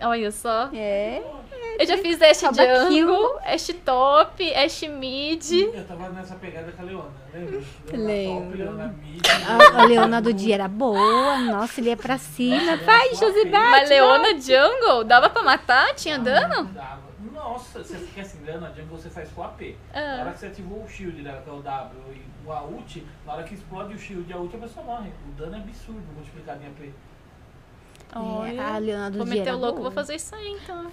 [0.02, 0.68] Olha só.
[0.74, 1.22] é.
[1.78, 5.50] Eu já fiz Ash Jungle, Ash Top, Ash Mid.
[5.52, 7.60] Eu tava nessa pegada com a Leona, lembra?
[7.92, 8.40] Leona.
[8.46, 9.22] Top, Leona Mid.
[9.46, 11.38] A, a Leona do dia era boa.
[11.40, 12.76] Nossa, ele ia pra cima.
[12.78, 13.50] Vai, Josibate.
[13.70, 15.94] Mas Leona Jungle, dava pra matar?
[15.94, 16.64] Tinha dano?
[16.64, 17.05] Dava.
[17.36, 19.76] Nossa, você fica assim, dano a jungle você faz com AP.
[19.92, 20.16] Ah.
[20.16, 22.64] Na hora que você ativou o shield dela, que é o W, e o a
[22.64, 25.12] ult, na hora que explode o shield e a ult, a pessoa morre.
[25.28, 26.94] O dano é absurdo multiplicado em AP.
[28.16, 28.78] É, a Olha.
[28.78, 30.86] Leona do Vou meter o louco, vou fazer isso aí então.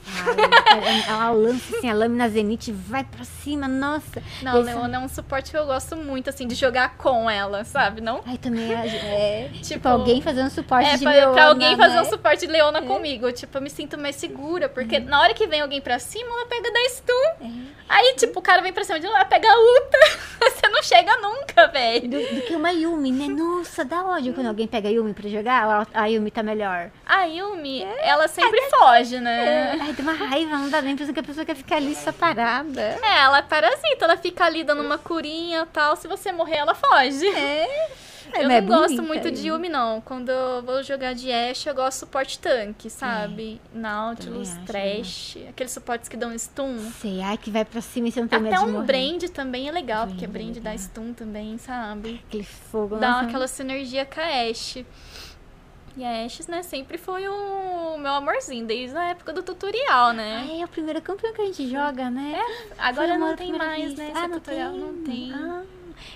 [1.07, 4.21] Ela lança assim, a lâmina zenite vai pra cima, nossa.
[4.41, 7.63] Não, Esse- Leona é um suporte que eu gosto muito, assim, de jogar com ela,
[7.63, 8.01] sabe?
[8.01, 11.45] Não Ai, também é, é tipo, Tipo, alguém fazendo suporte É, de pra, Leona, pra
[11.47, 12.01] alguém fazer né?
[12.01, 13.31] um suporte de Leona comigo.
[13.31, 14.69] Tipo, eu me sinto mais segura.
[14.69, 17.73] Porque na hora que vem alguém pra cima, ela pega da stun.
[17.89, 19.97] Aí, tipo, o cara vem pra cima de ela, pega a ulta.
[20.43, 22.09] Você não chega nunca, velho.
[22.09, 23.27] Do, do que uma Yumi, né?
[23.27, 25.87] Nossa, dá ódio quando alguém pega a Yumi pra jogar.
[25.93, 26.91] A Yumi tá melhor.
[27.13, 29.77] A Yumi, ela sempre foge, né?
[29.79, 32.11] Ai, dá uma raiva, não dá nem pra que a pessoa quer ficar ali só
[32.11, 32.81] parada.
[32.81, 35.95] É, ela é parasita, ela fica ali dando uma curinha e tal.
[35.95, 37.27] Se você morrer, ela foge.
[37.27, 37.91] É.
[38.33, 40.01] Eu mas não é gosto muito de Yumi, não.
[40.01, 43.61] Quando eu vou jogar de Ashe, eu gosto suporte tanque, sabe?
[43.71, 46.79] Nautilus, Trash, aqueles suportes que dão stun.
[46.99, 48.83] Sei, ai, que vai pra cima e você não tem Até um.
[48.83, 52.21] Brand também é legal, porque Brand é dá stun também, sabe?
[52.27, 52.95] Aquele fogo.
[52.95, 54.85] Dá aquela sinergia com a Ashe.
[55.95, 60.43] E a Ashe, né, sempre foi o meu amorzinho, desde a época do tutorial, né?
[60.49, 62.41] Ai, é o primeiro campeão que a gente joga, né?
[62.79, 64.01] Agora Foi amor não tem primeira mais, vista.
[64.01, 64.11] né?
[64.15, 64.79] Ah, Esse não tutorial tem?
[64.81, 65.33] não tem.
[65.33, 65.63] Ah,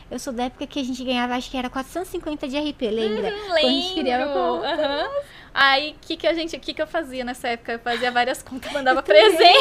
[0.09, 3.29] eu sou da época que a gente ganhava, acho que era 450 de RP, lembra?
[3.29, 4.61] Uhum, Quando a gente criava lembro.
[4.61, 5.11] conta.
[5.59, 7.71] Aí, o que, que a gente, o que, que eu fazia nessa época?
[7.73, 9.57] Eu fazia várias contas, mandava presente.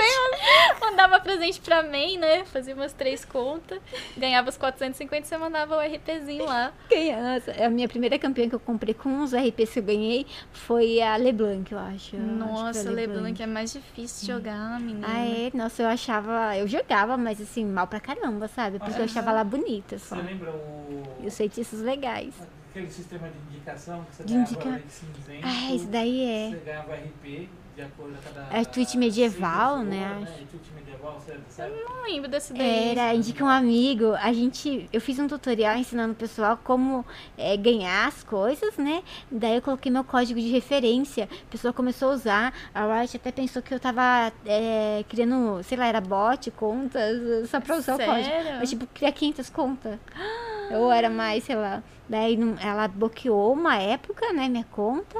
[0.80, 2.46] mandava presente pra main, né?
[2.46, 3.78] Fazia umas três contas,
[4.16, 6.72] ganhava os 450 e você mandava o RPzinho lá.
[6.88, 10.26] Quem- Nossa, a minha primeira campeã que eu comprei com os RPs que eu ganhei
[10.50, 12.16] foi a LeBlanc, eu acho.
[12.16, 15.06] Eu acho Nossa, foi a LeBlanc é mais difícil de jogar, menina.
[15.06, 15.50] Ah, é?
[15.52, 16.56] Nossa, eu achava.
[16.56, 18.78] Eu jogava, mas assim, mal pra caramba, sabe?
[18.78, 20.16] Porque eu achava ela bonita só.
[20.16, 21.02] Você lembra o.
[21.22, 22.32] E os feitiços legais.
[22.74, 25.46] Aquele sistema de indicação que você De ganhava indica- cinzento.
[25.46, 26.50] Ah, isso daí é.
[26.50, 28.56] Você ganhava RP cada.
[28.56, 30.26] É tweet medieval, né.
[30.50, 31.72] Tweet medieval, você sabe?
[31.88, 32.90] Não lembro desse daí.
[32.90, 34.14] Era, indica um amigo.
[34.14, 34.88] A gente.
[34.92, 37.04] Eu fiz um tutorial ensinando o pessoal como
[37.36, 39.02] é, ganhar as coisas, né?
[39.30, 41.28] Daí eu coloquei meu código de referência.
[41.48, 42.54] A pessoa começou a usar.
[42.74, 47.60] A Riot até pensou que eu tava é, criando, sei lá, era bot, contas, só
[47.60, 48.24] pra usar o código.
[48.28, 48.58] Sério?
[48.58, 49.98] Mas, tipo, criar 500 contas.
[50.70, 51.82] Ou era mais, sei lá.
[52.08, 55.18] Daí ela bloqueou uma época, né, minha conta.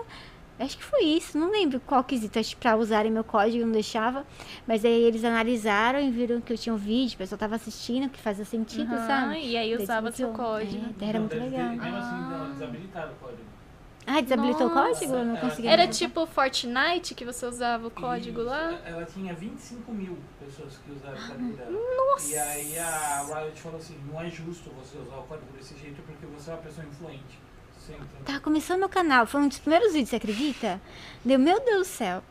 [0.59, 3.73] Acho que foi isso, não lembro qual quesito, acho que pra usarem meu código não
[3.73, 4.25] deixava.
[4.69, 8.09] Mas aí eles analisaram e viram que eu tinha um vídeo, a pessoa tava assistindo,
[8.09, 9.41] que fazia sentido, Aham, sabe?
[9.47, 10.77] E aí usava seu código.
[10.87, 11.71] É, daí era muito Então, ter- legal.
[11.71, 12.39] Mesmo assim, Ah.
[12.39, 13.43] não, desabilitaram o código.
[14.07, 14.95] Ah, desabilitou o Nossa.
[15.01, 15.15] código?
[15.17, 15.67] Eu não consegui.
[15.67, 18.79] Era tipo Fortnite que você usava o código Isso, lá?
[18.85, 21.71] Ela tinha 25 mil pessoas que usaram o código dela.
[21.71, 22.33] Nossa!
[22.33, 26.03] E aí a Riot falou assim: não é justo você usar o código desse jeito
[26.03, 27.39] porque você é uma pessoa influente.
[27.89, 28.07] Entendeu?
[28.25, 30.81] Tava começando meu canal, foi um dos primeiros vídeos, você acredita?
[31.25, 32.23] Deu, meu Deus do céu.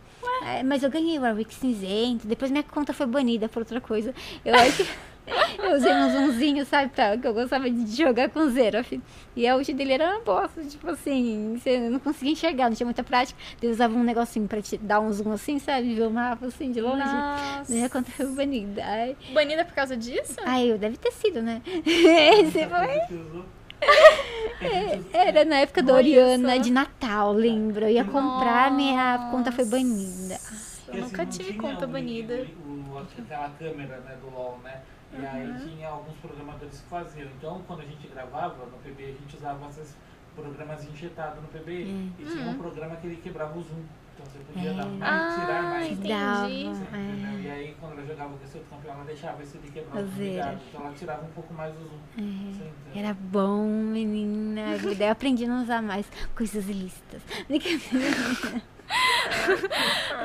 [0.45, 4.13] É, mas eu ganhei o Warwick cinzento, depois minha conta foi banida por outra coisa.
[4.43, 4.89] Eu acho que
[5.59, 8.99] eu usei um zoomzinho, sabe, pra, que eu gostava de jogar com Xerath.
[9.35, 12.85] E a ult dele era uma bosta, tipo assim, você não conseguia enxergar, não tinha
[12.85, 13.39] muita prática.
[13.61, 16.71] Eu usava um negocinho pra te dar um zoom assim, sabe, ver o mapa assim
[16.71, 17.03] de longe.
[17.05, 17.71] Nossa.
[17.71, 18.83] Minha conta foi banida.
[18.85, 20.35] Ai, Banida por causa disso?
[20.45, 21.61] ai eu deve ter sido, né?
[21.85, 23.17] Esse foi...
[25.13, 27.85] Era na época da Oriana, de Natal, lembro.
[27.85, 29.77] Eu ia comprar, minha conta foi Nossa.
[29.77, 30.39] banida.
[30.87, 32.45] Eu nunca tive conta banida.
[32.65, 34.81] o- aquela câmera né, do LOL, né?
[35.19, 37.27] E aí tinha alguns programadores que faziam.
[37.37, 39.95] Então, quando a gente gravava no PB, a gente usava esses
[40.35, 41.71] programas injetados no PB.
[42.19, 43.83] E tinha um programa que ele quebrava o zoom.
[44.23, 44.73] Então você podia É.
[44.73, 45.91] dar mais, Ah, tirar mais.
[45.91, 46.07] entendi.
[46.07, 47.41] Dava, Você é.
[47.43, 50.05] E aí, quando ela jogava com esse outro campeão, ela deixava esse de quebrar o
[50.05, 50.59] ligado.
[50.69, 51.99] Então ela tirava um pouco mais do zoom.
[52.17, 52.71] Entendeu?
[52.95, 54.77] Era bom, menina.
[54.97, 56.05] Daí eu aprendi a não usar mais
[56.35, 57.21] coisas ilícitas.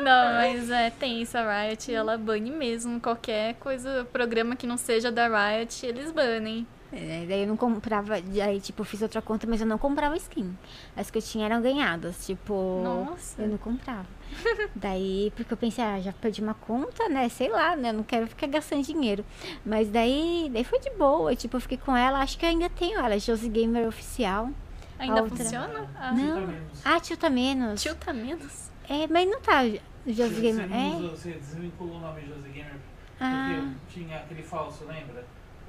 [0.03, 3.01] Não, mas é, tem isso, a Riot, ela bane mesmo.
[3.01, 6.67] Qualquer coisa, programa que não seja da Riot, eles banem.
[6.91, 8.15] É, daí eu não comprava.
[8.15, 10.57] Aí, tipo, eu fiz outra conta, mas eu não comprava skin.
[10.97, 12.25] As que eu tinha eram ganhadas.
[12.27, 13.43] Tipo, Nossa.
[13.43, 14.07] eu não comprava.
[14.75, 17.29] daí, porque eu pensei, ah, já perdi uma conta, né?
[17.29, 17.91] Sei lá, né?
[17.91, 19.25] Eu não quero ficar gastando dinheiro.
[19.67, 21.35] Mas daí, daí foi de boa.
[21.37, 24.49] Tipo, eu fiquei com ela, acho que eu ainda tenho ela, Josie Gamer Oficial.
[24.99, 25.37] Ainda outra.
[25.37, 25.89] funciona?
[25.95, 26.25] Ah, Não.
[26.25, 26.81] Tilta menos.
[26.85, 27.83] Ah, tilta menos.
[27.83, 28.71] Tilta menos?
[28.89, 29.63] É, mas não tá
[30.07, 30.69] Josie Você, Gamer.
[30.69, 30.97] não É?
[30.97, 32.77] usou- você desvinculou o nome Josie Gamer
[33.21, 33.49] Ah.
[33.87, 35.25] porque tinha aquele falso, lembra?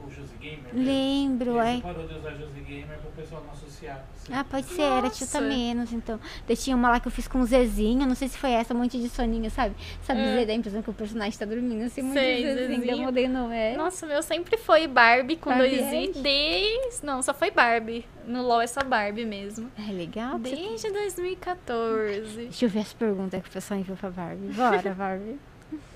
[0.06, 0.70] O Josie Gamer.
[0.74, 1.82] Lembro, E aí é.
[1.82, 4.06] Parou de usar Josie Gamer pro pessoal não associar.
[4.16, 6.20] Você- Ah, pode ser, era tilta menos, então.
[6.48, 8.74] Daí tinha uma lá que eu fiz com um Zezinho, não sei se foi essa,
[8.74, 9.76] um monte de soninho, sabe?
[10.04, 10.36] Sabe, É.
[10.38, 12.56] Zé, dá a impressão que o personagem tá dormindo, assim, um monte Sei, de Zezinho,
[12.68, 13.06] daí eu Zezinho.
[13.06, 13.76] mudei o nome, é.
[13.76, 16.22] Nossa, o meu sempre foi Barbie com Barbie dois i.
[16.22, 17.06] Desde.
[17.06, 18.06] Não, só foi Barbie.
[18.28, 19.72] No LOL é só Barbie mesmo.
[19.78, 20.38] É legal.
[20.38, 22.36] você- Desde 2014.
[22.44, 24.48] Deixa eu ver as perguntas que o pessoal enviou pra Barbie.
[24.54, 25.40] Bora, Barbie.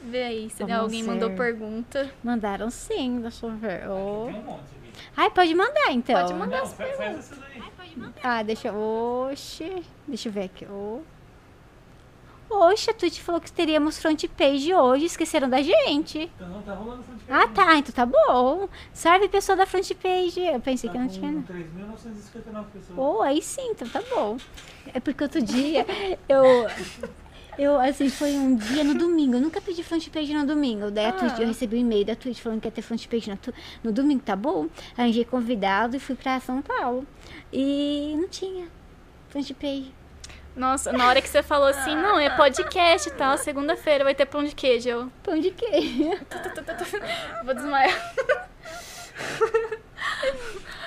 [0.03, 1.37] Vê aí se Vamos alguém mandou ver.
[1.37, 2.11] pergunta.
[2.23, 3.89] Mandaram sim, deixa eu ver.
[3.89, 4.25] Oh.
[4.27, 5.01] Tem um monte aqui.
[5.17, 6.15] Ai, pode mandar então.
[6.21, 6.57] Pode mandar.
[6.57, 7.63] Não, as faz, faz essa daí.
[8.23, 8.75] Ah, deixa eu.
[9.31, 9.83] Oxe.
[10.07, 10.67] Deixa eu ver aqui.
[10.69, 10.99] Oh.
[12.49, 16.29] Oxe, a Twitch falou que teríamos front page hoje, esqueceram da gente.
[16.35, 17.41] Então, tá rolando front page.
[17.43, 18.69] Ah, tá, então tá bom.
[18.93, 20.39] Salve pessoa da front page.
[20.39, 21.31] Eu pensei Tá que não tinha.
[21.31, 21.41] não.
[21.41, 22.97] 3.959 pessoas.
[22.97, 24.37] Oh, aí sim, então tá bom.
[24.93, 25.83] É porque outro dia
[26.29, 26.43] eu.
[27.57, 29.35] Eu, assim, foi um dia no domingo.
[29.35, 30.89] Eu nunca pedi front page no domingo.
[30.91, 31.11] Daí a Ah.
[31.13, 33.37] Twitch, eu recebi um e-mail da Twitch falando que ia ter front page no,
[33.83, 34.67] no domingo, tá bom?
[34.97, 37.05] Arranjei convidado e fui pra São Paulo.
[37.51, 38.67] E não tinha
[39.29, 39.93] front page.
[40.55, 44.27] Nossa, na hora que você falou assim, não, é podcast e tal, segunda-feira vai ter
[44.27, 44.87] pão de queijo.
[44.87, 46.11] Eu Pão de queijo.
[47.43, 48.13] vou desmaiar.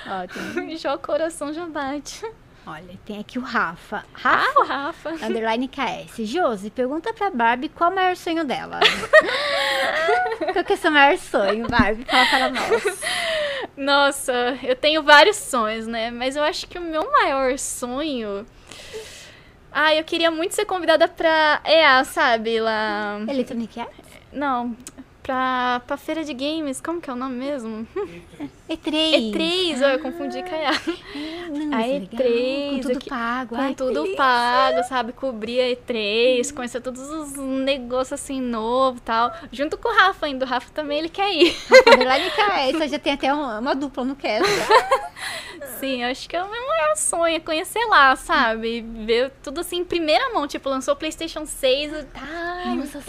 [0.07, 0.71] Ótimo.
[0.77, 2.25] Já o coração já bate.
[2.69, 4.03] Olha, tem aqui o Rafa.
[4.23, 5.09] Ah, Rafa, o Rafa.
[5.25, 6.17] underline KS.
[6.27, 8.81] Josi, pergunta pra Barbie qual é o maior sonho dela.
[10.51, 12.03] qual que é o seu maior sonho, Barbie?
[12.03, 12.99] Fala para nós.
[13.77, 16.11] Nossa, eu tenho vários sonhos, né?
[16.11, 18.45] Mas eu acho que o meu maior sonho.
[19.71, 22.59] Ah, eu queria muito ser convidada pra EA, sabe?
[22.59, 23.19] Lá.
[23.29, 23.95] Electronic Arts?
[24.33, 24.75] Não,
[25.23, 26.81] pra, pra feira de games.
[26.81, 27.87] Como que é o nome mesmo?
[28.69, 29.31] E3.
[29.33, 30.71] E3, ó, eu confundi com a.
[31.49, 32.27] Não, A isso é legal.
[32.27, 33.55] E3, Com tudo aqui- pago.
[33.55, 34.17] Com Ai, que tudo delícia.
[34.17, 35.13] pago, sabe?
[35.13, 39.31] Cobrir a E3, conhecer todos os negócios assim novo e tal.
[39.51, 40.45] Junto com o Rafa ainda.
[40.45, 41.55] O Rafa também ele quer ir.
[41.87, 42.89] Underline KS.
[42.91, 44.43] Já tem até uma, uma dupla no cast.
[45.79, 48.81] Sim, acho que é o meu maior sonho, é conhecer lá, sabe?
[49.05, 50.47] Ver tudo assim em primeira mão.
[50.47, 51.93] Tipo, lançou o PlayStation 6.
[51.93, 53.05] eu- Ai, Nossa, Deus.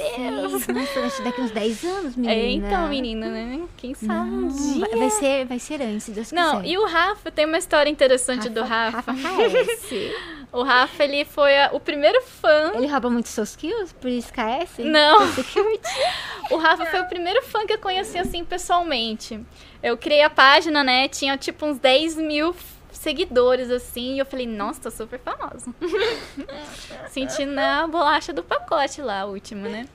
[0.63, 0.67] seis.
[0.77, 2.35] Nossa, acho que daqui uns 10 anos, menina.
[2.35, 3.61] É, então, menina, né?
[3.77, 6.73] Quem sabe um Não, vai, vai ser, vai ser antes, Deus Não, quiser.
[6.73, 9.13] e o Rafa, tem uma história interessante do Rafa.
[9.13, 9.93] Rafa KS.
[10.51, 12.73] O Rafa, ele foi a- o primeiro fã.
[12.75, 14.79] Ele rouba muito seus kills, por isso KS?
[14.79, 15.31] Não.
[15.35, 15.83] Security.
[16.51, 19.39] O Rafa foi o primeiro fã que eu conheci assim pessoalmente.
[19.83, 21.07] Eu criei a página, né?
[21.07, 22.57] Tinha tipo uns 10 mil
[22.91, 25.71] seguidores, assim, e eu falei, nossa, tô super famosa.
[27.11, 29.87] Sentindo a bolacha do pacote lá, a última, né?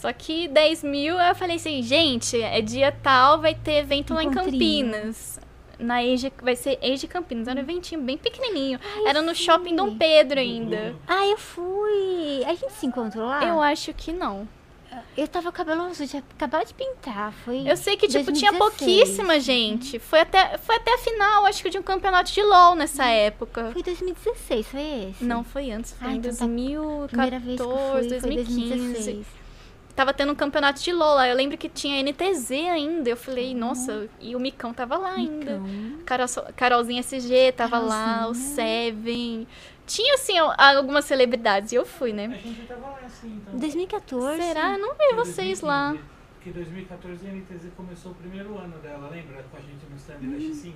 [0.00, 4.24] Só que 10 mil, eu falei assim, gente, é dia tal, vai ter evento lá
[4.24, 4.30] em.
[4.30, 5.38] Campinas.
[5.78, 8.78] Na Age, vai ser Age Campinas, era um eventinho bem pequenininho.
[9.06, 9.44] Era no sim.
[9.44, 10.94] shopping Dom Pedro ainda.
[11.06, 12.42] Ah, eu fui.
[12.46, 13.44] A gente se encontrou lá?
[13.44, 14.48] Eu acho que não.
[15.16, 17.32] Eu tava cabeloso, já acabava de pintar.
[17.44, 17.70] Foi.
[17.70, 18.58] Eu sei que, tipo, tinha 2016.
[18.58, 19.98] pouquíssima gente.
[19.98, 23.70] Foi até, foi até a final, acho que, de um campeonato de LOL nessa época.
[23.72, 25.24] Foi 2016, foi esse?
[25.24, 26.44] Não, foi antes, foi Ah, em então tá.
[26.46, 28.68] 2014, Primeira vez que eu fui, foi 2015.
[28.68, 29.39] 2016.
[30.00, 31.28] Tava tendo um campeonato de LOL lá.
[31.28, 33.10] Eu lembro que tinha NTZ ainda.
[33.10, 35.60] Eu falei, nossa, e o Micão tava lá ainda.
[36.06, 39.46] Carol, Carolzinha SG tava lá, o Seven.
[39.86, 41.72] Tinha, assim, al- algumas celebridades.
[41.72, 42.40] E eu fui, A né?
[42.42, 43.58] gente tava lá assim, então.
[43.58, 44.42] 2014.
[44.42, 44.72] Será?
[44.72, 45.94] Eu não vi vocês lá.
[46.36, 49.44] Porque 2014 a NTZ começou o primeiro ano dela, lembra?
[49.50, 50.72] Com a gente no stand da X5,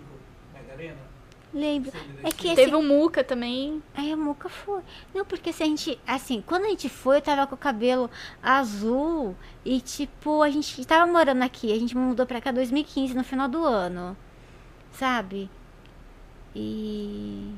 [0.52, 1.13] Mega Arena.
[1.54, 1.92] Lembro.
[2.24, 2.52] É que X5.
[2.52, 3.80] esse- Teve o Muca também.
[3.94, 4.82] Aí a Muca foi.
[5.14, 5.98] Não, porque se a gente.
[6.06, 8.10] Assim, quando a gente foi, eu tava com o cabelo
[8.42, 9.36] azul.
[9.64, 11.72] E, tipo, a gente tava morando aqui.
[11.72, 14.16] A gente mudou pra cá em 2015, no final do ano.
[14.92, 15.48] Sabe?
[16.54, 17.52] E.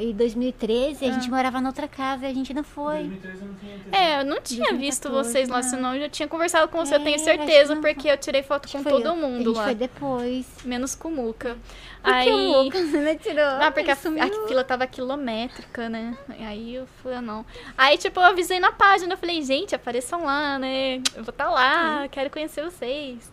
[0.00, 3.02] Em 2013, a gente morava noutra casa e a gente não Em foi.
[3.04, 3.74] 2013 eu não tinha.
[3.92, 5.62] É, eu não tinha visto 2014, vocês lá, não.
[5.62, 8.66] senão eu já tinha conversado com você, eu tenho É, certeza, porque eu tirei foto
[8.66, 9.64] com Foi- todo mundo a gente lá.
[9.64, 10.46] foi depois.
[10.64, 11.58] Menos com o Muca.
[12.02, 12.32] Por que Aí.
[12.32, 13.44] o Muca não tirou?
[13.44, 16.16] Ah, porque a, a fila tava quilométrica, né?
[16.40, 17.44] Aí eu falei, ah, não.
[17.76, 20.96] Aí, tipo, eu avisei na página, eu falei, gente, apareçam lá, né?
[21.14, 23.30] Eu vou estar lá, quero conhecer vocês.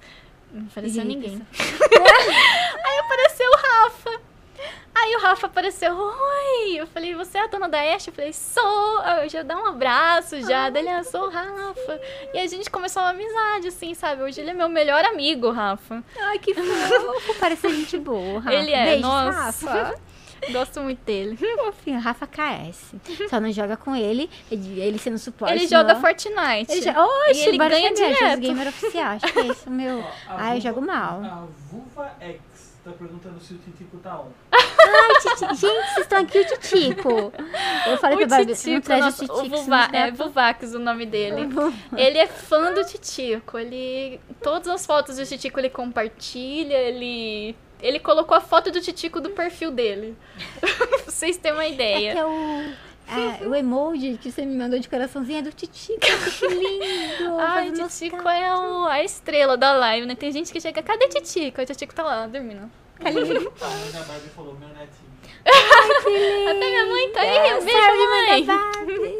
[0.54, 1.42] Não apareceu aí, ninguém.
[2.84, 4.31] Aí apareceu o Rafa.
[4.94, 6.74] Aí o Rafa apareceu, oi!
[6.76, 8.08] Eu falei, você é a dona da Ash?
[8.08, 9.00] Eu falei, sou!
[9.00, 12.00] Aí eu já dá um abraço já, dele, ah, sou o Rafa.
[12.34, 14.22] E a gente começou uma amizade, assim, sabe?
[14.22, 16.04] Hoje ele é meu melhor amigo, o Rafa.
[16.20, 17.36] Ai, que fofo.
[17.40, 18.40] Parece gente boa.
[18.42, 18.54] Rafa.
[18.54, 19.72] Ele é, Beijos, nossa.
[19.72, 20.12] Rafa.
[20.52, 21.38] Gosto muito dele.
[21.38, 22.96] Fofinho, Rafa KS.
[23.30, 25.54] Só não joga com ele, ele sendo suporte.
[25.54, 26.02] Ele joga não.
[26.02, 26.72] Fortnite.
[26.72, 27.06] Ele joga.
[27.06, 28.34] Oxe, E ele ganha direto.
[28.34, 29.06] Os gamer oficial.
[29.12, 30.00] Acho que é isso, meu.
[30.00, 31.22] Ó, a Ah, eu jogo mal.
[31.24, 32.42] A Vulva X
[32.84, 34.30] tá perguntando se o Titico tá on.
[34.52, 37.34] Ai, Titi- Gente, vocês estão aqui o Titico.
[37.88, 39.45] Eu falei pra O Barbie, não Titico, traz nossa, o Titico.
[39.45, 41.48] o Vuva, é vai- Vuvax o nome dele.
[41.95, 43.58] Ele é fã do Titico.
[43.58, 44.20] Ele.
[44.41, 47.56] Todas as fotos do Titico ele compartilha, ele.
[47.82, 50.16] Ele colocou a foto do Titico do perfil dele.
[50.62, 50.70] pra
[51.06, 52.12] vocês terem uma É que ideia.
[52.20, 52.74] é o,
[53.12, 56.00] é, o emoji que você me mandou de coraçãozinho é do Titico.
[56.00, 57.38] Que lindo.
[57.40, 60.16] Ai, o Titico é o- a estrela da live, né?
[60.16, 61.62] Tem gente que chega, cadê Titico?
[61.62, 62.70] O Titico tá lá, dormindo.
[63.00, 65.12] Barbie falou, meu netinho.
[66.50, 69.18] Até minha mãe tá aí, um beijo, mãe.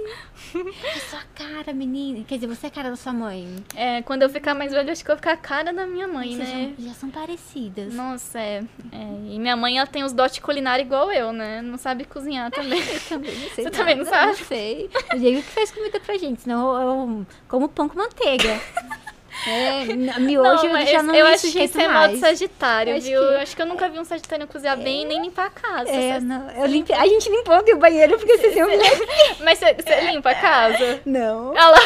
[0.84, 2.24] É sua cara, menina.
[2.26, 3.56] Quer dizer, você é a cara da sua mãe.
[3.76, 6.08] É, quando eu ficar mais velha, acho que eu vou ficar a cara da minha
[6.08, 6.74] mãe, Vocês né?
[6.78, 7.94] já, já são parecidas.
[7.94, 9.04] Nossa, é, é.
[9.30, 11.62] E minha mãe, ela tem os dotes culinários igual eu, né?
[11.62, 12.80] Não sabe cozinhar também.
[12.82, 14.40] Eu também não sei Você também não nada, sabe?
[14.40, 14.90] Não sei.
[15.14, 18.60] O Diego que faz comida pra gente, senão eu como pão com manteiga.
[19.48, 19.86] É,
[20.20, 23.20] miojo eu mas já não eu me acho que isso é modo sagitário, Acho viu?
[23.20, 25.90] que- Eu acho que eu nunca vi um sagitário cozinhar bem nem limpar a casa.
[25.90, 26.94] É, não, eu limpe...
[27.02, 28.68] A gente limpou o banheiro porque você viu
[29.44, 31.02] Mas você, limpa a casa?
[31.06, 31.50] Não.
[31.52, 31.80] Olha lá.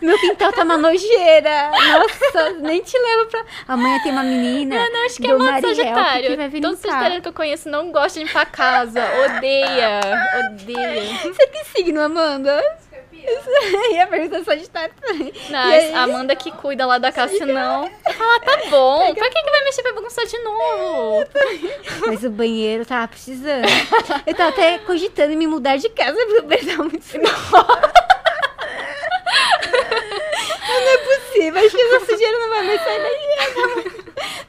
[0.00, 1.70] Meu quintal tá uma nojeira.
[1.70, 3.44] Nossa, nem te levo pra.
[3.66, 4.76] Amanhã tem uma menina.
[4.76, 6.60] Eu não acho que é modo Mariel sagitário.
[6.60, 9.00] Todo sagitariano que eu conheço não gosta de limpar a casa.
[9.26, 10.00] Odeia.
[10.50, 11.14] Odeia.
[11.22, 12.62] Você que signo, Amanda?
[13.26, 13.92] Escorpião.
[13.92, 15.32] Ia perguntar Sagitário também.
[15.50, 15.94] Não, E aí?
[15.94, 17.90] a Amanda que cuida lá da casa, senão.
[18.06, 19.14] Eu falo, ah, tá bom.
[19.14, 21.24] Pra que, que vai mexer pra bagunçar de novo?
[22.06, 23.66] Mas o banheiro tava precisando.
[24.26, 27.22] Eu tava até cogitando em me mudar de casa porque o banheiro tava muito sujo.
[30.68, 33.28] Não é possível, acho que essa sujeira não vai mais sair daí.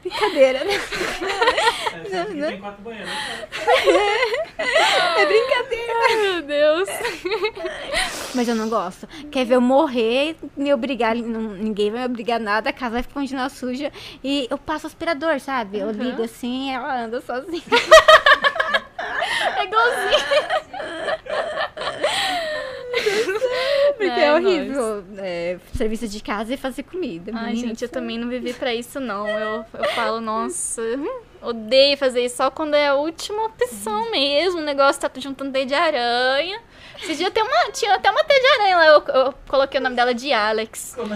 [0.02, 0.72] Brincadeira, né?
[0.74, 3.10] É, esse aqui tem quatro banheiros.
[4.58, 5.92] É brincadeira.
[6.08, 6.88] Ai, meu Deus.
[8.34, 9.06] Mas eu não gosto.
[9.30, 12.90] Quer ver eu morrer, me obrigar, não- ninguém vai me obrigar a nada, a casa
[12.94, 13.92] vai continuar suja.
[14.24, 15.78] E eu passo aspirador, sabe?
[15.78, 17.62] Eu ligo assim e ela anda sozinha.
[19.56, 20.24] É igualzinho.
[23.96, 27.30] Porque Ai, é horrível é, serviço de casa e fazer comida.
[27.34, 28.00] Ai, Menina gente, eu céu.
[28.00, 29.28] também não vivi pra isso, não.
[29.28, 30.82] Eu, eu falo, nossa,
[31.40, 34.60] odeio fazer isso só quando é a última opção mesmo.
[34.60, 36.60] O negócio tá juntando teia de aranha.
[37.02, 39.82] Esse dia tem uma, tinha até uma teia de aranha lá, eu, eu coloquei o
[39.82, 40.94] nome dela de Alex.
[40.96, 41.02] Do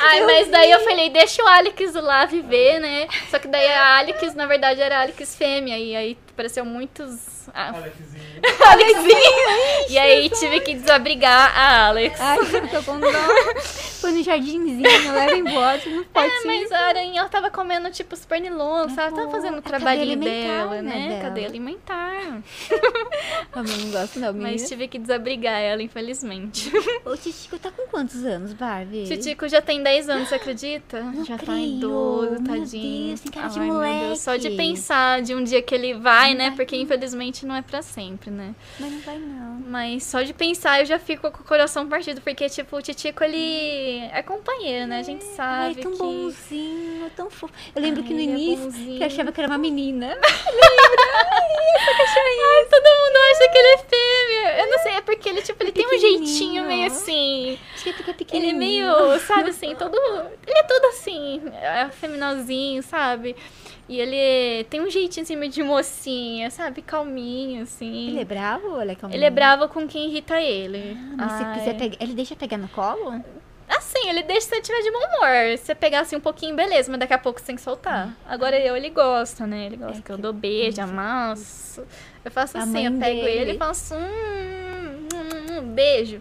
[0.00, 3.08] Ai, mas daí eu falei, deixa o Alex lá viver, né?
[3.28, 5.76] Só que daí a Alex, na verdade, era a Alex fêmea.
[5.78, 7.31] E aí apareceu muitos.
[7.54, 8.22] Ah, Alexzinho.
[8.66, 9.90] Alexzinho.
[9.90, 12.20] E aí tive que desabrigar a Alex.
[12.20, 13.08] Ai, eu tô com dó.
[14.00, 18.14] Foi no jardinzinho, leva embora, não pode É, mas a aranha ela tava comendo tipo
[18.14, 21.08] os pernilongos, ela tava fazendo o É trabalhinho cadeia alimentar, dela, né, né?
[21.08, 21.20] dela.
[21.22, 22.42] Cadeia alimentar.
[23.54, 24.50] Eu não gosto não, menina.
[24.52, 26.72] Mas tive que desabrigar ela, infelizmente.
[27.04, 29.04] O Titico tá com quantos anos, Barbie?
[29.06, 31.00] Titico já tem 10 anos, você acredita?
[31.00, 31.76] Não já tá creio.
[31.76, 33.08] idoso, Meu tadinho.
[33.08, 34.06] Deus, tem cara de Ai, meu moleque.
[34.06, 36.46] Deus, só de pensar de um dia que ele vai, né?
[36.48, 37.41] vai Porque não.
[37.42, 38.54] Infelizmente não é pra sempre, né?
[38.78, 39.54] Mas não vai não.
[39.66, 43.22] Mas só de pensar eu já fico com o coração partido, porque, tipo, o Titico,
[43.24, 44.98] ele é companheiro, né?
[45.00, 45.98] A gente Ai, sabe é tão que...
[45.98, 47.52] bonzinho, tão fofo.
[47.74, 48.96] Eu lembro Ai, que no ele é início, bonzinho.
[48.98, 50.16] que eu achava que era uma menina.
[51.74, 54.60] Ai, todo mundo acha que ele é fêmea.
[54.64, 56.26] Eu não sei, é porque ele, tipo, ele tem um pequenininho.
[56.26, 57.58] jeitinho meio assim.
[57.74, 58.86] Acho que é porque é Ele é pequenininho.
[59.08, 59.96] meio, sabe assim, todo.
[60.46, 63.36] Ele é todo assim, é feminalzinho, sabe?
[63.88, 66.80] E ele tem um jeitinho assim, meio de mocinha, sabe?
[66.82, 68.08] Calminho, assim.
[68.08, 69.18] Ele é bravo ou ele é calminho?
[69.18, 70.96] Ele é bravo com quem irrita ele.
[71.16, 71.58] Mas se Ai.
[71.58, 71.96] quiser pegar...
[72.00, 73.22] Ele deixa pegar no colo?
[73.68, 75.58] Assim, ele deixa você tiver de bom humor.
[75.58, 78.14] Se você pegar assim um pouquinho, beleza, mas daqui a pouco você tem que soltar.
[78.26, 79.66] Agora eu, ele gosta, né?
[79.66, 81.82] Ele gosta É que eu que- dou beijo, amasso.
[82.24, 83.28] Eu faço A assim, eu pego dele.
[83.40, 86.20] ele e faço hum, hum, hum, beijo.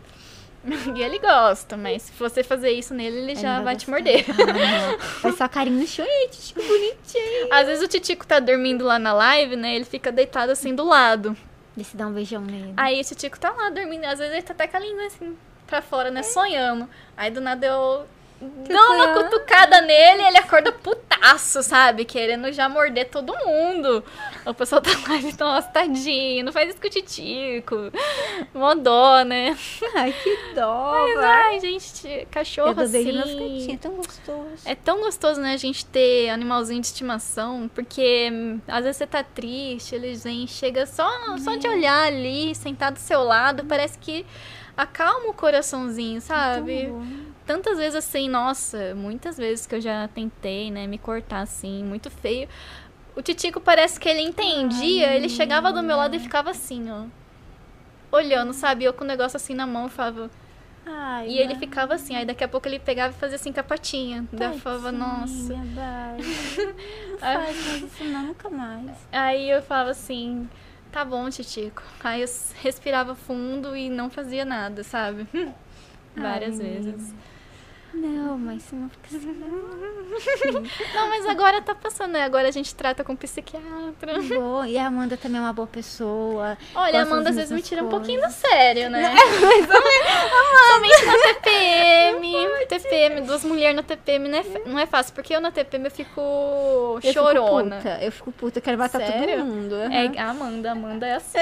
[0.95, 3.89] E ele gosta, mas se você fazer isso nele, ele Ele já não vai te
[3.89, 4.25] morder.
[4.29, 4.97] Ah.
[5.21, 6.05] Vai só carinho no chão.
[6.07, 7.47] Ei, Titico bonitinho.
[7.51, 9.75] Às vezes o Titico tá dormindo lá na live, né?
[9.75, 11.35] Ele fica deitado assim do lado.
[11.75, 12.73] Deixa eu dar um beijão nele.
[12.77, 15.35] Aí o Titico tá lá dormindo, às vezes ele tá até com a língua assim
[15.65, 16.21] pra fora, né?
[16.21, 16.87] Sonhando.
[17.15, 18.05] Aí do nada eu
[18.41, 19.13] dou uma sonhando.
[19.13, 22.05] cutucada nele ele acorda putaço, sabe?
[22.05, 24.03] Querendo já morder todo mundo.
[24.45, 27.75] O pessoal tá lá e nossa, tadinho, não faz isso com o Titico.
[28.53, 29.57] Mó dó, né?
[29.95, 33.03] Ai, que dó, Mas, ai, gente, cachorro Eu assim.
[33.03, 34.61] cantinhos, tão gostoso.
[34.65, 39.07] É tão gostoso, né, a gente ter animalzinho de estimação, porque hum, às vezes você
[39.07, 43.97] tá triste, eles vêm, chega só, só de olhar ali, sentado do seu lado, parece
[43.97, 44.25] que
[44.75, 46.85] acalma o coraçãozinho, sabe?
[46.85, 47.30] Tão bom.
[47.51, 52.09] Tantas vezes assim, nossa, muitas vezes que eu já tentei, né, me cortar assim, muito
[52.09, 52.47] feio.
[53.13, 57.07] O Titico parece que ele entendia, ele chegava do meu lado e ficava assim, ó.
[58.09, 58.85] Olhando, sabe?
[58.85, 60.31] Eu com o negócio assim na mão, eu falava.
[60.85, 63.59] Ai, E ele ficava assim, aí daqui a pouco ele pegava e fazia assim com
[63.59, 64.25] a patinha.
[64.31, 65.53] Daí eu falava, nossa.
[67.11, 68.91] Não faz mais isso não, nunca mais.
[69.11, 70.49] Aí eu falava assim,
[70.89, 71.83] tá bom, Titico.
[72.01, 72.29] Aí eu
[72.61, 75.27] respirava fundo e não fazia nada, sabe?
[76.15, 77.13] Várias Ai, vezes.
[77.93, 79.31] Não, mas você não fica assim.
[80.95, 82.23] Não, mas agora tá passando, né?
[82.23, 84.21] Agora a gente trata com psiquiatra.
[84.33, 86.57] Bom, e a Amanda também é uma boa pessoa.
[86.75, 89.13] Olha, a Amanda às vezes me tira um pouquinho do sério, né?
[90.67, 92.31] Somente na TPM.
[92.67, 95.91] TPM, duas mulheres na TPM não é, não é fácil, porque eu na TPM eu
[95.91, 97.77] fico Eu chorona.
[97.77, 99.37] Fico puta, eu fico puta, eu quero matar Sério?
[99.37, 99.75] todo mundo.
[99.75, 101.37] É a Amanda, a Amanda é assim.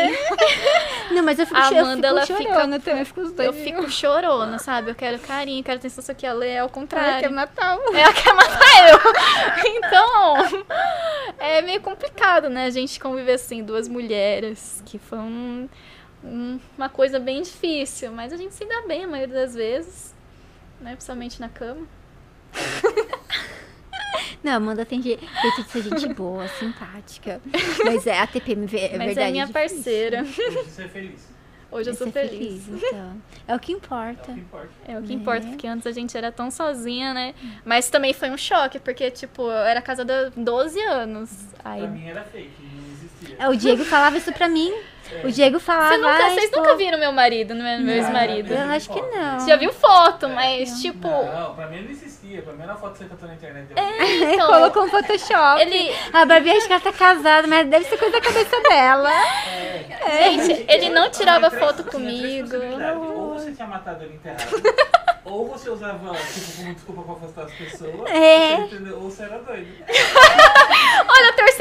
[1.11, 3.81] Não, mas eu fico, A eu Amanda, fico ela fica- chorona também, eu fico.
[3.81, 4.91] Eu chorona, sabe?
[4.91, 7.19] Eu quero carinho, quero atenção, só que ela é ao contrário.
[7.19, 7.77] quer matar.
[7.93, 8.99] Ela quer matar eu.
[9.89, 10.63] Então,
[11.39, 12.65] é meio complicado, né?
[12.65, 15.69] A gente conviver assim, duas mulheres, que foi um-
[16.23, 20.13] um- uma coisa bem difícil, mas a gente se dá bem a maioria das vezes.
[20.81, 20.91] né?
[20.91, 21.85] Principalmente na cama.
[24.43, 27.41] Não, Amanda tem je- jeito de ser gente boa, simpática.
[27.83, 29.19] Mas é, a TPM é Mas verdade.
[29.27, 29.53] é minha difícil.
[29.83, 30.23] parceira.
[30.23, 31.27] Você é feliz.
[31.71, 32.63] Hoje eu É sou ser feliz.
[32.67, 33.21] então.
[33.47, 34.33] É o que É o importa.
[34.33, 34.69] que importa.
[34.87, 35.15] É o que É.
[35.15, 37.35] importa, porque antes a gente era tão sozinha, né?
[37.63, 41.29] Mas também foi um choque, porque, tipo, eu era casada há 12 anos.
[41.63, 41.81] Aí.
[41.81, 43.35] Pra mim era fake, não existia.
[43.39, 44.73] É, o Diego falava isso pra mim.
[45.23, 45.89] O Diego falava.
[45.89, 48.53] Você nunca, "Ai, vocês pô, nunca viram meu marido, não é meu Não, ex-marido?
[48.53, 49.39] Eu acho que não.
[49.39, 51.07] Você já viu foto, mas, tipo.
[51.07, 52.41] Não, pra mim não existia.
[52.43, 53.67] Pra mim era foto que você catou na internet.
[53.75, 55.61] Ele Então, colocou um Photoshop.
[55.61, 55.91] ele.
[56.13, 59.11] A Barbie acha que ela tá casada, mas deve ser coisa da cabeça dela.
[59.11, 60.31] É.
[60.31, 62.55] Gente, ele não tirava foto comigo.
[63.15, 64.43] Ou você tinha matado ele enterrado.
[65.25, 68.09] ou você usava, tipo, como desculpa pra afastar as pessoas.
[68.11, 68.55] É.
[68.93, 69.67] Ou você era doido.
[71.09, 71.58] Olha, a terceira pode ser.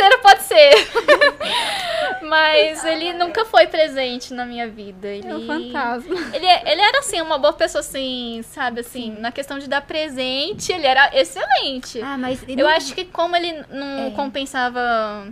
[2.82, 5.08] Mas ele nunca foi presente na minha vida.
[5.08, 6.14] Ele, É um fantasma.
[6.34, 10.72] Ele, ele era, assim, uma boa pessoa, assim, sabe, assim, na questão de dar presente,
[10.72, 12.00] ele era excelente.
[12.02, 12.42] Ah, mas.
[12.46, 14.10] Eu não- acho que como ele não É.
[14.10, 15.28] compensava,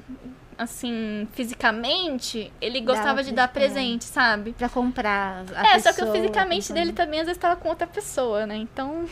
[0.59, 4.05] assim, fisicamente, ele gostava Dava de dar presente.
[4.05, 4.53] sabe?
[4.55, 5.45] Pra comprar.
[5.75, 8.57] É, só que o pessoa, fisicamente dele também às vezes tava com outra pessoa, né?
[8.57, 9.05] Então.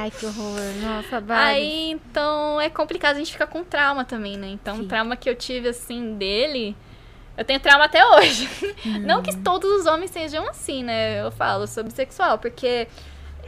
[0.00, 0.58] Ai, que horror.
[0.82, 1.44] Nossa, Barbie.
[1.44, 4.48] Aí, então, é complicado, a gente fica com trauma também, né?
[4.48, 4.88] Então, o Sim.
[4.88, 6.74] trauma que eu tive, assim, dele.
[7.36, 8.48] Eu tenho trauma até hoje.
[9.00, 9.22] Não Hum.
[9.22, 11.20] que todos os homens sejam assim, né?
[11.22, 12.86] Eu falo, sou bissexual, porque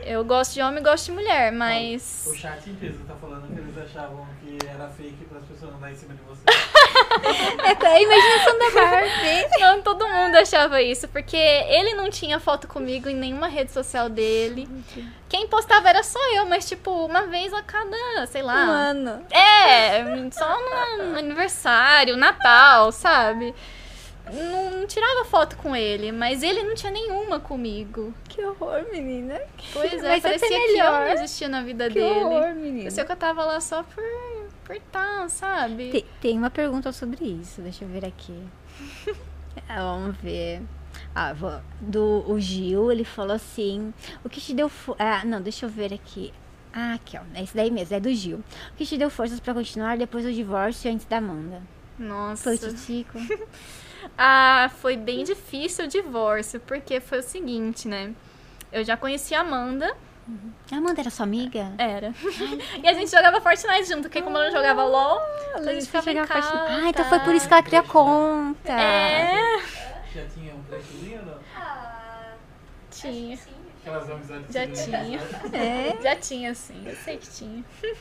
[0.03, 2.25] eu gosto de homem e gosto de mulher, mas.
[2.27, 5.81] O chat inteiro tá falando que eles achavam que era fake para as pessoas não
[5.81, 6.43] darem em cima de você.
[7.65, 9.49] É a imaginação da Barbie.
[9.61, 14.09] Não, todo mundo achava isso, porque ele não tinha foto comigo em nenhuma rede social
[14.09, 14.69] dele.
[15.29, 18.67] Quem postava era só eu, mas tipo, uma vvez a cada, sei lá.
[18.67, 19.27] Mano.
[19.31, 20.59] É, só
[20.99, 23.55] no aniversário, Natal, sabe?
[24.33, 28.13] Não, não tirava foto com ele, mas ele não tinha nenhuma comigo.
[28.29, 29.39] Que horror, menina.
[29.73, 32.25] Pois é, ser parecia que eu não existia na vida Que dele.
[32.25, 32.79] horror, menina.
[32.85, 34.03] Parecia que eu tava lá só por,
[34.65, 35.91] por tá, sabe?
[35.91, 38.35] Tem, tem uma pergunta sobre isso, deixa eu ver aqui.
[39.69, 40.63] Ah, Vamos ver.
[41.15, 43.95] Ah, vou- do o Gil, ele falou assim:
[44.25, 44.69] O que te deu.
[44.99, 46.35] Ah, não, deixa eu ver aqui.
[46.73, 47.21] Ah, aqui, ó.
[47.39, 48.39] É esse daí mesmo, é do Gil.
[48.73, 51.63] O que te deu forças pra continuar depois do divórcio e antes da Amanda?
[51.97, 52.43] Nossa.
[52.43, 53.17] Foi o Titico?
[54.17, 58.13] Ah, foi bem difícil o divórcio, porque foi o seguinte, né?
[58.73, 59.95] Eu já conheci a Amanda,
[60.73, 61.73] A Amanda era sua amiga?
[61.79, 62.13] era.
[62.83, 65.21] e a gente jogava Fortnite junto, porque como ela não jogava LOL,
[65.57, 66.49] a gente ficava em casa.
[66.69, 68.73] Ah, então foi por isso que ela criou conta.
[68.73, 69.61] É,
[70.15, 71.39] Já tinha um crushzinho ou não?
[71.57, 72.33] Ah,
[72.91, 73.39] tinha.
[73.81, 75.21] Aquelas amizades Já tinha.
[75.53, 76.03] É.
[76.03, 76.83] Já tinha, sim.
[76.87, 77.65] Eu sei que tinha.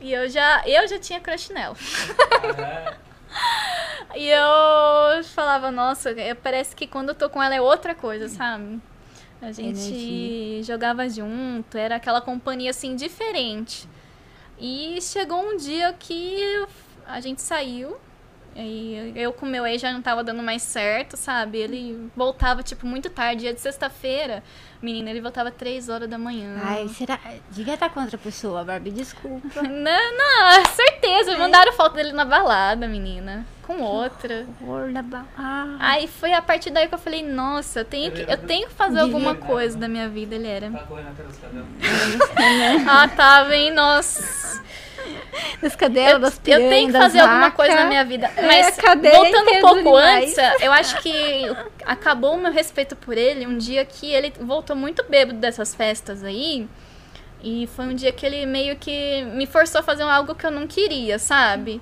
[0.00, 1.74] E eu já, eu já tinha crush nela.
[2.62, 2.94] Ah,
[4.16, 8.28] E eu falava, nossa, é- parece que quando eu tô com ela é outra coisa,
[8.28, 8.80] sabe?
[9.40, 10.62] A gente Energia.
[10.64, 13.88] jogava junto, era aquela companhia assim diferente.
[14.58, 16.66] E chegou um dia que
[17.06, 17.96] a gente saiu.
[18.56, 21.58] E eu com meu ex já não tava dando mais certo, sabe?
[21.58, 24.42] Ele voltava, tipo, muito tarde, dia de sexta-feira.
[24.80, 26.56] Menina, ele voltava três horas da manhã.
[26.62, 27.18] Ai, será.
[27.50, 29.60] Devia estar com outra pessoa, Barbie, desculpa.
[29.66, 31.36] Não, não, certeza.
[31.36, 33.44] Mandaram foto dele na balada, menina.
[33.66, 34.46] Com outra.
[34.62, 35.76] Horror da ba- Ah.
[35.80, 38.74] Aí foi a partir daí que eu falei, nossa, eu tenho que, eu tenho que
[38.74, 40.36] fazer alguma coisa da minha vida.
[40.36, 40.70] Ele era.
[40.70, 41.66] Tá correndo atrás cadelos.
[42.88, 43.72] Ah, tava, hein?
[43.72, 44.62] Nossa.
[45.62, 47.56] Das cadelas, Eu, das eu piranhas, tenho que fazer alguma vacas.
[47.56, 48.30] coisa na minha vida.
[48.36, 51.44] É, Mas cadeia voltando um pouco antes, eu acho que
[51.84, 56.22] acabou o meu respeito por ele um dia que ele voltou muito bêbado dessas festas
[56.24, 56.68] aí.
[57.42, 60.50] E foi um dia que ele meio que me forçou a fazer algo que eu
[60.50, 61.80] não queria, sabe?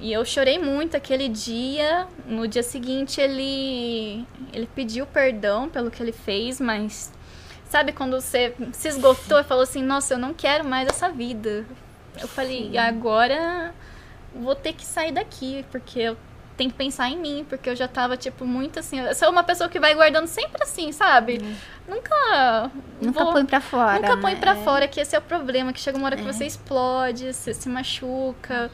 [0.00, 2.06] E eu chorei muito aquele dia.
[2.26, 7.10] No dia seguinte ele ele pediu perdão pelo que ele fez, mas
[7.68, 11.64] sabe quando você se esgotou e falou assim: "Nossa, eu não quero mais essa vida".
[12.20, 13.74] Eu falei: "Agora
[14.34, 16.16] vou ter que sair daqui, porque eu
[16.56, 19.44] tenho que pensar em mim, porque eu já tava tipo muito assim, eu sou uma
[19.44, 21.38] pessoa que vai guardando sempre assim, sabe?
[21.86, 22.70] Nunca
[23.00, 23.94] Nunca vou- põe pra fora.
[24.00, 24.40] Nunca põe né?
[24.40, 26.32] pra fora, que esse é o problema, que chega uma hora que É.
[26.32, 28.70] você explode, você se machuca.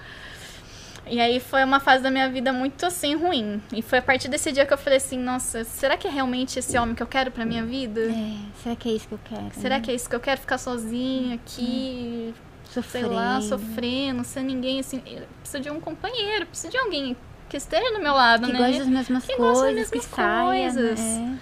[1.07, 3.63] E aí foi uma fase da minha vida muito assim ruim.
[3.71, 6.59] E foi a partir desse dia que eu falei assim, nossa, será que é realmente
[6.59, 8.01] esse homem que eu quero pra minha vida?
[8.01, 9.51] É, será que é isso que eu quero?
[9.53, 12.35] Será que é isso que eu quero ficar sozinha aqui, sei
[12.71, 13.13] Sofrendo.
[13.15, 17.17] lá, sofrendo, sem ninguém assim, eu preciso de um companheiro, preciso de alguém
[17.49, 18.59] que esteja do meu lado, Que né?
[18.59, 21.01] gosta das mesmas Que gosta das coisas, que mesmas saia, coisas.
[21.01, 21.39] né?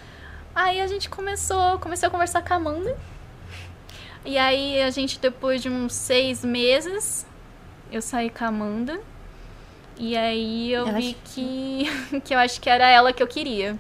[0.55, 2.97] Aí a gente começou, comecei a conversar com a Amanda.
[4.25, 7.27] E aí a gente, depois de uns seis meses,
[7.91, 9.01] eu saí com a Amanda.
[9.97, 11.85] E aí eu Ela vi que,
[12.25, 13.79] que eu acho que era ela que eu queria.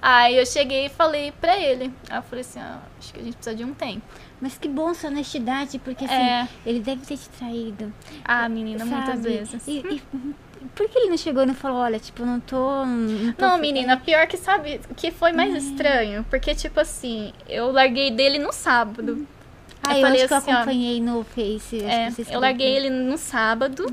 [0.00, 1.92] Aí eu cheguei e falei pra ele.
[2.10, 4.02] Aí eu falei assim, ah, acho que a gente precisa de um tempo.
[4.40, 6.48] Mas que bom sua honestidade, porque assim, É.
[6.64, 7.92] ele deve ter te traído.
[8.24, 9.20] Ah, menina, muitas sabe?
[9.22, 9.66] vezes.
[9.66, 10.02] E, e
[10.74, 12.84] por que ele não chegou e não falou, olha, tipo, não tô.
[12.84, 15.56] Não, tô Não, menina, pior que sabe que foi mais Hum.
[15.56, 16.26] estranho?
[16.28, 19.26] Porque, tipo assim, eu larguei dele no sábado.
[19.82, 21.82] Ah, eu falei acho que eu assim, ó, acompanhei no Face.
[21.82, 23.86] É, eu larguei ele no sábado.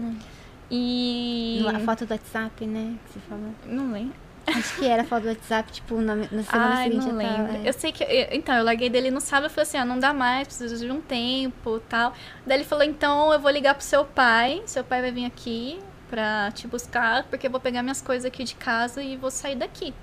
[0.70, 1.60] E.
[1.62, 2.96] No- A foto do WhatsApp, né?
[3.06, 3.50] Que você falou.
[3.66, 4.16] Não lembro.
[4.46, 7.44] Acho que era foto do WhatsApp, tipo, na, na semana Ai, seguinte não já tava,
[7.52, 7.66] lembro.
[7.66, 7.70] é.
[7.70, 8.04] Eu sei que.
[8.04, 10.78] eu- então, eu larguei dele no sábado e falei assim: ah, não dá mais, preciso
[10.86, 12.14] de um tempo tal.
[12.46, 14.62] Daí ele falou: então eu vou ligar pro seu pai.
[14.66, 15.80] Seu pai vai vir aqui
[16.10, 19.56] pra te buscar, porque eu vou pegar minhas coisas aqui de casa e vou sair
[19.56, 19.94] daqui.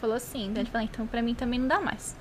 [0.00, 0.50] Falou assim.
[0.52, 2.16] Daí ele falou: então pra mim também não dá mais.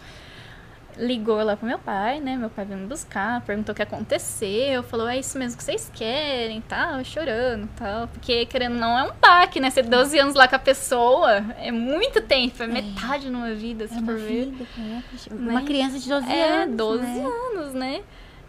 [0.98, 2.36] Ligou lá pro meu pai, né?
[2.36, 5.92] Meu pai veio me buscar, perguntou o que aconteceu, falou, é isso mesmo que vocês
[5.94, 8.08] querem, tal, chorando, tal.
[8.08, 9.70] Porque, querendo não, é um baque, né?
[9.70, 13.94] Ser 12 anos lá com a pessoa é muito tempo, é, metade numa vida, se
[13.94, 14.46] É uma for ver.
[14.46, 15.52] vida, é, Né?
[15.52, 16.76] Uma criança de 12 É, anos.
[16.76, 17.26] 12 né?
[17.26, 18.02] anos, né?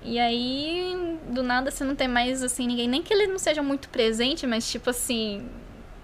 [0.02, 2.88] E aí, do nada, você não tem mais, assim, ninguém.
[2.88, 5.46] Nem que ele não seja muito presente, mas, tipo assim.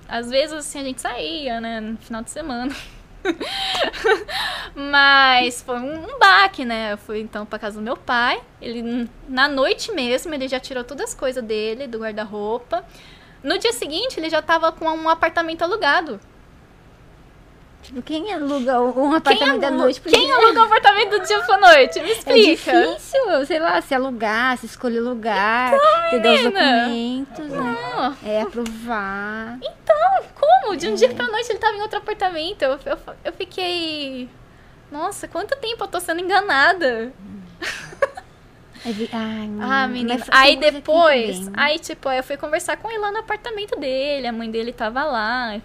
[0.06, 1.80] Às vezes, assim, a gente saía, né?
[1.80, 2.74] No final de semana.
[4.74, 6.92] mas foi um, baque, né?
[6.92, 8.42] Eu fui, então, pra casa do meu pai.
[8.60, 12.84] Ele, na noite mesmo, ele já tirou todas as coisas dele, do guarda-roupa.
[13.42, 16.20] No dia seguinte, ele já tava com um apartamento alugado.
[17.84, 20.00] Tipo, quem aluga um apartamento da alu- noite?
[20.00, 20.34] por Quem dia?
[20.34, 22.00] aluga um apartamento do dia pra noite?
[22.00, 22.72] Me É explica.
[22.72, 25.72] difícil, sei lá, se alugar, se escolher lugar,
[26.10, 27.76] pegar os Então, documentos, né?
[27.94, 28.12] Ah.
[28.24, 29.58] É, aprovar.
[29.62, 30.74] Então, como?
[30.76, 32.62] De um dia pra noite ele tava em outro apartamento.
[32.62, 34.30] Eu, eu, eu fiquei.
[34.90, 37.12] Nossa, quanto tempo eu tô sendo enganada?
[38.86, 43.10] É vi- Ai, Ah, menina, Aí depois, aí tipo, eu fui conversar com ele lá
[43.10, 44.26] no apartamento dele.
[44.26, 45.58] A mãe dele tava lá.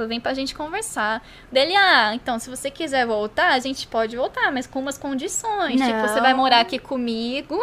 [0.00, 1.22] Falou, vem pra gente conversar.
[1.52, 5.78] Dele, ah, então, se você quiser voltar, a gente pode voltar, mas com umas condições.
[5.78, 6.38] Tipo, você vai Não.
[6.38, 7.54] morar aqui comigo.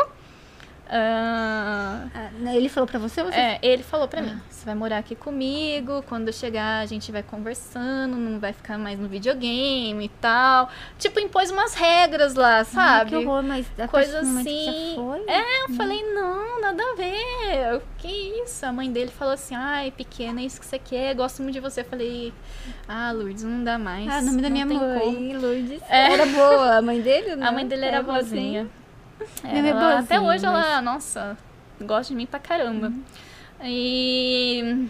[0.90, 3.38] Ah, Ah, né, ele falou pra você ou você?
[3.40, 7.12] É, ele falou pra mim, você vai morar aqui comigo, quando eu chegar a gente
[7.12, 10.70] vai conversando, não vai ficar mais no videogame e tal.
[10.98, 13.10] Tipo, impôs umas regras lá, sabe?
[13.12, 14.94] que horror, mas a Coisa assim.
[14.96, 15.20] foi.
[15.28, 17.82] É, eu falei, não, nada a ver.
[17.98, 18.08] Que
[18.44, 18.66] isso?
[18.66, 21.60] A mãe dele falou assim, ai, pequena, é isso que você quer, gosto muito de
[21.60, 21.82] você.
[21.82, 22.34] Eu falei,
[22.88, 24.08] ah, Lourdes, não dá mais.
[24.10, 25.82] Ah, o nome da não minha mãe, como." Lourdes.
[25.90, 26.14] É.
[26.14, 27.32] Era boa, a mãe dele?
[27.38, 27.52] A né?
[27.52, 28.64] mãe dele era boazinha.
[28.64, 28.77] Minha
[29.44, 31.38] é Ela- até hoje ela, nossa,
[31.82, 32.92] gosta de mim pra caramba.
[33.64, 34.88] E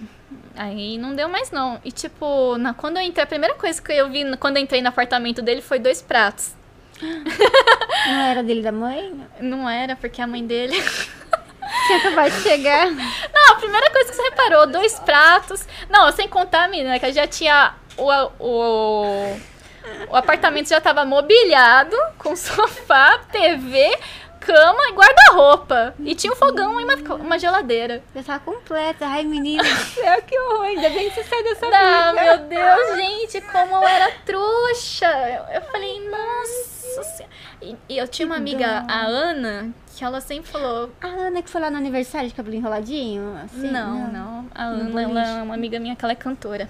[0.56, 1.80] aí não deu mais não.
[1.84, 4.82] E tipo, na, quando eu entrei, a primeira coisa que eu vi quando eu entrei
[4.82, 6.54] no apartamento dele foi dois pratos.
[8.08, 9.14] Não era dele da mãe?
[9.40, 10.76] Não era, porque a mãe dele.
[11.86, 12.88] Tinha acabado de chegar.
[12.90, 15.68] Não, a primeira coisa que você reparou, dois pratos.
[15.90, 18.10] Não, sem contar, menina, que já tinha o,
[18.40, 19.40] o,
[20.10, 23.98] o apartamento já tava mobiliado com sofá, TV,
[24.40, 25.94] cama e guarda-roupa.
[26.00, 28.02] E tinha um fogão e uma, uma geladeira.
[28.16, 29.06] Já tava completa.
[29.06, 30.64] Ai, menina do céu, que horror.
[30.64, 32.24] Ainda bem que você saiu dessa Ah, vida.
[32.24, 35.08] meu Deus, gente, como eu era trouxa.
[35.08, 37.26] Eu, eu falei, nossa.
[37.62, 40.92] E, e eu tinha uma amiga, a Ana, que ela sempre falou.
[41.02, 43.36] A Ana que foi lá no aniversário de cabelo enroladinho?
[43.44, 46.70] Assim, não, não, A No Ana, ela é uma amiga minha que ela é cantora.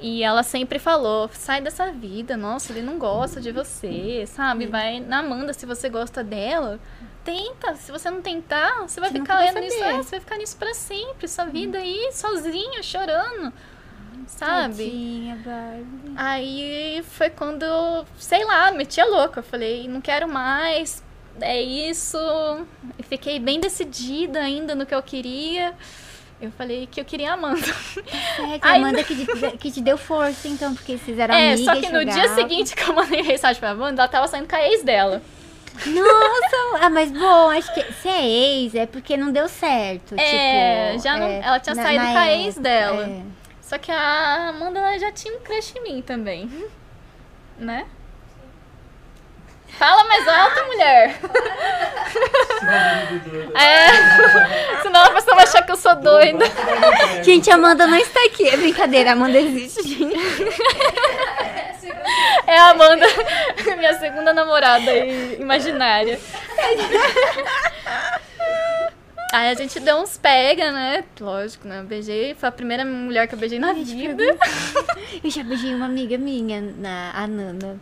[0.00, 4.66] E ela sempre falou: sai dessa vida, nossa, ele não gosta de você, sabe?
[4.66, 6.80] Vai na Amanda se você gosta dela.
[7.24, 10.36] Tenta, se você não tentar, você vai Você ficar vai nisso, é, você vai ficar
[10.36, 13.52] nisso pra sempre, sua vida aí, sozinha, chorando.
[14.26, 14.84] Sabe?
[14.84, 16.12] Tadinha, Barbie.
[16.16, 17.64] Aí foi quando,
[18.18, 19.40] sei lá, meti a louca.
[19.40, 21.02] Eu falei, não quero mais,
[21.40, 22.18] é isso.
[22.98, 25.74] E fiquei bem decidida ainda no que eu queria.
[26.40, 27.60] Eu falei que eu queria a Amanda.
[28.52, 31.54] É, que a Amanda que te, que te deu força, então, porque vocês eram é,
[31.54, 31.64] amigas.
[31.64, 34.54] só que no dia seguinte que eu mandei mensagem pra Amanda, ela tava saindo com
[34.56, 35.22] a ex dela.
[35.86, 40.14] Nossa, ah, mas bom, acho que se é ex, é porque não deu certo.
[40.18, 43.02] É, tipo, já não- é, ela tinha na- saído na com a ex época, dela.
[43.06, 43.22] é.
[43.62, 46.48] Só que a Amanda ela já tinha um crush em mim também.
[47.58, 47.86] Né?
[49.78, 51.20] Fala mais alto, mulher.
[53.54, 54.82] É.
[54.82, 56.44] Senão a pessoa vai achar que eu sou doida.
[57.22, 58.48] Gente, a Amanda não está aqui.
[58.48, 60.16] É brincadeira, a Amanda existe, gente.
[62.46, 63.06] É a Amanda,
[63.76, 66.18] minha segunda namorada imaginária.
[69.32, 71.04] Aí a gente deu uns pega, né?
[71.20, 71.80] Lógico, né?
[71.80, 72.34] Eu beijei.
[72.34, 74.22] Foi a primeira mulher que eu beijei na vida.
[75.22, 77.78] Eu já beijei uma amiga minha, na, a Nana.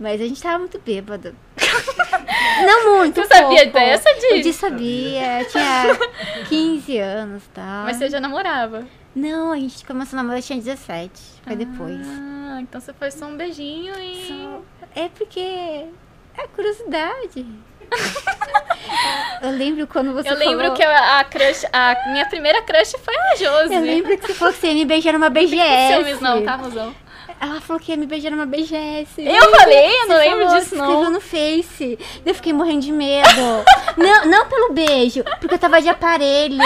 [0.00, 1.36] Mas a gente tava muito bêbado.
[2.66, 3.78] Não muito, Você sabia pouco.
[3.78, 4.26] dessa, Di?
[4.30, 5.98] Eu Di sabia, eu tinha
[6.48, 7.84] 15 anos e tal.
[7.84, 8.84] Mas você já namorava.
[9.14, 11.10] Não, a gente começou a namorar, eu tinha 17.
[11.44, 12.00] Foi depois.
[12.06, 14.26] Ah, Ah, então você foi só um beijinho e.
[14.26, 14.62] Só-
[15.00, 17.46] É porque é curiosidade.
[19.42, 20.74] eu lembro quando você Eu lembro falou...
[20.76, 23.74] que a, a crush, a minha primeira crush foi a Josi.
[23.74, 25.92] Eu lembro que você falou que você ia me beijar numa Não BGS.
[25.94, 26.94] ciúmes não, tá, Rosão?
[27.40, 29.14] Ela falou que ia me beijar numa BGS.
[29.16, 30.84] Eu falei, eu não lembro falou, disso, não.
[30.84, 31.98] escreveu no Face.
[32.26, 33.64] Eu fiquei morrendo de medo.
[33.96, 36.58] não, não pelo beijo, porque eu tava de aparelho.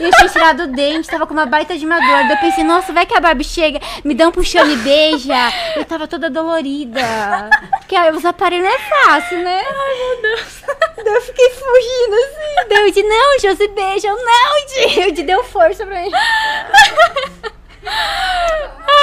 [0.00, 2.28] E eu tinha tirado o dente, tava com uma baita de uma dor.
[2.28, 5.52] Daí eu pensei, nossa, vai que a Barbie chega, me dá um puxão e beija.
[5.76, 7.50] Eu tava toda dolorida.
[7.80, 9.62] Porque aí os aparelhos não é fácil, né?
[9.68, 10.62] Ai, meu Deus.
[10.96, 12.68] Daí eu fiquei fugindo assim.
[12.70, 14.08] Daí eu disse, não, Josi, beija.
[14.08, 15.08] Eu, não, Di.
[15.08, 16.10] O Di deu força pra mim.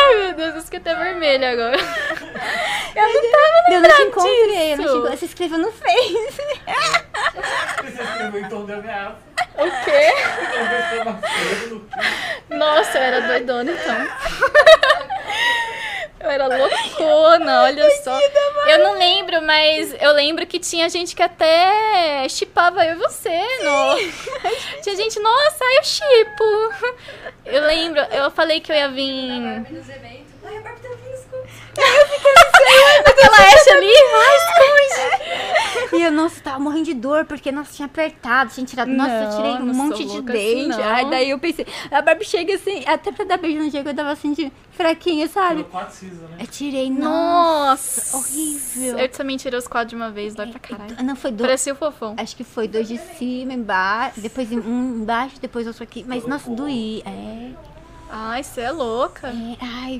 [0.03, 1.77] Ai, meu Deus, eu fiquei até vermelha agora.
[2.95, 4.73] Eu não tava Eu não te encontrei.
[4.73, 5.17] Eu não te encontrei.
[5.17, 6.13] Você escreveu no Face.
[7.83, 9.17] Você escreveu em tom de ameaça.
[9.55, 10.13] O quê?
[12.49, 14.07] No Nossa, eu era doidona então.
[16.23, 18.17] Eu era loucona, olha só.
[18.67, 23.41] Eu não lembro, mas eu lembro que tinha gente que até chipava eu e você.
[23.61, 23.95] No...
[24.81, 26.43] Tinha gente, nossa, eu chipo.
[27.45, 29.41] Eu lembro, eu falei que eu ia vir.
[29.41, 30.33] Barbie nos eventos.
[30.45, 30.59] Ai,
[33.05, 35.95] Aquela Ash ali, ai, esconde.
[35.95, 38.89] E eu, nossa, tava morrendo de dor, porque, nossa, tinha apertado, tinha tirado.
[38.89, 40.67] Nossa, eu Não, tirei um monte de assim, dente.
[40.69, 40.83] não.
[40.83, 43.93] Ai, daí eu pensei, a Barbie chega assim, até pra dar beijo no Diego, eu
[43.95, 45.63] tava assim, de fraquinha, sabe?
[45.65, 46.37] Quatro né?
[46.39, 48.01] Eu tirei, nossa.
[48.01, 48.97] Nossa, horrível.
[48.97, 51.03] Eu também tirei os quadros de uma vez, dói pra caralho.
[51.03, 51.47] Não, foi dois.
[51.47, 52.15] Parecia o fofão.
[52.17, 56.03] Acho que foi dois de cima, embaixo, depois um embaixo, depois outro aqui.
[56.07, 57.03] Mas, nossa, doía.
[57.05, 57.49] É,
[58.15, 59.29] Ai, você é louca.
[59.29, 59.99] é, ai,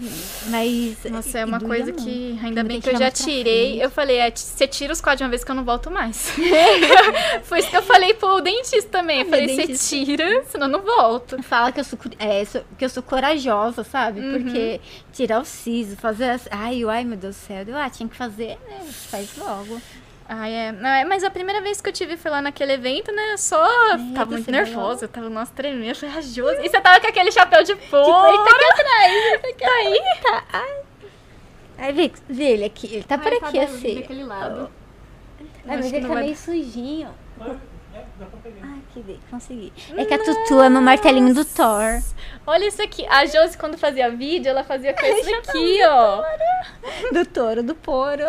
[0.49, 1.11] mas...
[1.11, 2.03] Nossa, é uma coisa muito.
[2.03, 3.83] que ainda Tem bem que que eu já tirei.
[3.83, 6.31] Eu falei, é, você tira os quadros de uma vez que eu não volto mais.
[7.45, 9.21] Foi isso que eu falei pro dentista também.
[9.21, 11.41] Eu Meu falei, você tira, senão eu não volto.
[11.41, 14.19] Fala que eu sou, é, sou- que eu sou corajosa, sabe?
[14.21, 14.43] Uhum.
[14.43, 14.79] Porque
[15.11, 16.47] tirar o siso, fazer as...
[16.51, 17.63] Ai, ai, meu Deus do céu.
[17.65, 18.79] Eu, ah, tinha que fazer, né?
[19.09, 19.81] Faz logo.
[20.27, 20.71] Ai, é.
[20.71, 23.33] Não, é, mas a primeira vez que eu tive foi lá naquele evento, né?
[23.33, 23.61] Eu só
[24.15, 25.05] tava muito nervosa.
[25.05, 25.89] Eu tava, nossa, tremendo.
[25.89, 26.61] Eu falei, ah, Josi.
[26.65, 28.29] E você tava com aquele chapéu de Tipo, fora.
[28.29, 29.13] ele tá aqui atrás.
[29.13, 29.65] Ele tá aqui.
[29.65, 30.43] Aí, tá.
[30.53, 30.77] Ai.
[31.77, 32.87] Aí, vê, vê ele aqui.
[32.87, 33.95] Ele tá por aqui, assim.
[33.95, 34.71] Daquele lado.
[35.39, 37.09] Ai, Acho mas ele tá vai- meio sujinho.
[37.95, 38.61] É, dá pra pegar.
[38.65, 39.73] Ai, que bem, consegui.
[39.97, 42.01] É que a Tutu é meu martelinho do Thor.
[42.47, 43.05] Olha isso aqui.
[43.07, 46.23] A Josi, quando fazia vídeo, ela fazia com isso aqui, ó.
[47.11, 48.23] Do touro, do poro.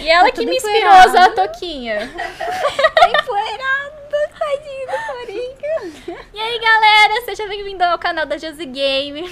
[0.00, 2.08] E ela Tá que me inspirou a usar a toquinha.
[2.08, 3.92] Tá empoeirado,
[4.38, 6.22] tadinho do torinho.
[6.32, 9.22] E aí, galera, seja bem-vindo ao canal da Josi Game.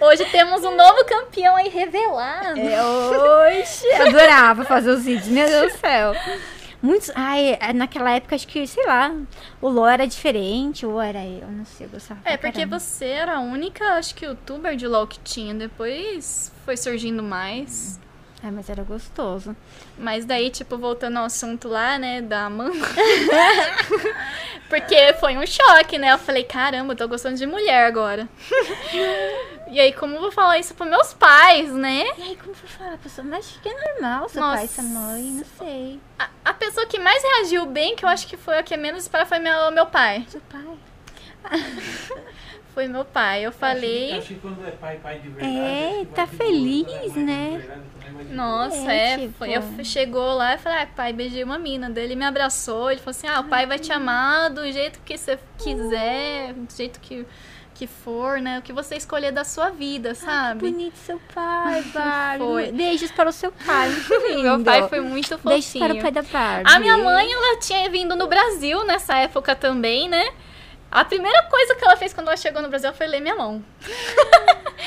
[0.00, 2.58] Hoje temos um novo campeão aí revelado.
[2.58, 3.92] É, hoje.
[3.92, 6.12] Adorava fazer os vídeos, meu Deus do céu.
[6.82, 7.10] Muitos.
[7.14, 9.14] Ai, é, naquela época acho que, sei lá,
[9.60, 12.20] o LOL era diferente, ou era eu, não sei, eu gostava.
[12.24, 12.78] É, porque caramba.
[12.78, 15.54] você era a única, acho que, youtuber de LOL que tinha.
[15.54, 17.98] Depois foi surgindo mais.
[18.44, 19.56] Ai, mas era gostoso.
[19.96, 22.76] Mas daí, tipo, voltando ao assunto lá, né, da Amanda.
[24.68, 26.12] Porque foi um choque, né?
[26.12, 28.28] Eu falei, caramba, eu tô gostando de mulher agora.
[29.70, 32.04] e aí, como eu vou falar isso pros meus pais, né?
[32.18, 33.26] E aí, como foi falar, pessoa?
[33.26, 34.58] Mas acho que é normal, seu Nossa.
[34.58, 36.00] pai, sua mãe, não sei.
[36.18, 39.08] A, a pessoa que mais reagiu bem, que eu acho que foi a que menos
[39.08, 40.26] para foi meu, meu pai.
[40.28, 40.60] Seu pai.
[42.74, 43.46] Foi meu pai.
[43.46, 44.12] Eu falei.
[44.18, 45.56] Acho que quando é pai, pai de verdade.
[45.56, 47.58] É, acho que tá feliz, né?
[47.58, 49.18] verdade Nossa, É, é.
[49.18, 51.88] tipo- foi, eu chegou lá e falei, ah, pai, beijei uma mina.
[51.90, 55.00] Daí ele me abraçou, ele falou assim, ah, o pai vai te amar do jeito
[55.04, 57.26] que você quiser, do jeito que,
[57.74, 58.58] que for, né?
[58.58, 60.60] O que você escolher da sua vida, Que sabe?
[60.70, 62.38] bonito seu pai, Barbie.
[62.44, 62.72] Foi.
[62.72, 63.88] Beijos para o seu pai.
[63.90, 65.84] muito Meu pai foi muito Beijos fofinho.
[65.86, 66.72] para o pai da Barbie.
[66.72, 70.24] A minha mãe, ela tinha vindo no Brasil nessa época também, né?
[70.94, 73.64] A primeira coisa que ela fez quando ela chegou no Brasil foi ler minha mão.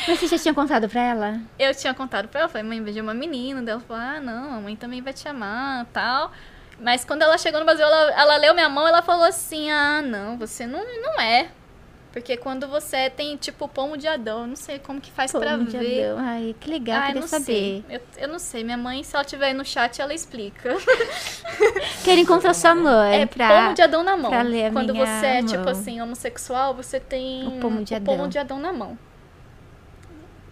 [0.07, 1.41] Mas você já tinha contado pra ela?
[1.59, 3.61] Eu tinha contado pra ela, falei, mãe, beijei uma menina.
[3.61, 6.31] Daí ela falou, ah, não, a mãe também vai te amar, tal.
[6.79, 10.01] Mas quando ela chegou no Brasil, ela, ela leu minha mão, ela falou assim, ah,
[10.01, 11.49] não, você não, não é.
[12.17, 15.55] Porque quando você tem, tipo, pomo de Adão, eu não sei como que faz pra
[15.55, 16.05] Pô, de ver.
[16.09, 16.25] Adão.
[16.25, 17.45] Ai, que legal, eu queria não saber.
[17.45, 17.85] sei.
[17.87, 18.63] Eu, eu não sei.
[18.63, 20.75] Minha mãe, se ela tiver aí no chat, ela explica.
[22.03, 23.47] Quero encontrar sua mãe É pra...
[23.65, 24.31] pomo de Adão na mão.
[24.31, 28.29] pra Quando você é, tipo assim, homossexual, você tem O pomo de o pomo Adão.
[28.29, 28.97] de Adão na mão.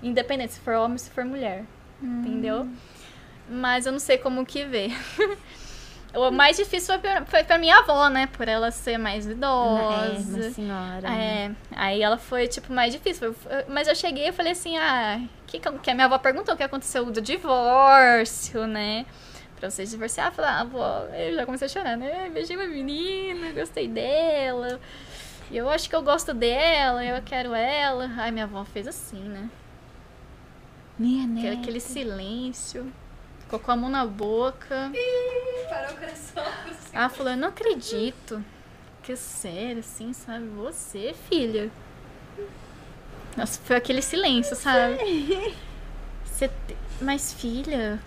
[0.03, 1.63] Independente se for homem ou se for mulher.
[1.99, 2.19] Hum.
[2.21, 2.69] Entendeu?
[3.49, 4.91] Mas eu não sei como que ver.
[6.15, 8.27] o mais difícil foi pra, foi pra minha avó, né?
[8.27, 10.37] Por ela ser mais É, idosa.
[10.37, 11.01] uma senhora.
[11.01, 11.55] né?
[11.71, 13.35] É, aí ela foi, tipo, mais difícil.
[13.67, 16.63] Mas eu cheguei e falei assim, ah, que, que a minha avó perguntou o que
[16.63, 19.05] aconteceu do divórcio, né?
[19.59, 22.29] Pra vocês divorciar, eu falei, ah, avó, eu já comecei a chorar, né?
[22.33, 24.79] Beijei uma menina, gostei dela.
[25.51, 28.09] Eu acho que eu gosto dela, eu quero ela.
[28.17, 29.49] Aí minha avó fez assim, né?
[30.97, 31.59] Minha neta.
[31.59, 32.91] aquele silêncio.
[33.45, 34.91] Ficou com a mão na boca.
[35.69, 36.43] Parou o coração.
[36.93, 38.43] Ela falou, eu não acredito.
[39.03, 40.45] Que sério, assim, sabe?
[40.55, 41.69] Você, filha.
[43.37, 45.53] Nossa, foi aquele silêncio, sabe?
[46.25, 47.99] Você te- Mas, filha,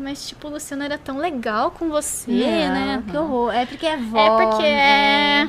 [0.00, 3.02] mas tipo, o Luciano era tão legal com você, né?
[3.10, 3.52] Que horror.
[3.52, 4.18] É porque é vó.
[4.18, 5.42] É porque né?
[5.44, 5.48] é.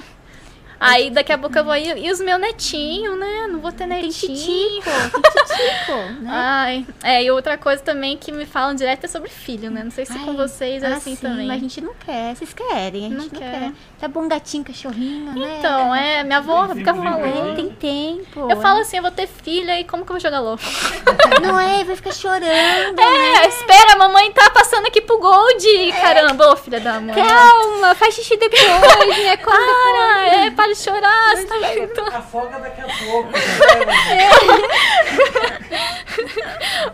[0.79, 1.75] Aí daqui a pouco eu vou.
[1.75, 3.47] E, e os meus netinhos, né?
[3.49, 4.11] Não vou ter netinho.
[4.11, 6.29] titico, tem titico, né?
[6.31, 9.83] Ai, é, e outra coisa também que me falam direto é sobre filho, né?
[9.83, 11.47] Não sei se com Ai, vocês é ah, assim sim, também.
[11.47, 12.35] Mas a gente não quer.
[12.35, 13.59] Vocês querem, a gente Não não, quer.
[13.59, 13.71] quer.
[13.99, 15.57] Tá bom gatinho, cachorrinho, né?
[15.59, 17.25] Então, é, minha avó Tem fica falando.
[17.25, 18.49] É, tem tempo.
[18.49, 20.57] Eu falo assim, eu vou ter filha e como que eu vou jogar LOL?
[21.43, 22.99] Não é, vai ficar chorando.
[22.99, 25.91] É, espera, a mamãe tá passando aqui pro Gold.
[25.99, 27.15] Caramba, ô filha da mãe.
[27.15, 29.37] Calma, faz xixi depois, né?
[29.37, 32.01] Para, é, para de chorar, você tá vendo?
[32.15, 33.29] Afoga daqui a pouco.
[34.09, 34.29] né?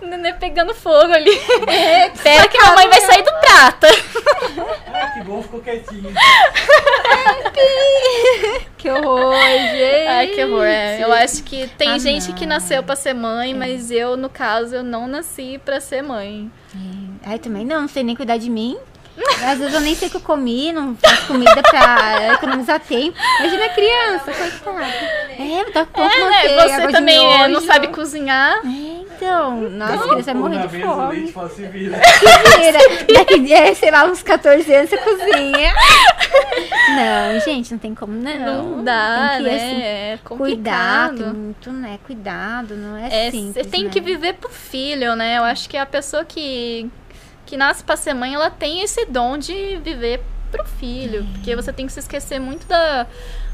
[0.01, 1.31] O nenê pegando fogo ali.
[2.13, 3.87] Espera que a mamãe vai sair do prata.
[4.93, 6.11] Ah, que bom, ficou quietinho.
[8.77, 10.07] Que horror, gente.
[10.07, 10.65] Ai, que horror.
[10.65, 11.03] é.
[11.03, 12.55] Eu acho que tem Ah, gente que não.
[12.55, 12.59] É.
[12.59, 16.51] nasceu pra ser mãe, mas eu, no caso, eu não nasci pra ser mãe.
[17.25, 18.77] Ai, também não, não sei nem cuidar de mim.
[19.43, 23.17] Às vezes eu nem sei o que eu comi, não faço comida pra economizar tempo.
[23.39, 24.85] Imagina a criança, coitada.
[24.85, 26.25] É, dá pouco É, né?
[26.25, 28.57] manteiga, água Você de também é, não sabe cozinhar.
[28.65, 31.15] É, então, nossa, a criança vai morrer de fome.
[31.15, 31.97] leite fala, se vira.
[32.57, 32.79] Mentira.
[33.13, 35.73] Daqui, é, sei lá, uns 14 anos você cozinha.
[36.89, 38.37] Não, gente, não tem como, né?
[38.45, 39.55] Não, dá, tem que, né?
[39.55, 41.33] assim, é Cuidar, complicado.
[41.35, 41.99] muito, né?
[42.05, 43.89] Cuidado, não é, É, simples, você tem né?
[43.89, 45.37] que viver pro filho, né?
[45.37, 46.89] Eu acho que a pessoa que,
[47.45, 51.25] que nasce pra ser mãe, ela tem esse dom de viver pro filho.
[51.33, 53.05] Porque você tem que se esquecer muito da,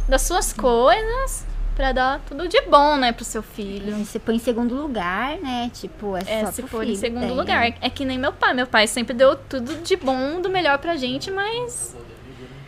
[0.08, 1.46] das suas coisas
[1.76, 3.96] pra dar tudo de bom, né, pro seu filho.
[4.06, 5.70] Você põe em segundo lugar, né?
[5.74, 7.62] Tipo, é, É, só se for em segundo daí, lugar.
[7.70, 7.76] né?
[7.82, 8.54] É que nem meu pai.
[8.54, 11.96] Meu pai sempre deu tudo de bom, do melhor pra gente, mas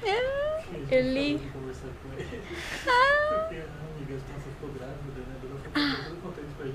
[0.01, 1.39] com ele.
[2.83, 5.35] Porque uma amiga nossa ficou grávida, né?
[5.43, 6.65] Ela ficou toda contente com a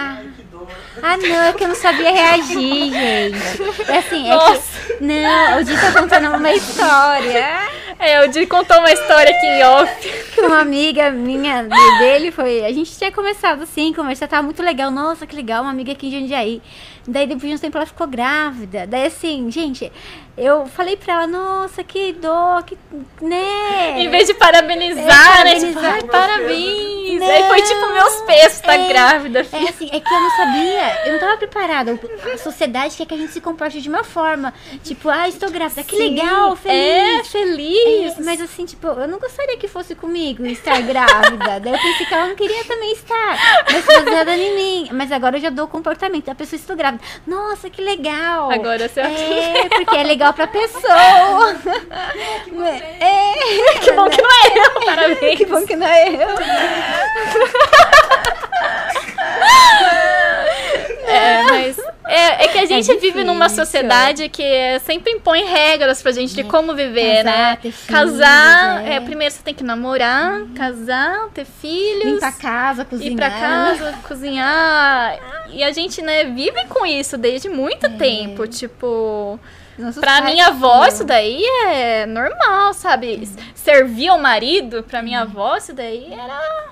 [0.00, 0.16] gente.
[0.16, 0.66] A Josi, ai, que dó.
[1.02, 3.90] Ah, não, é que eu não sabia reagir, gente.
[3.90, 4.60] É assim, é Nossa.
[4.86, 5.04] que.
[5.04, 7.68] Não, o Di tá contando uma história.
[8.00, 10.30] É, o Di contou uma história aqui em off.
[10.40, 12.64] Uma amiga minha de- dele foi.
[12.64, 14.90] A gente tinha começado assim, conversar, tava muito legal.
[14.90, 16.62] Nossa, que legal, uma amiga aqui em Jundiaí.
[17.06, 18.86] Daí depois de um tempo ela ficou grávida.
[18.86, 19.90] Daí assim, gente,
[20.36, 22.76] eu falei pra ela, nossa, que dó, que.
[23.20, 24.00] né?
[24.00, 25.54] Em vez de parabenizar, É, né?
[25.56, 25.94] Tipo, parabenizar.
[25.94, 27.20] ai, parabéns.
[27.20, 27.28] Não.
[27.28, 29.40] Aí foi tipo, meus pesos, tá É, grávida.
[29.40, 31.98] É assim, é que eu não sabia, eu não tava preparada.
[32.32, 34.54] A sociedade quer que a gente se comporte de uma forma.
[34.84, 37.26] Tipo, ah, estou grávida, que Sim, legal, É, feliz.
[37.90, 41.60] É, mas assim, tipo, eu não gostaria que fosse comigo estar grávida.
[41.60, 43.64] Daí eu pensei que ela não queria também estar.
[43.70, 44.88] Mas baseada em mim.
[44.92, 46.28] Mas agora eu já dou o comportamento.
[46.30, 47.02] A pessoa estou grávida.
[47.26, 48.50] Nossa, que legal.
[48.50, 51.56] Agora você É, porque é legal pra pessoa.
[53.00, 53.78] É.
[53.80, 55.38] Que bom que não é eu, parabéns.
[55.38, 56.28] Que bom que não é eu.
[61.10, 66.00] É, mas é, é que a gente vive numa sociedade que é, sempre impõe regras
[66.00, 67.58] pra gente de como viver, Casar, né?
[67.86, 68.94] Casar, é.
[68.94, 72.04] é, primeiro você tem que namorar, casar, ter filhos.
[72.14, 73.12] Limpar a casa, cozinhar.
[73.12, 75.18] ir pra casa, cozinhar.
[75.52, 77.90] E a gente, né, vive com isso desde muito É.
[77.90, 78.46] tempo.
[78.46, 79.38] Tipo,
[79.78, 83.28] Nossos pra minha avó, isso daí é normal, sabe?
[83.54, 86.68] Servir ao marido, pra minha avó, isso daí era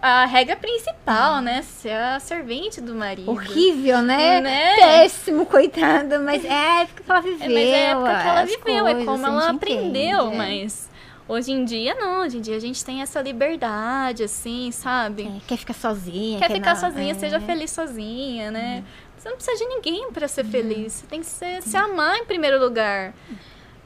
[0.00, 1.62] a regra principal, né?
[1.62, 3.30] Ser a servente do marido.
[3.30, 4.40] Horrível, né?
[4.40, 4.76] Né?
[4.76, 6.18] Péssimo, coitada.
[6.18, 7.46] Mas é a época que ela viveu.
[7.46, 10.34] É, mas é a época que ela viveu, é coisas, como a ela aprendeu, entende,
[10.34, 10.38] é.
[10.38, 10.90] mas
[11.26, 15.24] hoje em dia não, hoje em dia a gente tem essa liberdade, assim, sabe?
[15.24, 16.38] É, quer ficar sozinha.
[16.38, 17.14] Quer ficar não- sozinha, é.
[17.14, 18.84] seja feliz sozinha, né?
[19.16, 20.92] Você não precisa de ninguém pra ser feliz.
[20.92, 23.12] Você tem que ser- se amar em primeiro lugar.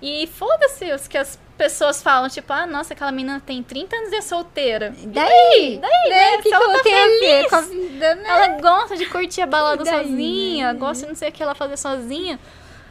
[0.01, 4.13] E foda-se os que as pessoas falam, tipo, ah, nossa, aquela menina tem 30 anos
[4.13, 4.95] e é solteira.
[5.07, 5.79] Daí?
[5.81, 5.89] Daí, né?
[6.09, 6.37] né?
[6.39, 7.49] O que, que ela ela tá feliz.
[7.49, 8.29] com a vida, né?
[8.29, 10.79] Ela gosta de curtir a balada E daí, sozinha, né?
[10.79, 12.39] gosta de não sei o que ela fazer sozinha.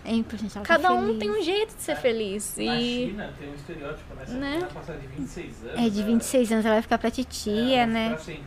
[0.04, 1.20] É importante ela tá Cada um feliz.
[1.20, 2.56] tem um jeito de ser feliz.
[2.58, 4.26] Na E China tem um estereótipo, né?
[4.26, 4.48] Se Né?
[4.48, 5.80] a menina passar de 26 anos.
[5.86, 8.10] É, de 26 anos ela vai ficar pra ela- titia, ela né?
[8.10, 8.44] pra sempre,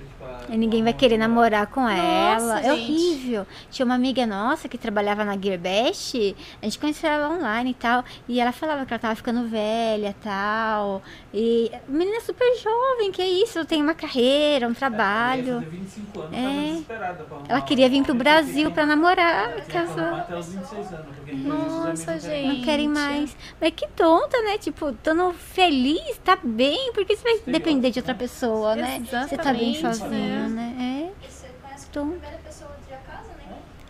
[0.49, 2.61] E ninguém vai querer namorar com ela.
[2.61, 2.71] É gente.
[2.73, 3.47] horrível.
[3.71, 6.37] Tinha uma amiga nossa que trabalhava na Gearbest.
[6.61, 8.05] A gente conheceu ela online e tal.
[8.29, 11.03] E ela falava que ela tava ficando velha e tal.
[11.33, 13.65] E menina super jovem, que é isso?
[13.65, 15.55] Tem uma carreira, um Ela trabalho.
[15.55, 16.43] fazer 25 anos, É.
[16.43, 20.15] tava desesperada pra arrumar Ela queria vir pro Brasil pra namorar, Ela casar.
[20.21, 21.07] até os 26 anos,
[21.43, 22.59] Nossa, gente.
[22.59, 23.37] Não querem mais.
[23.61, 24.59] Mas que tonta, né?
[24.59, 26.93] Tipo, estando feliz, tá bem.
[26.93, 29.03] Por que você vai depender de outra pessoa, né?
[29.05, 29.81] Você tá bem Exatamente,
[30.19, 30.75] sozinho, né?
[30.77, 31.13] né?
[31.23, 32.11] E você conhece a Tom.
[32.11, 33.31] primeira pessoa de casa,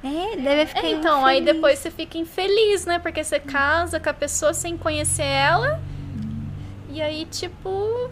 [0.02, 1.54] É, deve ficar É, então, aí infeliz.
[1.54, 2.98] depois você fica infeliz, né?
[2.98, 5.80] Porque você casa com a pessoa sem conhecer ela.
[6.90, 8.10] E aí, tipo,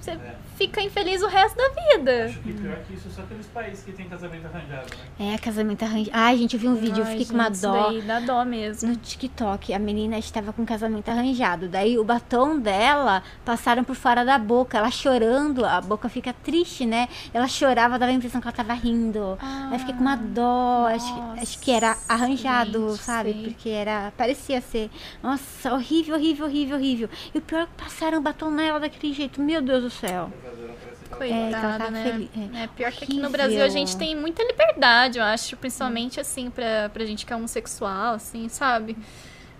[0.00, 0.41] você É.
[0.56, 2.26] fica infeliz o resto da vida.
[2.26, 4.86] Acho que pior que isso, só aqueles países que tem casamento arranjado,
[5.18, 5.34] né?
[5.34, 6.10] É, casamento arranjado.
[6.16, 7.88] Ai, gente, eu vi um vídeo, eu Ai, fiquei com uma gente, isso dó.
[7.88, 8.88] daí dá dó mesmo.
[8.90, 11.68] No TikTok, a menina estava com casamento arranjado.
[11.68, 14.78] Daí o batom dela passaram por fora da boca.
[14.78, 17.08] Ela chorando, a boca fica triste, né?
[17.32, 19.38] Ela chorava, dava a impressão que ela tava rindo.
[19.40, 20.86] Aí eu fiquei com uma dó.
[20.86, 23.32] Acho, que- acho que era arranjado, gente, sabe?
[23.32, 23.42] sei.
[23.44, 24.12] Porque era.
[24.16, 24.90] Parecia ser.
[25.22, 27.08] Nossa, horrível, horrível, horrível, horrível.
[27.34, 29.40] E o pior é que passaram o batom nela daquele jeito.
[29.40, 30.30] Meu Deus do céu.
[30.42, 32.04] Por causa da parece que ela- É, Coitada, tava né?
[32.04, 32.62] feliz, é.
[32.62, 33.30] É, pior que aqui no.
[33.30, 37.36] Brasil a gente tem muita liberdade, eu acho, principalmente assim, pra, pra gente que é
[37.36, 38.96] homossexual, assim, sabe?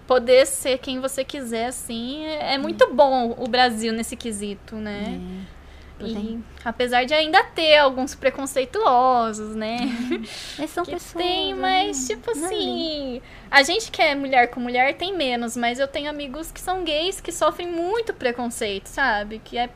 [0.07, 5.21] Poder ser quem você quiser, assim, é é muito bom o Brasil nesse quesito, né?
[5.49, 6.05] É.
[6.05, 9.77] E, apesar de ainda ter alguns preconceituosos, né?
[10.59, 11.25] Mas são que pessoas.
[11.25, 12.15] tem, mas né?
[12.17, 15.87] tipo Não é assim, a gente que é mulher com mulher tem menos, mas eu
[15.87, 19.41] tenho amigos que são gays que sofrem muito preconceito, sabe?
[19.45, 19.71] Que é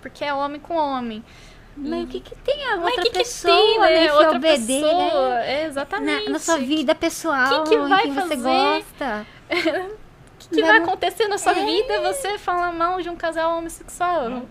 [0.00, 1.24] porque é homem com homem.
[1.76, 3.90] Mas o que, que tem a Mas outra que que pessoa, tem, né?
[4.06, 4.12] né?
[4.12, 5.04] Outra obedecer, né?
[5.06, 6.24] pessoa, é, exatamente.
[6.26, 8.42] na, na sua vida pessoal, Que que vai em quem você fazer?
[8.42, 9.26] gosta.
[9.50, 9.94] O
[10.54, 11.64] que, Vai vai mo- acontecer na sua É.
[11.64, 14.42] vida você falar mal de um casal homossexual?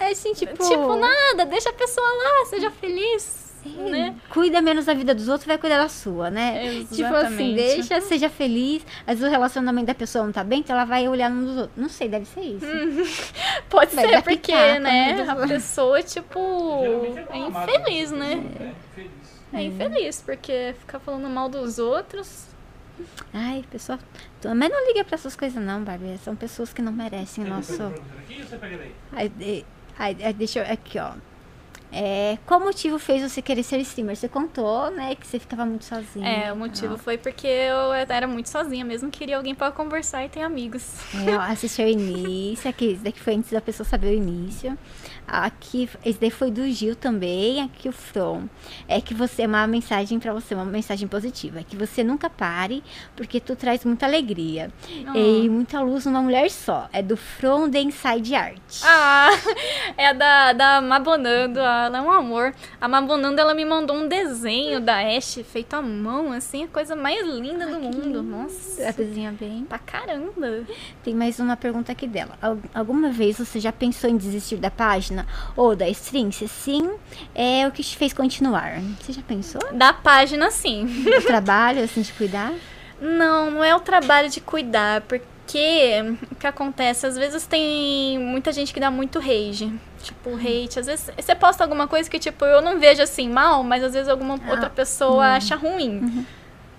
[0.00, 4.16] É assim, tipo, Tipo, nada, deixa a pessoa lá, seja feliz, é, né?
[4.30, 6.84] cuida menos da vida dos outros, vai cuidar da sua, né?
[6.90, 7.54] Tipo assim, Exatamente.
[7.54, 8.84] deixa, seja feliz.
[9.06, 11.56] Às vezes o relacionamento da pessoa não tá bem, então ela vai olhar um dos
[11.56, 11.76] outros.
[11.76, 12.66] Não sei, deve ser isso.
[13.68, 14.78] Pode Vai ser, porque, né,
[15.14, 15.26] né?
[15.28, 16.38] a pessoa, tipo,
[17.30, 18.34] é infeliz, né?
[18.36, 18.44] né?
[18.60, 19.10] É, infeliz.
[19.52, 22.46] É infeliz, porque ficar falando mal dos outros.
[23.32, 23.98] Ai, pessoal.
[24.44, 26.18] Mas não liga pra essas coisas, não, Barbie.
[26.18, 27.76] São pessoas que não merecem o nosso.
[27.78, 28.92] pergunta aqui ou você pega daí?
[29.12, 29.64] Ai, de-
[29.98, 30.72] ai, ai, deixa eu.
[30.72, 31.12] Aqui, ó.
[31.92, 34.16] É, qual motivo fez você querer ser streamer?
[34.16, 36.26] Você contou, né, que você ficava muito sozinha.
[36.26, 40.28] É, o motivo foi porque eu era muito sozinha mesmo, queria alguém pra conversar e
[40.28, 40.94] ter amigos.
[41.26, 44.76] É, ó, assistiu o início, aqui, esse daqui foi antes da pessoa saber o início.
[45.26, 48.44] Aqui, esse daí foi do Gil também, aqui o From.
[48.86, 51.60] É que você, uma mensagem pra você, uma mensagem positiva.
[51.60, 52.82] É que você nunca pare,
[53.16, 54.70] porque tu traz muita alegria.
[55.06, 55.16] Ah.
[55.16, 56.88] E muita luz numa mulher só.
[56.92, 58.60] É do From The Inside Art.
[58.84, 59.28] Ah,
[59.96, 62.54] é da, da Mabonando, ela é um amor.
[62.80, 66.94] A Mabonando, ela me mandou um desenho da Ashe feito à mão, assim, a coisa
[66.94, 68.22] mais linda do mundo.
[68.22, 69.64] Nossa, Ela desenha bem.
[69.64, 70.64] pra caramba.
[71.02, 72.36] Tem mais uma pergunta aqui dela.
[72.42, 75.21] Al- Alguma vez você já pensou em desistir da página
[75.56, 76.30] ou da stream?
[76.32, 76.90] Se sim,
[77.34, 78.80] é o que te fez continuar.
[79.00, 79.60] Você já pensou?
[79.72, 81.04] Da página, sim.
[81.18, 82.52] O trabalho, assim, de cuidar?
[83.00, 85.96] Não, não é o trabalho de cuidar, porque
[86.30, 87.04] o que acontece?
[87.06, 89.72] Às vezes tem muita gente que dá muito rage.
[90.02, 90.78] Tipo, hate.
[90.78, 93.92] Às vezes você posta alguma coisa que, tipo, eu não vejo assim mal, mas às
[93.92, 96.24] vezes alguma outra pessoa acha ruim.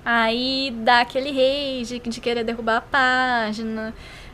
[0.05, 3.93] Aí dá aquele rage de querer derrubar a página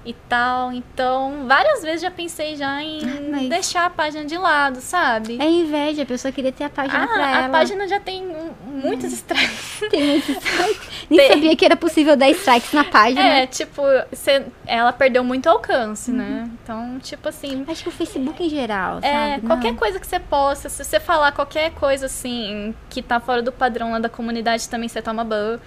[0.09, 0.71] e tal.
[0.71, 5.37] Então, várias vezes já pensei já em mas- deixar a página de lado, sabe?
[5.39, 7.45] É inveja, a pessoa queria ter a página pra Ah, ela.
[7.45, 8.25] a página já tem
[8.65, 9.79] muitos strikes.
[9.89, 10.89] Tem muitos strikes.
[11.09, 11.29] Nem Tem.
[11.29, 13.21] sabia que era possível dar strikes na página.
[13.21, 13.81] É, tipo,
[14.13, 16.49] cê- ela perdeu muito alcance, né?
[16.63, 17.65] Então, tipo assim.
[17.67, 19.47] Acho que o Facebook em geral, É, sabe?
[19.47, 19.77] qualquer Não.
[19.79, 23.91] coisa que você posta, se você falar qualquer coisa assim que tá fora do padrão
[23.91, 25.59] lá da comunidade, também você toma ban.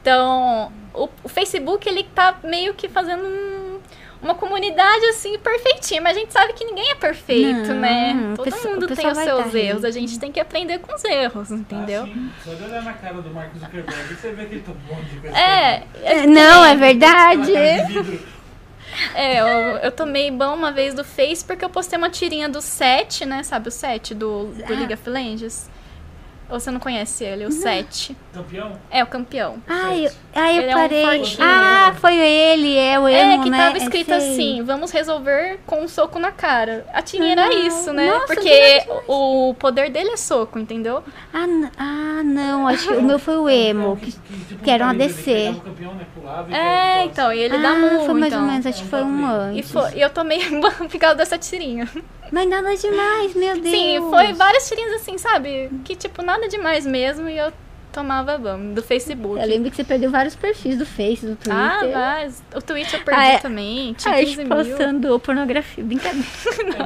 [0.00, 3.67] Então, o, o Facebook, ele tá meio que fazendo um-
[4.20, 8.34] uma comunidade assim perfeitinha, mas a gente sabe que ninguém é perfeito, Não, né?
[8.36, 11.04] Todo o mundo tem os seus dar erros, a gente tem que aprender com os
[11.04, 12.02] erros, entendeu?
[12.02, 12.30] Ah, sim.
[12.44, 15.06] Só de olhar na cara do Mark Zuckerberg, você vê que ele tá um monte
[15.10, 15.36] de coisa.
[15.38, 17.52] É, É, Não, é verdade.
[17.86, 18.38] Vidro.
[19.14, 19.46] É, eu,
[19.78, 23.42] eu tomei ban uma vez do Face porque eu postei uma tirinha do 7, né?
[23.44, 24.70] Sabe o 7 do, do Ah.
[24.70, 25.70] League of Legends?
[26.50, 27.44] Ou você não conhece ele?
[27.44, 28.16] O 7.
[28.32, 28.72] Campeão?
[28.90, 29.62] É, o campeão.
[29.68, 31.22] Ai, eu, ai, eu Ele é um parei.
[31.40, 33.58] ah, foi ele, é o É, emo, que né?
[33.58, 34.16] tava É, escrito sei.
[34.16, 36.86] assim, vamos resolver com um soco na cara.
[36.94, 37.42] A tirinha Não.
[37.42, 38.06] era isso, né?
[38.12, 41.04] Nossa, Porque que o poder dele é soco, entendeu?
[41.34, 41.46] Ah,
[41.76, 43.96] ah, não, acho que o meu foi o emo.
[43.98, 45.24] Que, tipo, que era um ADC.
[45.24, 48.04] pegava o campeão, né, pulava e É, então, e ele ah, dá muito.
[48.06, 48.50] foi mais ou então.
[48.50, 49.20] menos, acho que foi um
[49.52, 49.70] E, antes.
[49.70, 50.40] foi, e eu tomei
[50.98, 51.86] causa dessa tirinha.
[52.30, 53.74] Mas nada demais, meu Deus.
[53.74, 55.70] Sim, foi várias tirinhas assim, sabe?
[55.84, 57.28] Que tipo, nada demais mesmo.
[57.28, 57.52] E eu
[57.92, 59.40] tomava ban do Facebook.
[59.40, 61.54] Eu lembro que você perdeu vários perfis do Face, do Twitter.
[61.54, 63.38] Ah, mas o Twitch eu perdi Ah, é.
[63.38, 63.94] também.
[63.94, 64.48] Tinha Ah, 15 mil.
[64.48, 65.82] postando pornografia.
[65.84, 66.26] Brincadeira.
[66.58, 66.78] É né?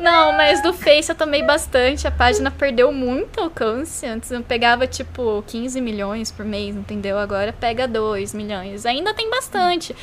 [0.00, 2.06] Não, mas do Face eu tomei bastante.
[2.06, 4.06] A página perdeu muito alcance.
[4.06, 7.18] Antes eu pegava tipo 15 milhões por mês, entendeu?
[7.18, 8.86] Agora pega 2 milhões.
[8.86, 9.94] Ainda tem bastante.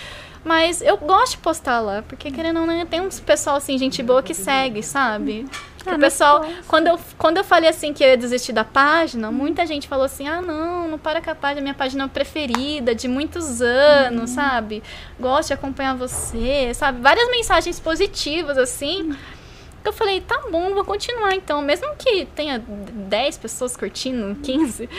[0.44, 4.02] Mas eu gosto de postar lá, porque querendo ou não, tem uns pessoal assim, gente
[4.02, 5.46] boa que segue, sabe?
[5.90, 9.32] Ah, o pessoal, quando eu, quando eu falei assim que eu ia desistir da página,
[9.32, 13.08] muita gente falou assim: ah, não, não para com a página, minha página preferida de
[13.08, 14.84] muitos anos, sabe?
[15.20, 17.02] Gosto de acompanhar você, sabe?
[17.02, 19.16] Várias mensagens positivas, assim.
[19.84, 21.62] Eu falei, tá bom, vou continuar então.
[21.62, 24.90] Mesmo que tenha 10 pessoas curtindo, 15.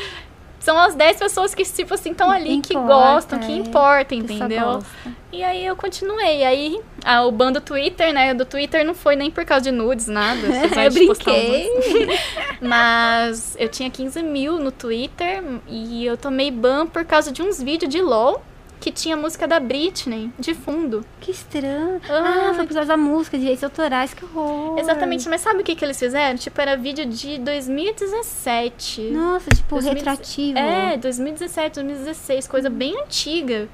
[0.60, 3.56] São as 10 pessoas que, tipo assim, estão ali, que Importa, gostam, que é.
[3.56, 4.74] importam, entendeu?
[4.74, 4.88] gosta.
[5.32, 6.44] E aí eu continuei.
[6.44, 8.34] Aí a, o ban do Twitter, né?
[8.34, 10.40] Do Twitter não foi nem por causa de nudes, nada.
[10.84, 11.70] Eu brinquei.
[12.60, 17.62] Mas eu tinha 15 mil no Twitter e eu tomei ban por causa de uns
[17.62, 18.42] vídeos de LOL
[18.80, 21.04] que tinha música da Britney de fundo.
[21.20, 22.00] Que estranho.
[22.08, 24.78] Ah, Ah, foi por causa da música, direitos autorais, que horror.
[24.78, 26.38] Exatamente, mas sabe o que, que eles fizeram?
[26.38, 29.02] Tipo, era vídeo de 2017.
[29.10, 30.58] Nossa, tipo, 2000 retroativo.
[30.58, 33.68] É, 2017, 2016, coisa bem antiga.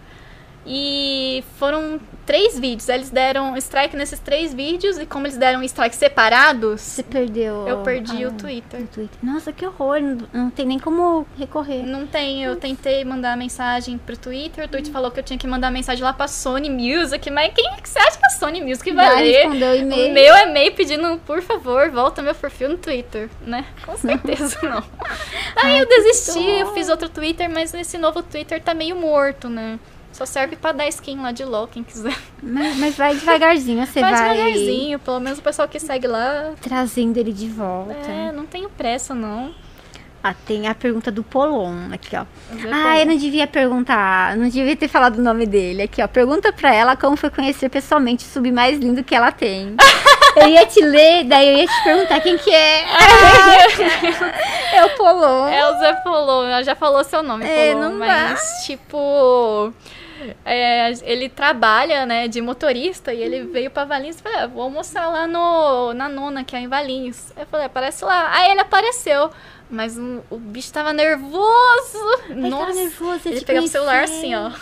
[0.68, 2.88] E foram três vídeos.
[2.88, 4.98] Eles deram strike nesses três vídeos.
[4.98, 7.68] E como eles deram strike separados, Você perdeu.
[7.68, 8.80] eu perdi ah, o Twitter.
[8.80, 9.18] o Twitter.
[9.22, 10.00] Nossa, que horror.
[10.00, 11.84] Não, não tem nem como recorrer.
[11.84, 14.64] Não tem, eu tentei mandar mensagem pro Twitter.
[14.64, 17.30] O Twitter falou que eu tinha que mandar mensagem lá pra Sony Music.
[17.30, 19.32] Mas quem é que você acha que a Sony Music vai Vai ler?
[19.48, 20.12] responder o O e-mail.
[20.14, 23.64] meu e-mail pedindo, por favor, volta meu perfil no Twitter, né?
[23.84, 24.82] Com certeza não.
[25.56, 29.78] Aí eu desisti, eu fiz outro Twitter, mas esse novo Twitter tá meio morto, né?
[30.16, 32.16] Só serve pra dar skin lá de LOL, quem quiser.
[32.42, 36.52] Mas, mas vai devagarzinho, você Vai vai, devagarzinho, pelo menos o pessoal que segue lá.
[36.60, 37.92] trazendo ele de volta.
[38.10, 39.54] É, não tenho pressa, não.
[40.24, 42.24] Ah, tem a pergunta do Polon aqui, ó.
[42.50, 46.08] Mas Ah, eu não devia perguntar, não devia ter falado o nome dele aqui, ó.
[46.08, 49.76] Pergunta pra ela como foi conhecer pessoalmente o sub mais lindo que ela tem.
[50.34, 52.84] eu ia te ler, daí eu ia te perguntar quem que é.
[54.74, 55.46] é o Polon.
[55.48, 58.06] É o Zé Polon, ela já falou seu nome, É, Polon, não dá.
[58.06, 59.72] mas tipo.
[60.44, 64.62] É, ele trabalha, né, de motorista e ele veio pra Valinhos e falei, ah, vou
[64.62, 67.32] almoçar lá no, na nona, que é em Valinhos.
[67.36, 68.32] Aí eu falei, aparece lá.
[68.34, 69.30] Aí ele apareceu.
[69.68, 71.98] Mas o, o bicho tava nervoso.
[72.28, 72.72] Ele tava Nossa.
[72.74, 74.50] nervoso, Ele te pegava o celular assim, ó.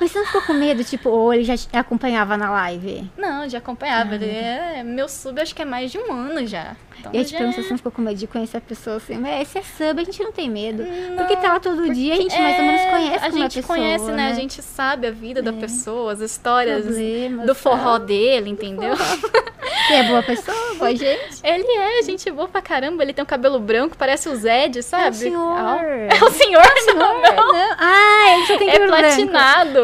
[0.00, 3.08] Mas você não ficou com medo, tipo, ou ele já acompanhava na live?
[3.16, 4.12] Não, já acompanhava.
[4.12, 6.74] Ah, Ele é, meu sub acho que é mais de um ano já.
[6.98, 8.56] Então E eu te já pergunto se é- você não ficou com medo de conhecer
[8.56, 10.84] a pessoa assim, mas esse é sub, a gente não tem medo.
[11.16, 13.54] Porque tá lá todo dia, a gente mais ou menos É, conhece A é gente
[13.54, 14.16] pessoa, conhece, né?
[14.16, 14.30] né?
[14.30, 18.96] A gente sabe a vida da pessoa, as histórias Problemas, do forró dele, entendeu?
[18.96, 21.40] Você é boa pessoa, boa gente?
[21.44, 25.06] Ele é gente boa pra caramba, ele tem um cabelo branco, parece o Zed, sabe?
[25.06, 25.56] É o senhor.
[25.58, 26.62] Ah, É o senhor,
[26.94, 27.52] não, não.
[27.52, 27.76] Não.
[27.78, 29.08] Ah, ele só tem É cabelo branco.
[29.08, 29.80] platinado.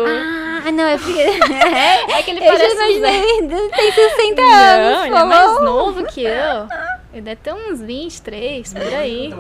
[0.66, 1.20] Ah, não, é porque...
[1.20, 3.70] é, É que ele eu já parece o Zed.
[3.77, 6.69] tem 60 Não, anos, ele é mais novo que eu.
[7.12, 9.35] Ele deve ter uns 23, por aí.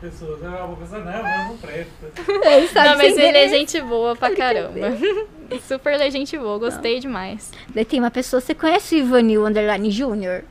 [0.00, 0.38] Pessoa
[2.84, 4.96] não, mas ele é gente boa pra caramba.
[5.66, 7.50] Super ele é gente boa, gostei demais.
[7.74, 10.44] Daí tem uma pessoa, você conhece o Ivanil Underline Júnior?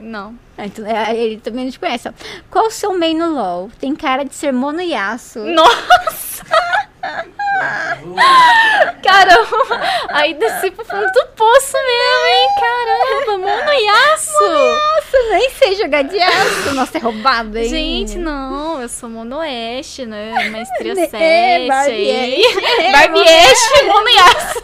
[0.00, 0.34] Não.
[0.56, 2.08] Então, é, ele também não te conhece.
[2.08, 2.12] ó.
[2.50, 3.70] Qual o seu main no LoL?
[3.80, 5.44] Tem cara de ser Mono Yasuo.
[5.46, 6.44] Nossa!
[9.02, 9.80] Caramba!
[10.10, 12.48] Aí desci pro fundo do poço mesmo, hein?
[12.60, 14.48] Caramba, Mono Yasuo!
[14.48, 16.74] Nossa, nem sei jogar de Yasuo.
[16.74, 17.68] Nossa, é roubado, hein?
[17.68, 20.50] Gente, não, eu sou Mono Oeste, né?
[20.50, 22.44] Maestria É, 7 Barbie aí.
[22.46, 22.92] Ashe.
[22.92, 24.62] Barbie Ashe, Mono Yasuo.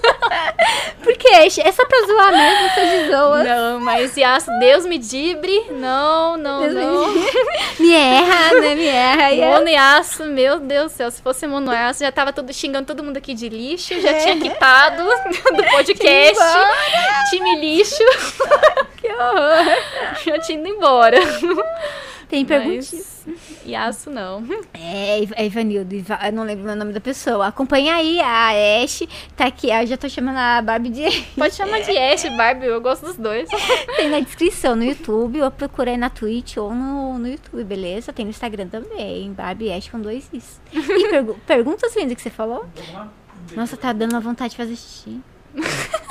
[1.05, 3.45] Porque é só pra zoar mesmo, você de zoa.
[3.45, 5.67] Não, mas Yasuo, Deus me dibre.
[5.71, 7.15] Não, não, Deus me não.
[7.79, 8.75] Me erra, né?
[8.75, 9.33] Me erra.
[9.33, 12.84] E Mono Yasuo, meu Deus do céu, se fosse Mono Yasuo, já tava todo, xingando
[12.85, 16.43] todo mundo aqui de lixo, já tinha quitado do podcast.
[17.31, 18.03] Time lixo.
[19.05, 19.77] Que horror.
[20.25, 21.19] Já tinha ido embora.
[22.29, 23.03] Tem perguntinha.
[23.27, 24.45] Mas Yasuo não.
[24.75, 27.47] É, é Ivanildo, Iva- eu não lembro o nome da pessoa.
[27.47, 31.23] Acompanha aí a Ashe, tá aqui, eu já tô chamando a Barbie de...
[31.37, 33.49] Pode chamar de Ash, Barbie, eu gosto dos dois.
[33.97, 38.13] Tem na descrição no YouTube, ou procura aí na Twitch ou no, no YouTube, beleza?
[38.13, 40.61] Tem no Instagram também, Barbie Ashe com dois Is.
[40.73, 42.67] E pergu perguntas, Linda, que você falou?
[43.55, 45.21] Nossa, tá dando uma vontade de fazer xixi.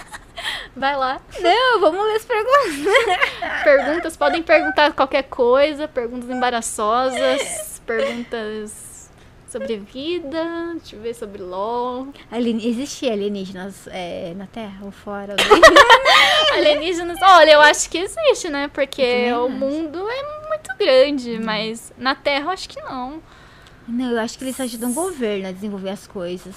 [0.76, 1.22] Vai lá.
[1.40, 3.64] Não, vamos ler as perguntas.
[3.64, 9.12] Perguntas, podem perguntar qualquer coisa, perguntas embaraçosas, perguntas
[9.48, 12.08] sobre vida, deixa eu ver sobre LOL.
[12.32, 15.36] Alien, existe alienígenas é, na Terra ou fora?
[16.54, 18.68] Alienígenas, olha, eu acho que existe, né?
[18.74, 23.22] Porque o mundo é muito grande, mas na Terra eu acho que não.
[23.88, 26.56] Não, eu acho que eles ajudam o governo a desenvolver as coisas.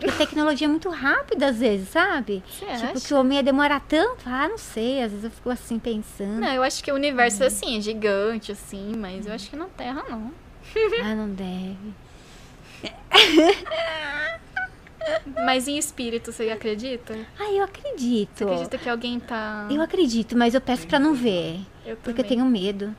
[0.00, 2.42] Porque a tecnologia é muito rápida às vezes, sabe?
[2.48, 3.06] Você Tipo, acha?
[3.06, 4.22] que o homem ia demorar tanto.
[4.26, 5.02] Ah, não sei.
[5.02, 6.40] Às vezes eu fico assim pensando.
[6.40, 9.56] Não, eu acho que o universo é assim, é gigante, assim, mas eu acho que
[9.56, 10.32] na Terra não.
[11.04, 11.76] Ah, não deve.
[15.44, 17.16] Mas em espírito, você acredita?
[17.38, 18.30] Ah, eu acredito.
[18.38, 19.66] Você acredita que alguém tá.
[19.70, 21.60] Eu acredito, mas eu peço pra não ver.
[21.84, 22.94] Eu Porque eu tenho medo.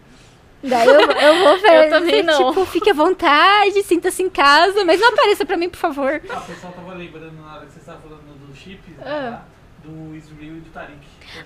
[0.64, 1.72] Daí eu, eu vou ver.
[1.86, 2.50] Eu também não.
[2.50, 6.22] Tipo, fique à vontade, sinta-se em casa, mas não apareça pra mim, por favor.
[6.30, 9.04] Ah, o pessoal tava lembrando na hora que você estava falando dos chips, Ah.
[9.06, 9.46] né, lá,
[9.84, 11.00] do Israel e do Tariq.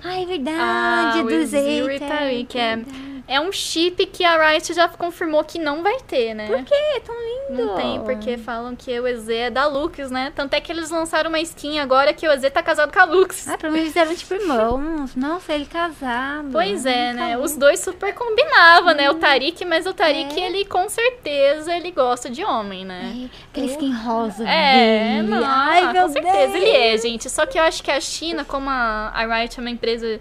[0.03, 0.57] Ah, é verdade.
[0.59, 2.75] Ah, do Ezio e Zeta, Tariq, é.
[2.75, 3.14] verdade.
[3.27, 6.45] É um chip que a Riot já confirmou que não vai ter, né?
[6.47, 6.73] Por que?
[6.73, 7.65] É tão lindo.
[7.65, 10.31] Não tem, porque falam que o EZ é da Lux, né?
[10.35, 13.03] Tanto é que eles lançaram uma skin agora que o EZ tá casado com a
[13.05, 13.47] Lux.
[13.47, 15.15] Ah, pelo menos fizeram tipo irmãos.
[15.15, 16.49] Nossa, ele casado.
[16.51, 17.29] Pois é, né?
[17.31, 17.43] Casado.
[17.43, 19.09] Os dois super combinavam, né?
[19.09, 20.45] O Tariq, mas o Tariq, É.
[20.47, 23.11] ele com certeza ele gosta de homem, né?
[23.25, 25.27] É, aquele skin rosa É, dele.
[25.29, 26.55] não, Ai, meu com certeza Deus.
[26.55, 27.29] ele é, gente.
[27.29, 30.19] Só que eu acho que a China, como a, a Riot é uma empresa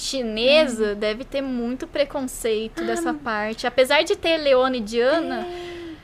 [0.00, 3.66] chinesa, deve ter muito preconceito dessa parte.
[3.66, 5.46] Apesar de ter Leona e Diana,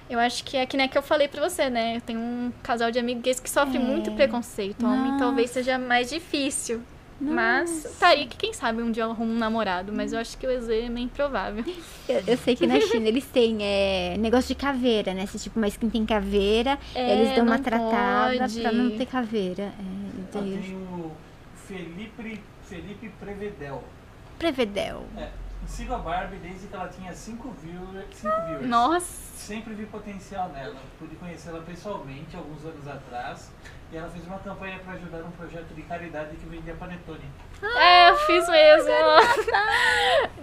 [0.08, 2.00] eu acho que é que nem que eu falei pra você, né?
[2.04, 3.80] Tem um casal de amigos gays que sofre É.
[3.80, 4.84] muito preconceito.
[4.84, 5.24] Homem Nossa.
[5.24, 6.80] talvez seja mais difícil.
[7.18, 10.68] Mas Tariq, quem sabe um dia arruma um namorado, mas eu acho que o EZ
[10.68, 11.64] é meio improvável.
[12.06, 15.24] Eu, eu sei que na China eles têm é, negócio de caveira, né?
[15.26, 18.60] Se tipo uma skin tem caveira, É, eles dão uma tratada pode.
[18.60, 19.62] pra não ter caveira.
[19.62, 21.12] É, Eu daí- tenho o
[21.66, 23.82] Felipe, Felipe Prevedel.
[24.38, 25.04] Prevedel.
[25.16, 25.28] É,
[25.66, 28.06] sigo a Barbie desde que ela tinha 5 viewers.
[28.14, 28.66] Cinco viewers.
[28.66, 29.26] Nossa!
[29.36, 30.76] Sempre vi potencial nela.
[30.98, 33.50] Pude conhecê-la pessoalmente alguns anos atrás.
[33.92, 37.24] E ela fez uma campanha para ajudar um projeto de caridade que vendia panetone.
[37.62, 38.90] É, eu fiz mesmo.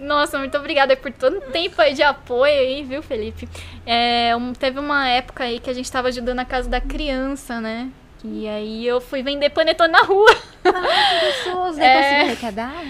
[0.00, 3.46] Nossa, muito obrigada por todo o tempo aí de apoio aí, viu, Felipe?
[3.86, 7.60] É, um- teve uma época aí que a gente tava ajudando a casa da criança,
[7.60, 7.90] né?
[8.24, 10.34] E aí eu fui vender panetone na rua.
[10.62, 11.86] Pessoas, né?
[11.86, 12.02] É.
[12.02, 12.84] Conseguiu arrecadar?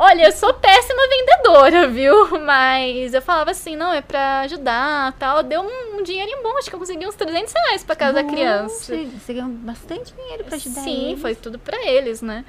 [0.00, 2.38] Olha, eu sou péssima vendedora, viu?
[2.40, 5.42] Mas eu falava assim, não, é pra ajudar tal.
[5.42, 8.24] Deu um, um dinheirinho bom, acho que eu consegui uns 300 reais pra casa da
[8.24, 8.94] criança.
[8.96, 11.20] Você, ganhou bastante dinheiro pra ajudar Sim, eles.
[11.20, 12.44] foi tudo pra eles, né?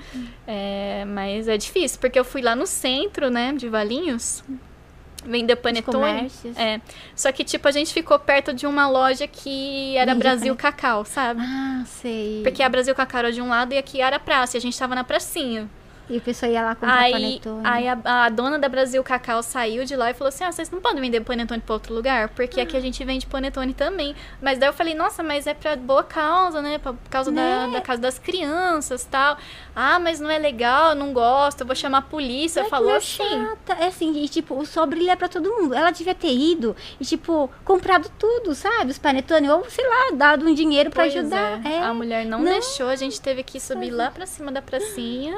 [0.48, 4.44] É, mas é difícil, porque eu fui lá no centro, né, de Valinhos,
[5.26, 5.98] vender panetone.
[5.98, 6.58] comércios.
[6.58, 6.82] É,
[7.16, 11.06] só que, tipo, a gente ficou perto de uma loja que era Vendia Brasil Cacau,
[11.06, 11.42] sabe?
[11.44, 12.42] Ah, sei.
[12.44, 14.78] Porque a Brasil Cacau era de um lado e aqui era praça, e a gente
[14.78, 15.70] tava na pracinha.
[16.10, 17.62] E o pessoal ia lá comprar Aí, panetone.
[17.64, 20.72] aí a, a dona da Brasil Cacau saiu de lá e falou assim: Ah, vocês
[20.72, 22.30] não podem vender panetone pra outro lugar?
[22.30, 24.16] Porque aqui a gente vende panetone também.
[24.42, 26.80] Mas daí eu falei: Nossa, mas é pra boa causa, né?
[26.80, 27.74] Por causa da, Né?
[27.74, 29.38] da casa das crianças tal.
[29.76, 32.64] Ah, mas não é legal, não gosto, eu vou chamar a polícia.
[32.64, 33.24] Que Falou mulher assim.
[33.24, 33.74] chata.
[33.84, 35.76] É assim, e tipo, o sol brilha pra todo mundo.
[35.76, 38.90] Ela devia ter ido e, tipo, comprado tudo, sabe?
[38.92, 41.62] Os panetone, ou sei lá, dado um dinheiro pra Pois ajudar.
[41.66, 41.84] é, É.
[41.84, 42.46] A mulher não, Não.
[42.52, 45.38] deixou, a gente teve que subir lá pra cima da pracinha.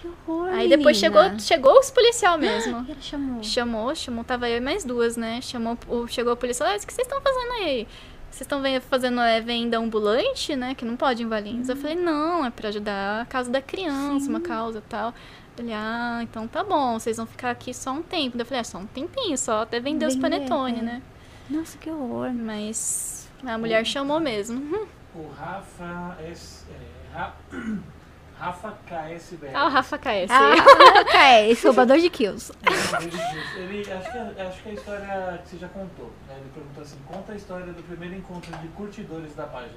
[0.00, 0.48] Que horror.
[0.48, 1.38] Aí depois chegou, menina.
[1.40, 2.84] chegou os policial mesmo.
[2.88, 3.42] E ela chamou.
[3.42, 5.40] Chamou, chamou, tava eu e mais duas, né?
[5.42, 7.86] Chamou, o, chegou a polícia, ah, o que vocês estão fazendo aí?
[8.30, 10.74] Vocês estão fazendo é, venda ambulante, né?
[10.74, 11.68] Que não pode em Valinhos.
[11.68, 15.12] Eu falei, não, é pra ajudar a causa da criança, uma causa e tal.
[15.58, 18.38] Ele, ah, então tá bom, vocês vão ficar aqui só um tempo.
[18.38, 20.82] Eu falei, é, só um tempinho, só até vender os panetone, é.
[20.82, 21.02] né?
[21.50, 22.32] Nossa, que horror.
[22.32, 24.88] Mas a mulher chamou mesmo.
[25.14, 26.16] O Rafa.
[26.20, 26.32] É,
[27.12, 27.34] Ra-
[28.40, 29.50] Rafa KSBR.
[29.54, 30.30] Ah, o Rafa KS.
[30.30, 30.54] Ah,
[31.28, 32.50] é, esse roubador de kills.
[33.56, 36.10] Ele, acho, que, acho que é a história que você já contou.
[36.26, 36.36] Né?
[36.38, 39.76] Ele perguntou assim: conta a história do primeiro encontro de curtidores da página.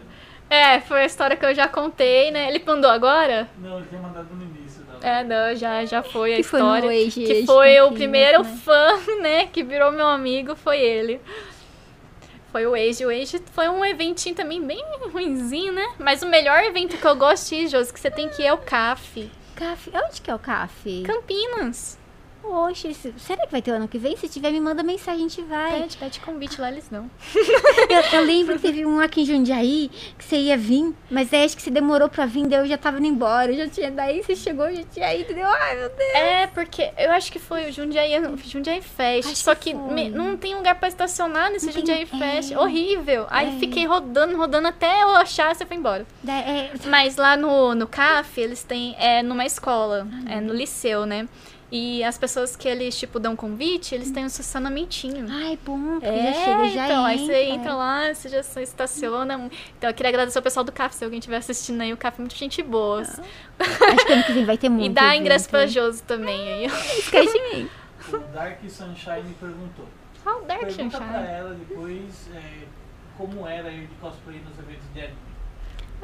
[0.50, 2.48] É, foi a história que eu já contei, né?
[2.48, 3.50] Ele mandou agora?
[3.58, 6.62] Não, ele tinha mandado no início da É, não, já, já foi a Que foi
[6.62, 6.90] no história.
[6.90, 8.60] Age que Age foi o primeiro né?
[8.64, 8.88] fã,
[9.22, 11.20] né, que virou meu amigo, foi ele.
[12.54, 13.04] Foi o Age.
[13.04, 14.80] O Age foi um eventinho também bem
[15.12, 15.96] ruinzinho, né?
[15.98, 17.16] Mas o melhor evento que eu
[17.56, 19.28] ir, Josi, que você tem que ir é o CAF.
[19.56, 19.92] Café.
[20.06, 21.02] Onde que é o café?
[21.04, 21.98] Campinas.
[22.44, 24.16] Oxe, será que vai ter o ano que vem?
[24.18, 25.82] Se tiver, me manda mensagem, a gente vai.
[25.82, 27.10] Pede, pede convite lá, eles não.
[27.90, 31.44] Eu, eu lembro que teve um aqui em Jundiaí que você ia vir, mas aí
[31.46, 33.52] acho que você demorou pra vir, daí eu já tava indo embora.
[33.52, 36.14] Eu já tinha, daí você chegou, eu já tinha ido, deu, ai meu Deus.
[36.16, 38.12] É, porque eu acho que foi o Jundiaí,
[38.46, 39.28] Jundiaí Fest.
[39.30, 42.06] Acho só que que, me- não tem lugar pra estacionar nesse Não tem- Jundiaí é.
[42.42, 42.52] Fest.
[42.56, 43.26] Horrível.
[43.30, 43.60] Aí É.
[43.60, 46.06] fiquei rodando, rodando até eu achar e você foi embora.
[46.28, 48.96] É, Mas lá no, no CAF, eles têm.
[49.00, 51.28] É numa escola, é no liceu, né?
[51.76, 55.26] E as pessoas que eles, tipo, dão convite, eles têm um estacionamentinho.
[55.28, 57.26] ai, bom, porque É, já chega, já então, aí entra.
[57.26, 59.50] você entra lá, você já se estaciona.
[59.78, 62.20] Então, eu queria agradecer ao pessoal do CAF, se alguém estiver assistindo aí, o CAF
[62.20, 63.02] é muito gente boa.
[63.02, 64.86] Acho que ano que vem vai ter muito.
[64.86, 65.66] E dá ingresso pra.
[65.66, 66.66] Josi também aí.
[66.66, 67.70] Esquece de mim.
[68.10, 69.88] O Dark Sunshine perguntou.
[70.26, 71.28] Ah, o Dark Pergunta pra Sunshine.
[71.28, 72.42] ela depois é,
[73.18, 75.18] como era ir de cosplay nos eventos de anime.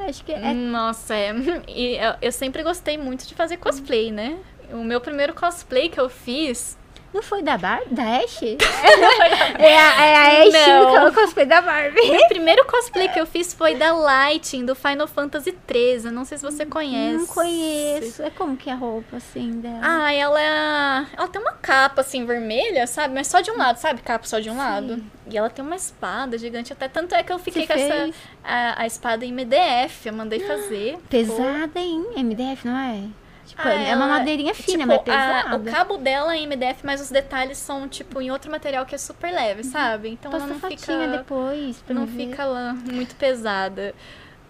[0.00, 0.52] Acho que é.
[0.52, 1.32] Nossa, é.
[1.68, 4.36] E eu, eu sempre gostei muito de fazer cosplay, né?
[4.72, 6.76] O meu primeiro cosplay que eu fiz
[7.12, 7.92] Não foi da Barbie?
[7.92, 8.40] Da Ash?
[9.58, 11.04] é, a, é a Ash Não.
[11.06, 12.00] no cosplay da Barbie.
[12.00, 16.12] O primeiro cosplay que eu fiz foi da Lightning, do Final Fantasy XIII.
[16.12, 17.16] Não sei se você conhece.
[17.18, 18.22] Não conheço.
[18.22, 19.80] É como que é a roupa, assim, dela?
[19.82, 21.06] Ah, ela é...
[21.16, 23.12] Ela tem uma capa, assim, vermelha, sabe?
[23.12, 24.00] Mas só de um lado, sabe?
[24.02, 25.02] Capa só de um lado.
[25.28, 26.72] E ela tem uma espada gigante.
[26.72, 27.92] Até tanto é que eu fiquei Você com essa...
[27.92, 28.14] fez?
[28.44, 30.06] A, a espada em MDF.
[30.06, 30.96] Eu mandei fazer.
[31.10, 32.06] Pesada, hein?
[32.16, 33.02] MDF, não é?
[33.50, 35.56] Tipo, Ah, é uma ela- madeirinha fina, tipo, mas a- pesada.
[35.70, 38.98] o cabo dela é MDF, mas os detalhes são, tipo, em outro material que é
[38.98, 40.08] super leve, sabe?
[40.10, 41.08] Então ela não fica...
[41.08, 43.94] depois não fica lá muito pesada.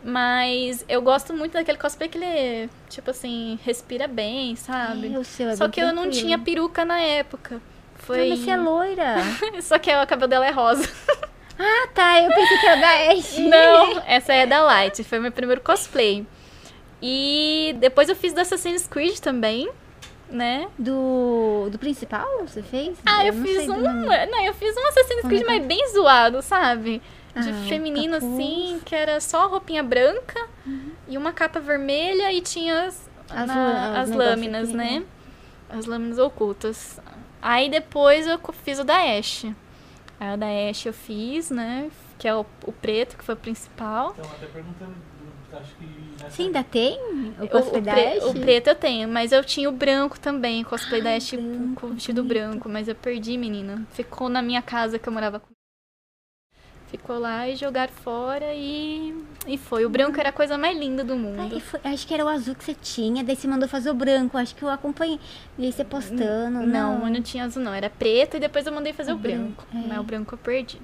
[0.02, 5.14] Mas eu gosto muito daquele cosplay que ele, tipo assim, respira bem, sabe?
[5.14, 7.60] É, o seu é Só que eu não tinha peruca na época.
[7.96, 8.28] Foi.
[8.30, 9.16] Mas você é loira.
[9.60, 10.88] Só que o cabelo dela é rosa.
[11.58, 12.20] ah, tá.
[12.22, 13.38] Eu pensei que era da Ash.
[13.38, 15.04] Não, essa é da Light.
[15.04, 16.26] Foi meu primeiro cosplay.
[17.02, 19.70] E depois eu fiz do Assassin's Creed também,
[20.28, 20.68] né?
[20.78, 22.98] Do, do principal você fez?
[23.06, 23.74] Ah, eu, não fiz um.
[23.76, 23.82] do.
[23.82, 27.00] Não, eu fiz um Assassin's Creed, é mas bem zoado, sabe?
[27.34, 28.32] De Ah, feminino, capuz.
[28.34, 30.48] assim, que era só roupinha branca
[31.08, 34.90] e uma capa vermelha e tinha as, As na- as lâminas, aqui, né?
[35.00, 35.04] né?
[35.70, 36.98] As lâminas ocultas.
[37.40, 39.46] Aí depois eu fiz o da Ash.
[40.18, 41.88] Aí o da Ash eu fiz, né?
[42.18, 44.14] Que é o, o preto, que foi o principal.
[44.18, 44.94] Então, até perguntando,
[46.28, 46.98] Você ainda tem
[47.40, 50.62] o cosplay o da pre- o preto eu tenho, mas eu tinha o branco também,
[50.62, 52.28] cosplay da Ash branco, com o vestido bonito.
[52.50, 53.86] branco, mas eu perdi, menina.
[53.92, 55.48] Ficou na minha casa que eu morava com.
[56.88, 59.14] Ficou lá e jogaram fora e,
[59.46, 59.84] e foi.
[59.86, 61.40] O branco era a coisa mais linda do mundo.
[61.40, 63.94] Ai, foi- acho que era o azul que você tinha, daí você mandou fazer o
[63.94, 64.36] branco.
[64.36, 65.20] Acho que eu acompanhei.
[65.56, 66.66] E você postando.
[66.66, 67.72] Não, eu não tinha azul, não.
[67.72, 69.64] Era preto e depois eu mandei fazer O o branco.
[69.72, 69.88] branco, é.
[69.88, 70.80] Mas o branco eu perdi.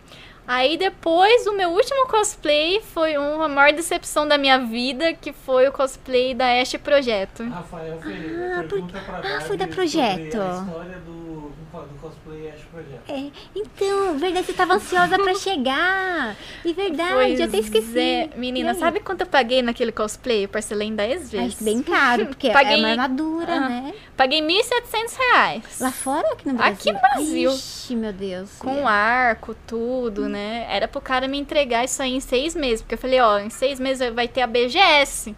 [0.46, 5.66] Aí depois, o meu último cosplay foi uma maior decepção da minha vida, que foi
[5.68, 7.42] o cosplay da Ash Projeto.
[7.48, 10.40] Rafael Ferreira Ah, pergunta pra ah, foi da Projeto.
[10.40, 12.60] A história do, do cosplay Ash.
[13.08, 16.34] É, então, verdade, você tava ansiosa pra chegar.
[16.64, 17.98] E verdade, Pois eu até esqueci.
[17.98, 18.30] é.
[18.36, 20.44] Menina, sabe quanto eu paguei naquele cosplay?
[20.44, 21.54] Eu parcelei em 10 vezes.
[21.56, 23.68] Acho bem caro, porque Paguei- é uma armadura, Ah.
[23.68, 23.94] né?
[24.16, 25.80] Paguei 1.700 reais.
[25.80, 26.74] Lá fora ou aqui no Brasil?
[26.74, 27.50] Aqui no Brasil.
[27.52, 28.50] Ixi, meu Deus.
[28.58, 30.66] Com arco, tudo, né?
[30.70, 32.80] Era pro cara me entregar isso aí em seis meses.
[32.80, 35.34] Porque eu falei, ó, em seis meses vai ter a BGS.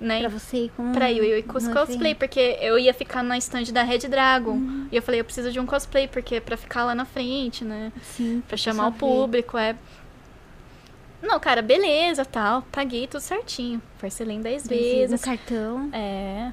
[0.00, 0.20] Né?
[0.20, 0.92] Pra você ir com...
[0.92, 3.98] Pra eu ir com os no cosplay, porque eu ia ficar na stand da Red
[4.08, 4.52] Dragon.
[4.52, 4.88] Uhum.
[4.90, 7.92] E eu falei, eu preciso de um cosplay, porque pra ficar lá na frente, né?
[8.02, 8.42] Sim.
[8.48, 9.76] Pra chamar o público, é.
[11.22, 12.62] Não, cara, beleza, tal.
[12.72, 13.82] Paguei tudo certinho.
[14.00, 15.20] Parcelei em 10 No vezes.
[15.22, 15.90] cartão.
[15.92, 16.50] É.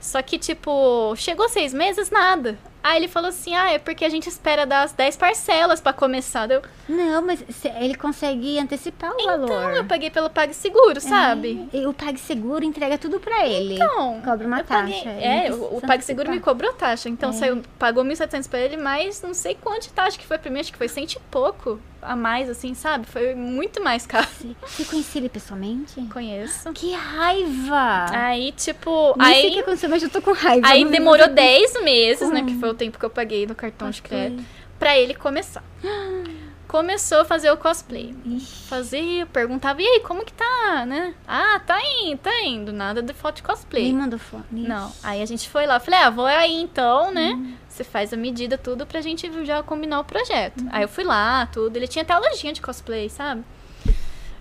[0.00, 2.58] Só que, tipo, chegou seis meses, nada.
[2.82, 5.92] Aí ele falou assim: ah, é porque a gente espera dar as 10 parcelas pra
[5.92, 6.50] começar.
[6.50, 7.44] Eu, Não, mas
[7.80, 9.44] ele consegue antecipar o valor.
[9.44, 11.68] então, eu paguei pelo PagSeguro, sabe?
[11.72, 13.74] É, e o PagSeguro entrega tudo pra ele.
[13.74, 15.10] Então, Cobra uma paguei- taxa.
[15.10, 17.08] ele É, não o, o PagSeguro me cobrou taxa.
[17.08, 17.32] Então, É.
[17.32, 20.60] saiu, pagou 1.700 pra ele, mas não sei quanto de taxa que foi pra mim.
[20.60, 23.06] Acho que foi cento e pouco a mais, assim, sabe?
[23.06, 24.26] Foi muito mais caro.
[24.66, 26.00] Você- conhecia ele pessoalmente?
[26.12, 26.72] Conheço.
[26.72, 28.06] Que raiva!
[28.12, 30.66] Aí, tipo, Nem sei o aí, que aconteceu, mas eu tô com raiva.
[30.66, 31.34] aí Não demorou lembro.
[31.34, 32.40] 10 meses, né?
[32.42, 32.46] Hum.
[32.46, 34.44] Que foi o tempo que eu paguei no cartão de crédito.
[34.78, 35.64] Pra ele começar.
[36.68, 38.14] Começou a fazer o cosplay.
[38.26, 38.68] Ixi.
[38.68, 41.14] Fazia, perguntava, e aí, como que tá, né?
[41.26, 42.74] Ah, tá indo, tá indo.
[42.74, 43.84] Nada de foto de cosplay.
[43.84, 44.44] Nem mandou foto.
[44.52, 44.92] Não.
[45.02, 45.80] Aí a gente foi lá.
[45.80, 47.30] Falei, ah, vou aí então, né?
[47.30, 47.54] Uhum.
[47.66, 50.62] Você faz a medida, tudo, pra gente já combinar o projeto.
[50.70, 51.74] Aí eu fui lá, tudo.
[51.74, 53.42] Ele tinha até a lojinha de cosplay, sabe?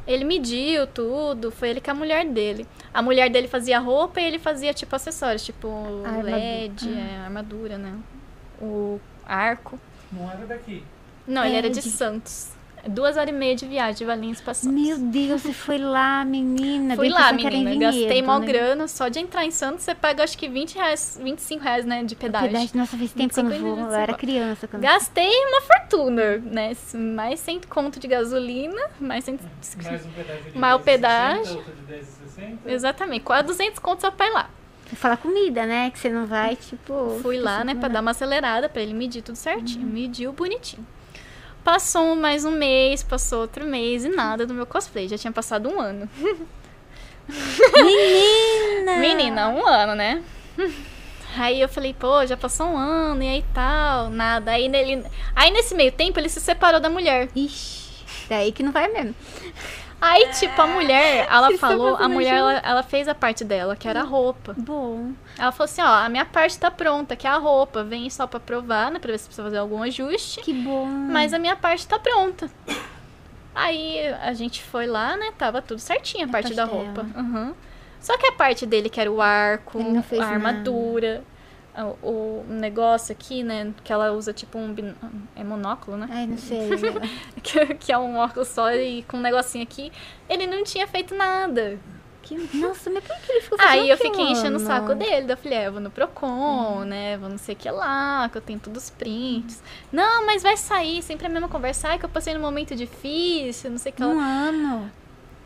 [0.05, 2.67] Ele mediu tudo, foi ele com a mulher dele.
[2.93, 5.67] A mulher dele fazia roupa e ele fazia, tipo, acessórios, tipo.
[6.23, 7.93] LED, é, armadura, né?
[8.61, 9.79] O arco.
[10.11, 10.84] Não era daqui.
[11.27, 12.49] Não, ele era de de- Santos.
[12.88, 14.79] Duas horas e meia de viagem de Valinhos pra Santos.
[14.81, 16.95] Meu Deus, você foi lá, menina.
[16.95, 17.75] Fui lá, menina.
[17.75, 18.45] Gastei Vinhedo, mó né?
[18.45, 18.88] grana.
[18.88, 22.03] Só de entrar em Santos, você paga acho que 20 reais, 25 reais, né?
[22.05, 22.47] De pedágio.
[22.47, 23.85] Pedágio, nossa, faz tempo que eu não 25 vou.
[23.88, 26.77] Eu era criança quando Gastei uma fortuna, né?
[26.93, 29.38] Mais 100 conto de gasolina, mais 100...
[29.84, 31.57] Mais um pedágio de Mais o 10,60, pedágio.
[31.57, 32.57] outro de 10,60.
[32.67, 34.49] Exatamente, quase 200 contos só pra ir lá.
[34.95, 35.91] Falar comida, né?
[35.91, 37.19] Que você não vai, tipo.
[37.22, 39.85] Fui lá, né, pra dar uma acelerada, pra ele medir tudo certinho.
[39.85, 40.85] Mediu bonitinho.
[41.64, 45.07] Passou mais um mês, passou outro mês e nada do meu cosplay.
[45.09, 46.09] Já tinha passado um ano.
[47.76, 48.95] Menina!
[48.99, 50.23] Menina, um ano, né?
[51.38, 54.51] Aí eu falei, pô, já passou um ano e aí tal, nada.
[54.51, 55.03] Aí, nele...
[55.35, 57.27] aí nesse meio tempo ele se separou da mulher.
[57.35, 59.14] Ixi, daí que não vai mesmo.
[59.99, 63.43] Aí, tipo, a mulher, ela Vocês estão falou, a mulher, ela, ela fez a parte
[63.43, 64.53] dela, que era a roupa.
[64.57, 65.11] Bom.
[65.37, 67.83] Ela falou assim, ó, a minha parte tá pronta, que é a roupa.
[67.83, 70.41] Vem só pra provar, né, pra ver se precisa fazer algum ajuste.
[70.41, 70.85] Que bom.
[70.85, 72.49] Mas a minha parte tá pronta.
[73.55, 77.03] Aí a gente foi lá, né, tava tudo certinho a A parte da parte roupa.
[77.03, 77.23] dela.
[77.23, 77.53] Uhum.
[77.99, 79.79] Só que a parte dele, que era o arco,
[80.21, 81.23] a armadura,
[81.83, 83.73] o, o negócio aqui, né?
[83.83, 84.73] Que ela usa tipo um.
[84.73, 84.95] bin-
[85.35, 86.07] É monóculo, né?
[86.11, 86.69] Ai, não sei.
[87.43, 89.91] Que, que é um óculos só e com um negocinho aqui.
[90.29, 91.79] Ele não tinha feito nada.
[92.23, 95.31] que, nossa, mas por que ele ficou fazendo Aí eu fiquei enchendo o saco dele.
[95.31, 97.17] Eu falei, é, eu vou no Procon, né?
[97.17, 99.61] Vou não sei o que lá, que eu tenho todos os prints.
[99.91, 101.87] Não, mas vai sair, sempre a mesma conversa.
[101.87, 104.09] Ai, que eu passei num momento difícil, não sei o que lá.
[104.09, 104.91] Um ano.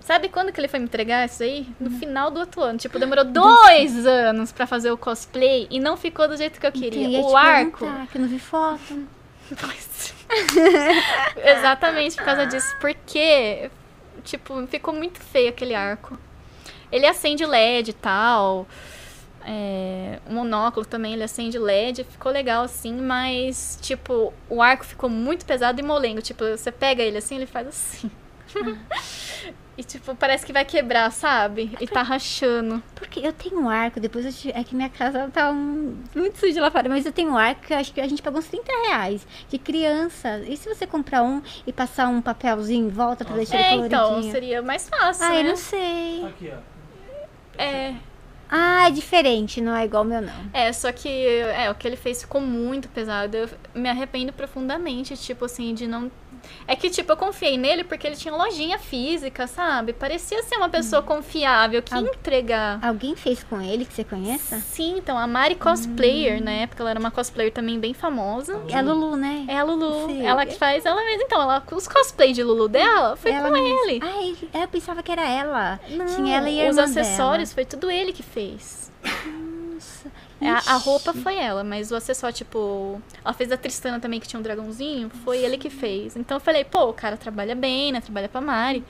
[0.02, 1.68] Sabe quando que ele foi me entregar isso aí?
[1.80, 2.78] No final do outro ano.
[2.78, 6.72] Tipo, demorou dois anos pra fazer o cosplay e não ficou do jeito que eu
[6.72, 7.08] queria.
[7.08, 7.80] Então, ia o te arco.
[7.80, 9.08] perguntar, Que eu não vi foto.
[9.60, 10.14] Pois.
[11.38, 12.76] Exatamente por causa disso.
[12.80, 13.70] Porque,
[14.24, 16.18] tipo, ficou muito feio aquele arco.
[16.92, 18.68] Ele acende LED e tal.
[19.46, 22.04] É, o monóculo também, ele acende LED.
[22.06, 26.22] Ficou legal assim, mas, tipo, o arco ficou muito pesado e molengo.
[26.22, 28.12] Tipo, você pega ele assim, ele faz assim.
[29.78, 31.72] e, tipo, parece que vai quebrar, sabe?
[31.80, 32.84] E tá rachando.
[32.94, 36.38] Porque eu tenho um arco, depois eu te- é que minha casa tá um- muito
[36.38, 38.48] suja lá fora, mas eu tenho um arco que acho que a gente pagou uns
[38.48, 40.40] 30 reais de criança.
[40.48, 43.86] E se você comprar um e passar um papelzinho em volta pra deixar É, ele
[43.88, 44.32] então, coloridinho?
[44.32, 45.40] seria mais fácil, Ah, né?
[45.40, 46.26] eu não sei.
[46.26, 46.58] Aqui, ó.
[47.58, 47.96] É,
[48.54, 50.34] Ah, é diferente, não é igual o meu, não.
[50.54, 53.38] É, só que é, o que ele fez ficou muito pesado.
[53.38, 56.12] Eu me arrependo profundamente, tipo assim, de não.
[56.68, 59.94] É que, tipo, eu confiei nele porque ele tinha lojinha física, sabe?
[59.94, 62.80] Parecia ser uma pessoa confiável que Al- entregar.
[62.82, 64.60] Alguém fez com ele que você conheça?
[64.60, 68.62] Sim, então, a Mari Cosplayer, na época, ela era uma cosplayer também bem famosa.
[68.70, 69.46] É a Lulu, né?
[69.48, 70.08] É a Lulu.
[70.08, 70.26] Sim.
[70.26, 71.24] Ela que faz ela mesma.
[71.24, 73.92] Então, ela, os cosplays de Lulu dela foi Ela com mesma.
[73.92, 74.00] ele.
[74.54, 75.80] Ah, eu pensava que era ela.
[75.90, 78.92] Não, Tinha ela e a Os acessórios foi tudo ele que fez.
[80.42, 80.86] É, A, a Ixi.
[80.86, 83.02] roupa foi ela, mas o acessório, tipo.
[83.24, 85.10] Ela fez a Tristana também, que tinha um dragãozinho.
[85.24, 86.16] Foi ele que fez.
[86.18, 88.02] Então eu falei, pô, o cara trabalha bem, né?
[88.02, 88.84] Trabalha pra Mari.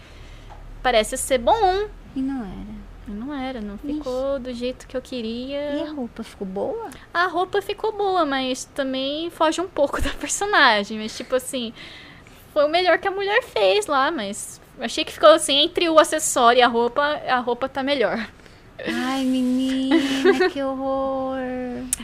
[0.81, 1.87] Parece ser bom.
[2.15, 2.81] E não era.
[3.07, 5.83] E Não era, não ficou do jeito que eu E queria.
[5.89, 6.89] a roupa ficou boa?
[7.13, 10.97] A roupa ficou boa, mas também foge um pouco da personagem.
[10.99, 11.73] Mas, tipo assim,
[12.53, 14.61] foi o melhor que a mulher fez lá, mas.
[14.79, 18.25] Achei que ficou assim, entre o acessório e a roupa, a roupa tá melhor.
[18.87, 21.37] Ai, menina, que horror.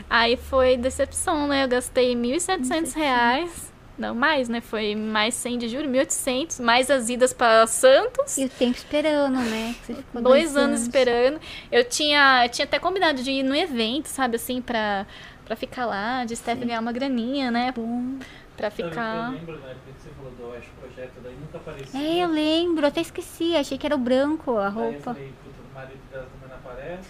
[0.08, 1.64] Aí foi decepção, né?
[1.64, 3.72] Eu gastei 1.700 reais.
[3.98, 4.60] Não, mais, né?
[4.60, 6.62] Foi mais 100 de juros, 1.800.
[6.62, 8.38] Mais as idas pra Santos.
[8.38, 9.74] E o tempo esperando, né?
[9.82, 11.40] ficou Dois anos esperando.
[11.70, 14.36] Eu tinha, eu tinha até combinado de ir no evento, sabe?
[14.36, 15.04] Assim, pra,
[15.44, 16.24] pra ficar lá.
[16.24, 17.72] De Steph ganhar uma graninha, né?
[17.74, 18.18] Bom.
[18.56, 19.32] Pra ficar...
[19.32, 22.00] eu lembro na época que você falou do Oeste Projeto, daí nunca aparecia.
[22.00, 23.56] É, eu lembro, até esqueci.
[23.56, 25.14] Achei que era o branco, a Daí eu roupa.
[25.14, 26.37] falei, puta, o marido dela não
[26.70, 27.08] aparece.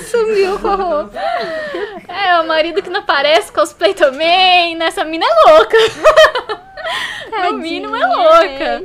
[0.10, 1.18] Sumiu com a roupa.
[2.08, 4.76] É, o marido que não aparece, cosplay também.
[4.76, 5.76] Nessa mina é louca.
[7.42, 8.84] No mínimo é louca.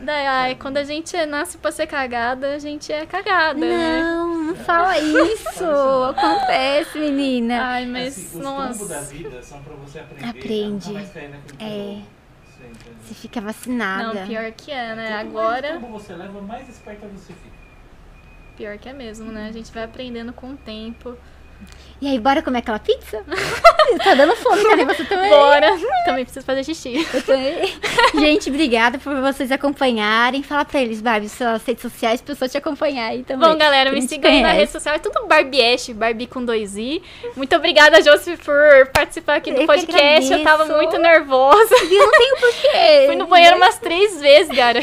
[0.00, 4.00] Daí, ai, quando a gente nasce pra ser cagada, a gente é cagada, né?
[4.02, 5.64] Não, não fala isso.
[6.10, 7.60] Acontece, menina.
[7.64, 9.14] Ai, mas, Assim, os tombos da nossa.
[9.14, 10.28] vida são pra você aprender.
[10.28, 10.92] Aprende.
[11.12, 12.17] Cair naquele É.
[13.08, 14.20] Você fica vacinada.
[14.20, 15.08] Não, pior que é, né?
[15.08, 17.56] Quanto mais Agora, tombo você leva, mais esperta você fica.
[18.56, 19.48] pior que é mesmo, né?
[19.48, 21.16] A gente vai aprendendo com o tempo.
[22.00, 23.24] E aí, bora comer aquela pizza?
[24.04, 25.28] tá dando fome, cadê você também?
[25.30, 25.76] Bora!
[26.04, 27.04] Também preciso fazer xixi.
[27.12, 27.74] Eu também.
[28.14, 30.44] Gente, obrigada por vocês acompanharem.
[30.44, 33.48] Fala pra eles, Barbie, suas redes sociais, pra pessoas te acompanhar aí também.
[33.48, 34.94] Bom, galera, me sigam na rede social.
[34.94, 37.02] É tudo Barbie Ash, Barbie com dois i.
[37.34, 40.32] Muito obrigada, Josi, por participar aqui do Eu podcast.
[40.32, 41.74] Eu tava muito nervosa.
[41.82, 43.06] E não tem o porquê.
[43.06, 44.78] Fui no banheiro umas três vezes, cara.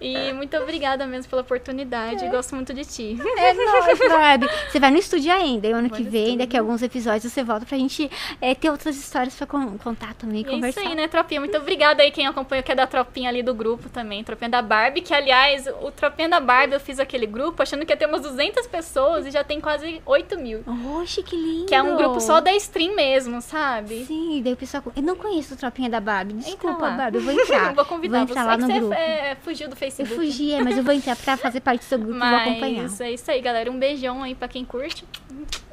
[0.00, 2.24] E muito obrigada mesmo pela oportunidade.
[2.28, 3.18] Gosto muito de ti.
[3.36, 4.48] É nóis, Barbie.
[4.70, 6.38] Você vai no estúdio ainda, e ano que vem, estúdio.
[6.38, 8.10] daqui a alguns episódios, você volta pra gente
[8.40, 10.80] é, ter outras histórias pra con- contar também, E é conversar.
[10.80, 11.40] isso aí, né, Tropinha?
[11.40, 14.22] Muito obrigada aí quem acompanha, que é da Tropinha ali do grupo também.
[14.24, 17.92] Tropinha da Barbie, que aliás, o Tropinha da Barbie eu fiz aquele grupo achando que
[17.92, 20.62] ia ter umas 200 pessoas e já tem quase 8 mil.
[21.00, 21.66] Oxe, que lindo.
[21.66, 24.04] Que é um grupo só da stream mesmo, sabe?
[24.06, 24.82] Sim, daí o pessoal...
[24.94, 26.34] Eu não conheço o Tropinha da Barbie.
[26.34, 26.90] Desculpa, lá.
[26.90, 27.72] Barbie, eu vou entrar.
[27.74, 28.32] vou convidar vou você.
[28.32, 28.94] entrar lá É que no você grupo.
[28.94, 30.14] é, fugiu do Eu Facebook.
[30.14, 32.82] fugi, é, mas eu vou entrar pra fazer parte do seu grupo e vou acompanhar.
[32.82, 33.70] Mas é isso aí, galera.
[33.70, 35.04] Um beijão aí pra quem curte.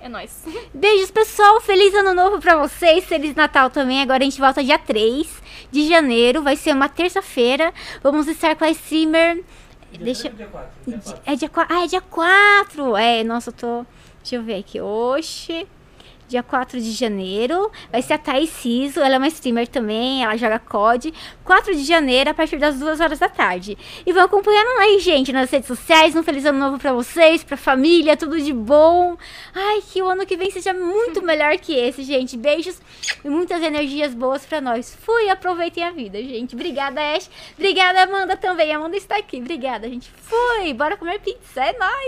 [0.02, 0.44] É nóis.
[0.73, 1.60] Beijos, pessoal.
[1.61, 3.06] Feliz ano novo pra vocês.
[3.06, 4.02] Feliz Natal também.
[4.02, 5.27] Agora a gente volta dia 3
[5.72, 6.41] de janeiro.
[6.41, 7.73] Vai ser uma terça-feira.
[8.02, 9.44] Vamos estar com a streamer.
[9.91, 10.27] Dia Deixa.
[10.30, 10.69] ou Dia 4.
[10.88, 11.22] Dia 4.
[11.26, 11.76] É dia 4.
[11.76, 12.98] Ah, é dia 4.
[12.98, 13.86] É, nossa, eu tô.
[14.22, 14.80] Deixa eu ver aqui.
[14.80, 15.68] Oxe.
[16.30, 17.72] Dia 4 de janeiro.
[17.91, 18.99] Vai ser a Thaís Ciso.
[18.99, 20.23] Ela é uma streamer também.
[20.23, 21.11] Ela joga COD.
[21.43, 23.76] 4 de janeiro, a partir das 2 horas da tarde.
[24.06, 26.15] E vão acompanhando aí, gente, nas redes sociais.
[26.15, 28.15] Um feliz ano novo pra vocês, pra família.
[28.15, 29.18] Tudo de bom.
[29.56, 32.38] Ai, que o ano que vem seja muito melhor que esse, gente.
[32.38, 32.80] Beijos
[33.26, 34.95] e muitas energias boas pra nós.
[35.01, 36.53] Fui, aproveitem a vida, gente.
[36.53, 37.27] Obrigada, Ash.
[37.57, 38.72] Obrigada, Amanda também.
[38.72, 39.38] Amanda está aqui.
[39.38, 40.11] Obrigada, gente.
[40.22, 40.73] Fui.
[40.76, 41.64] Bora comer pizza.
[41.64, 42.07] É nóis.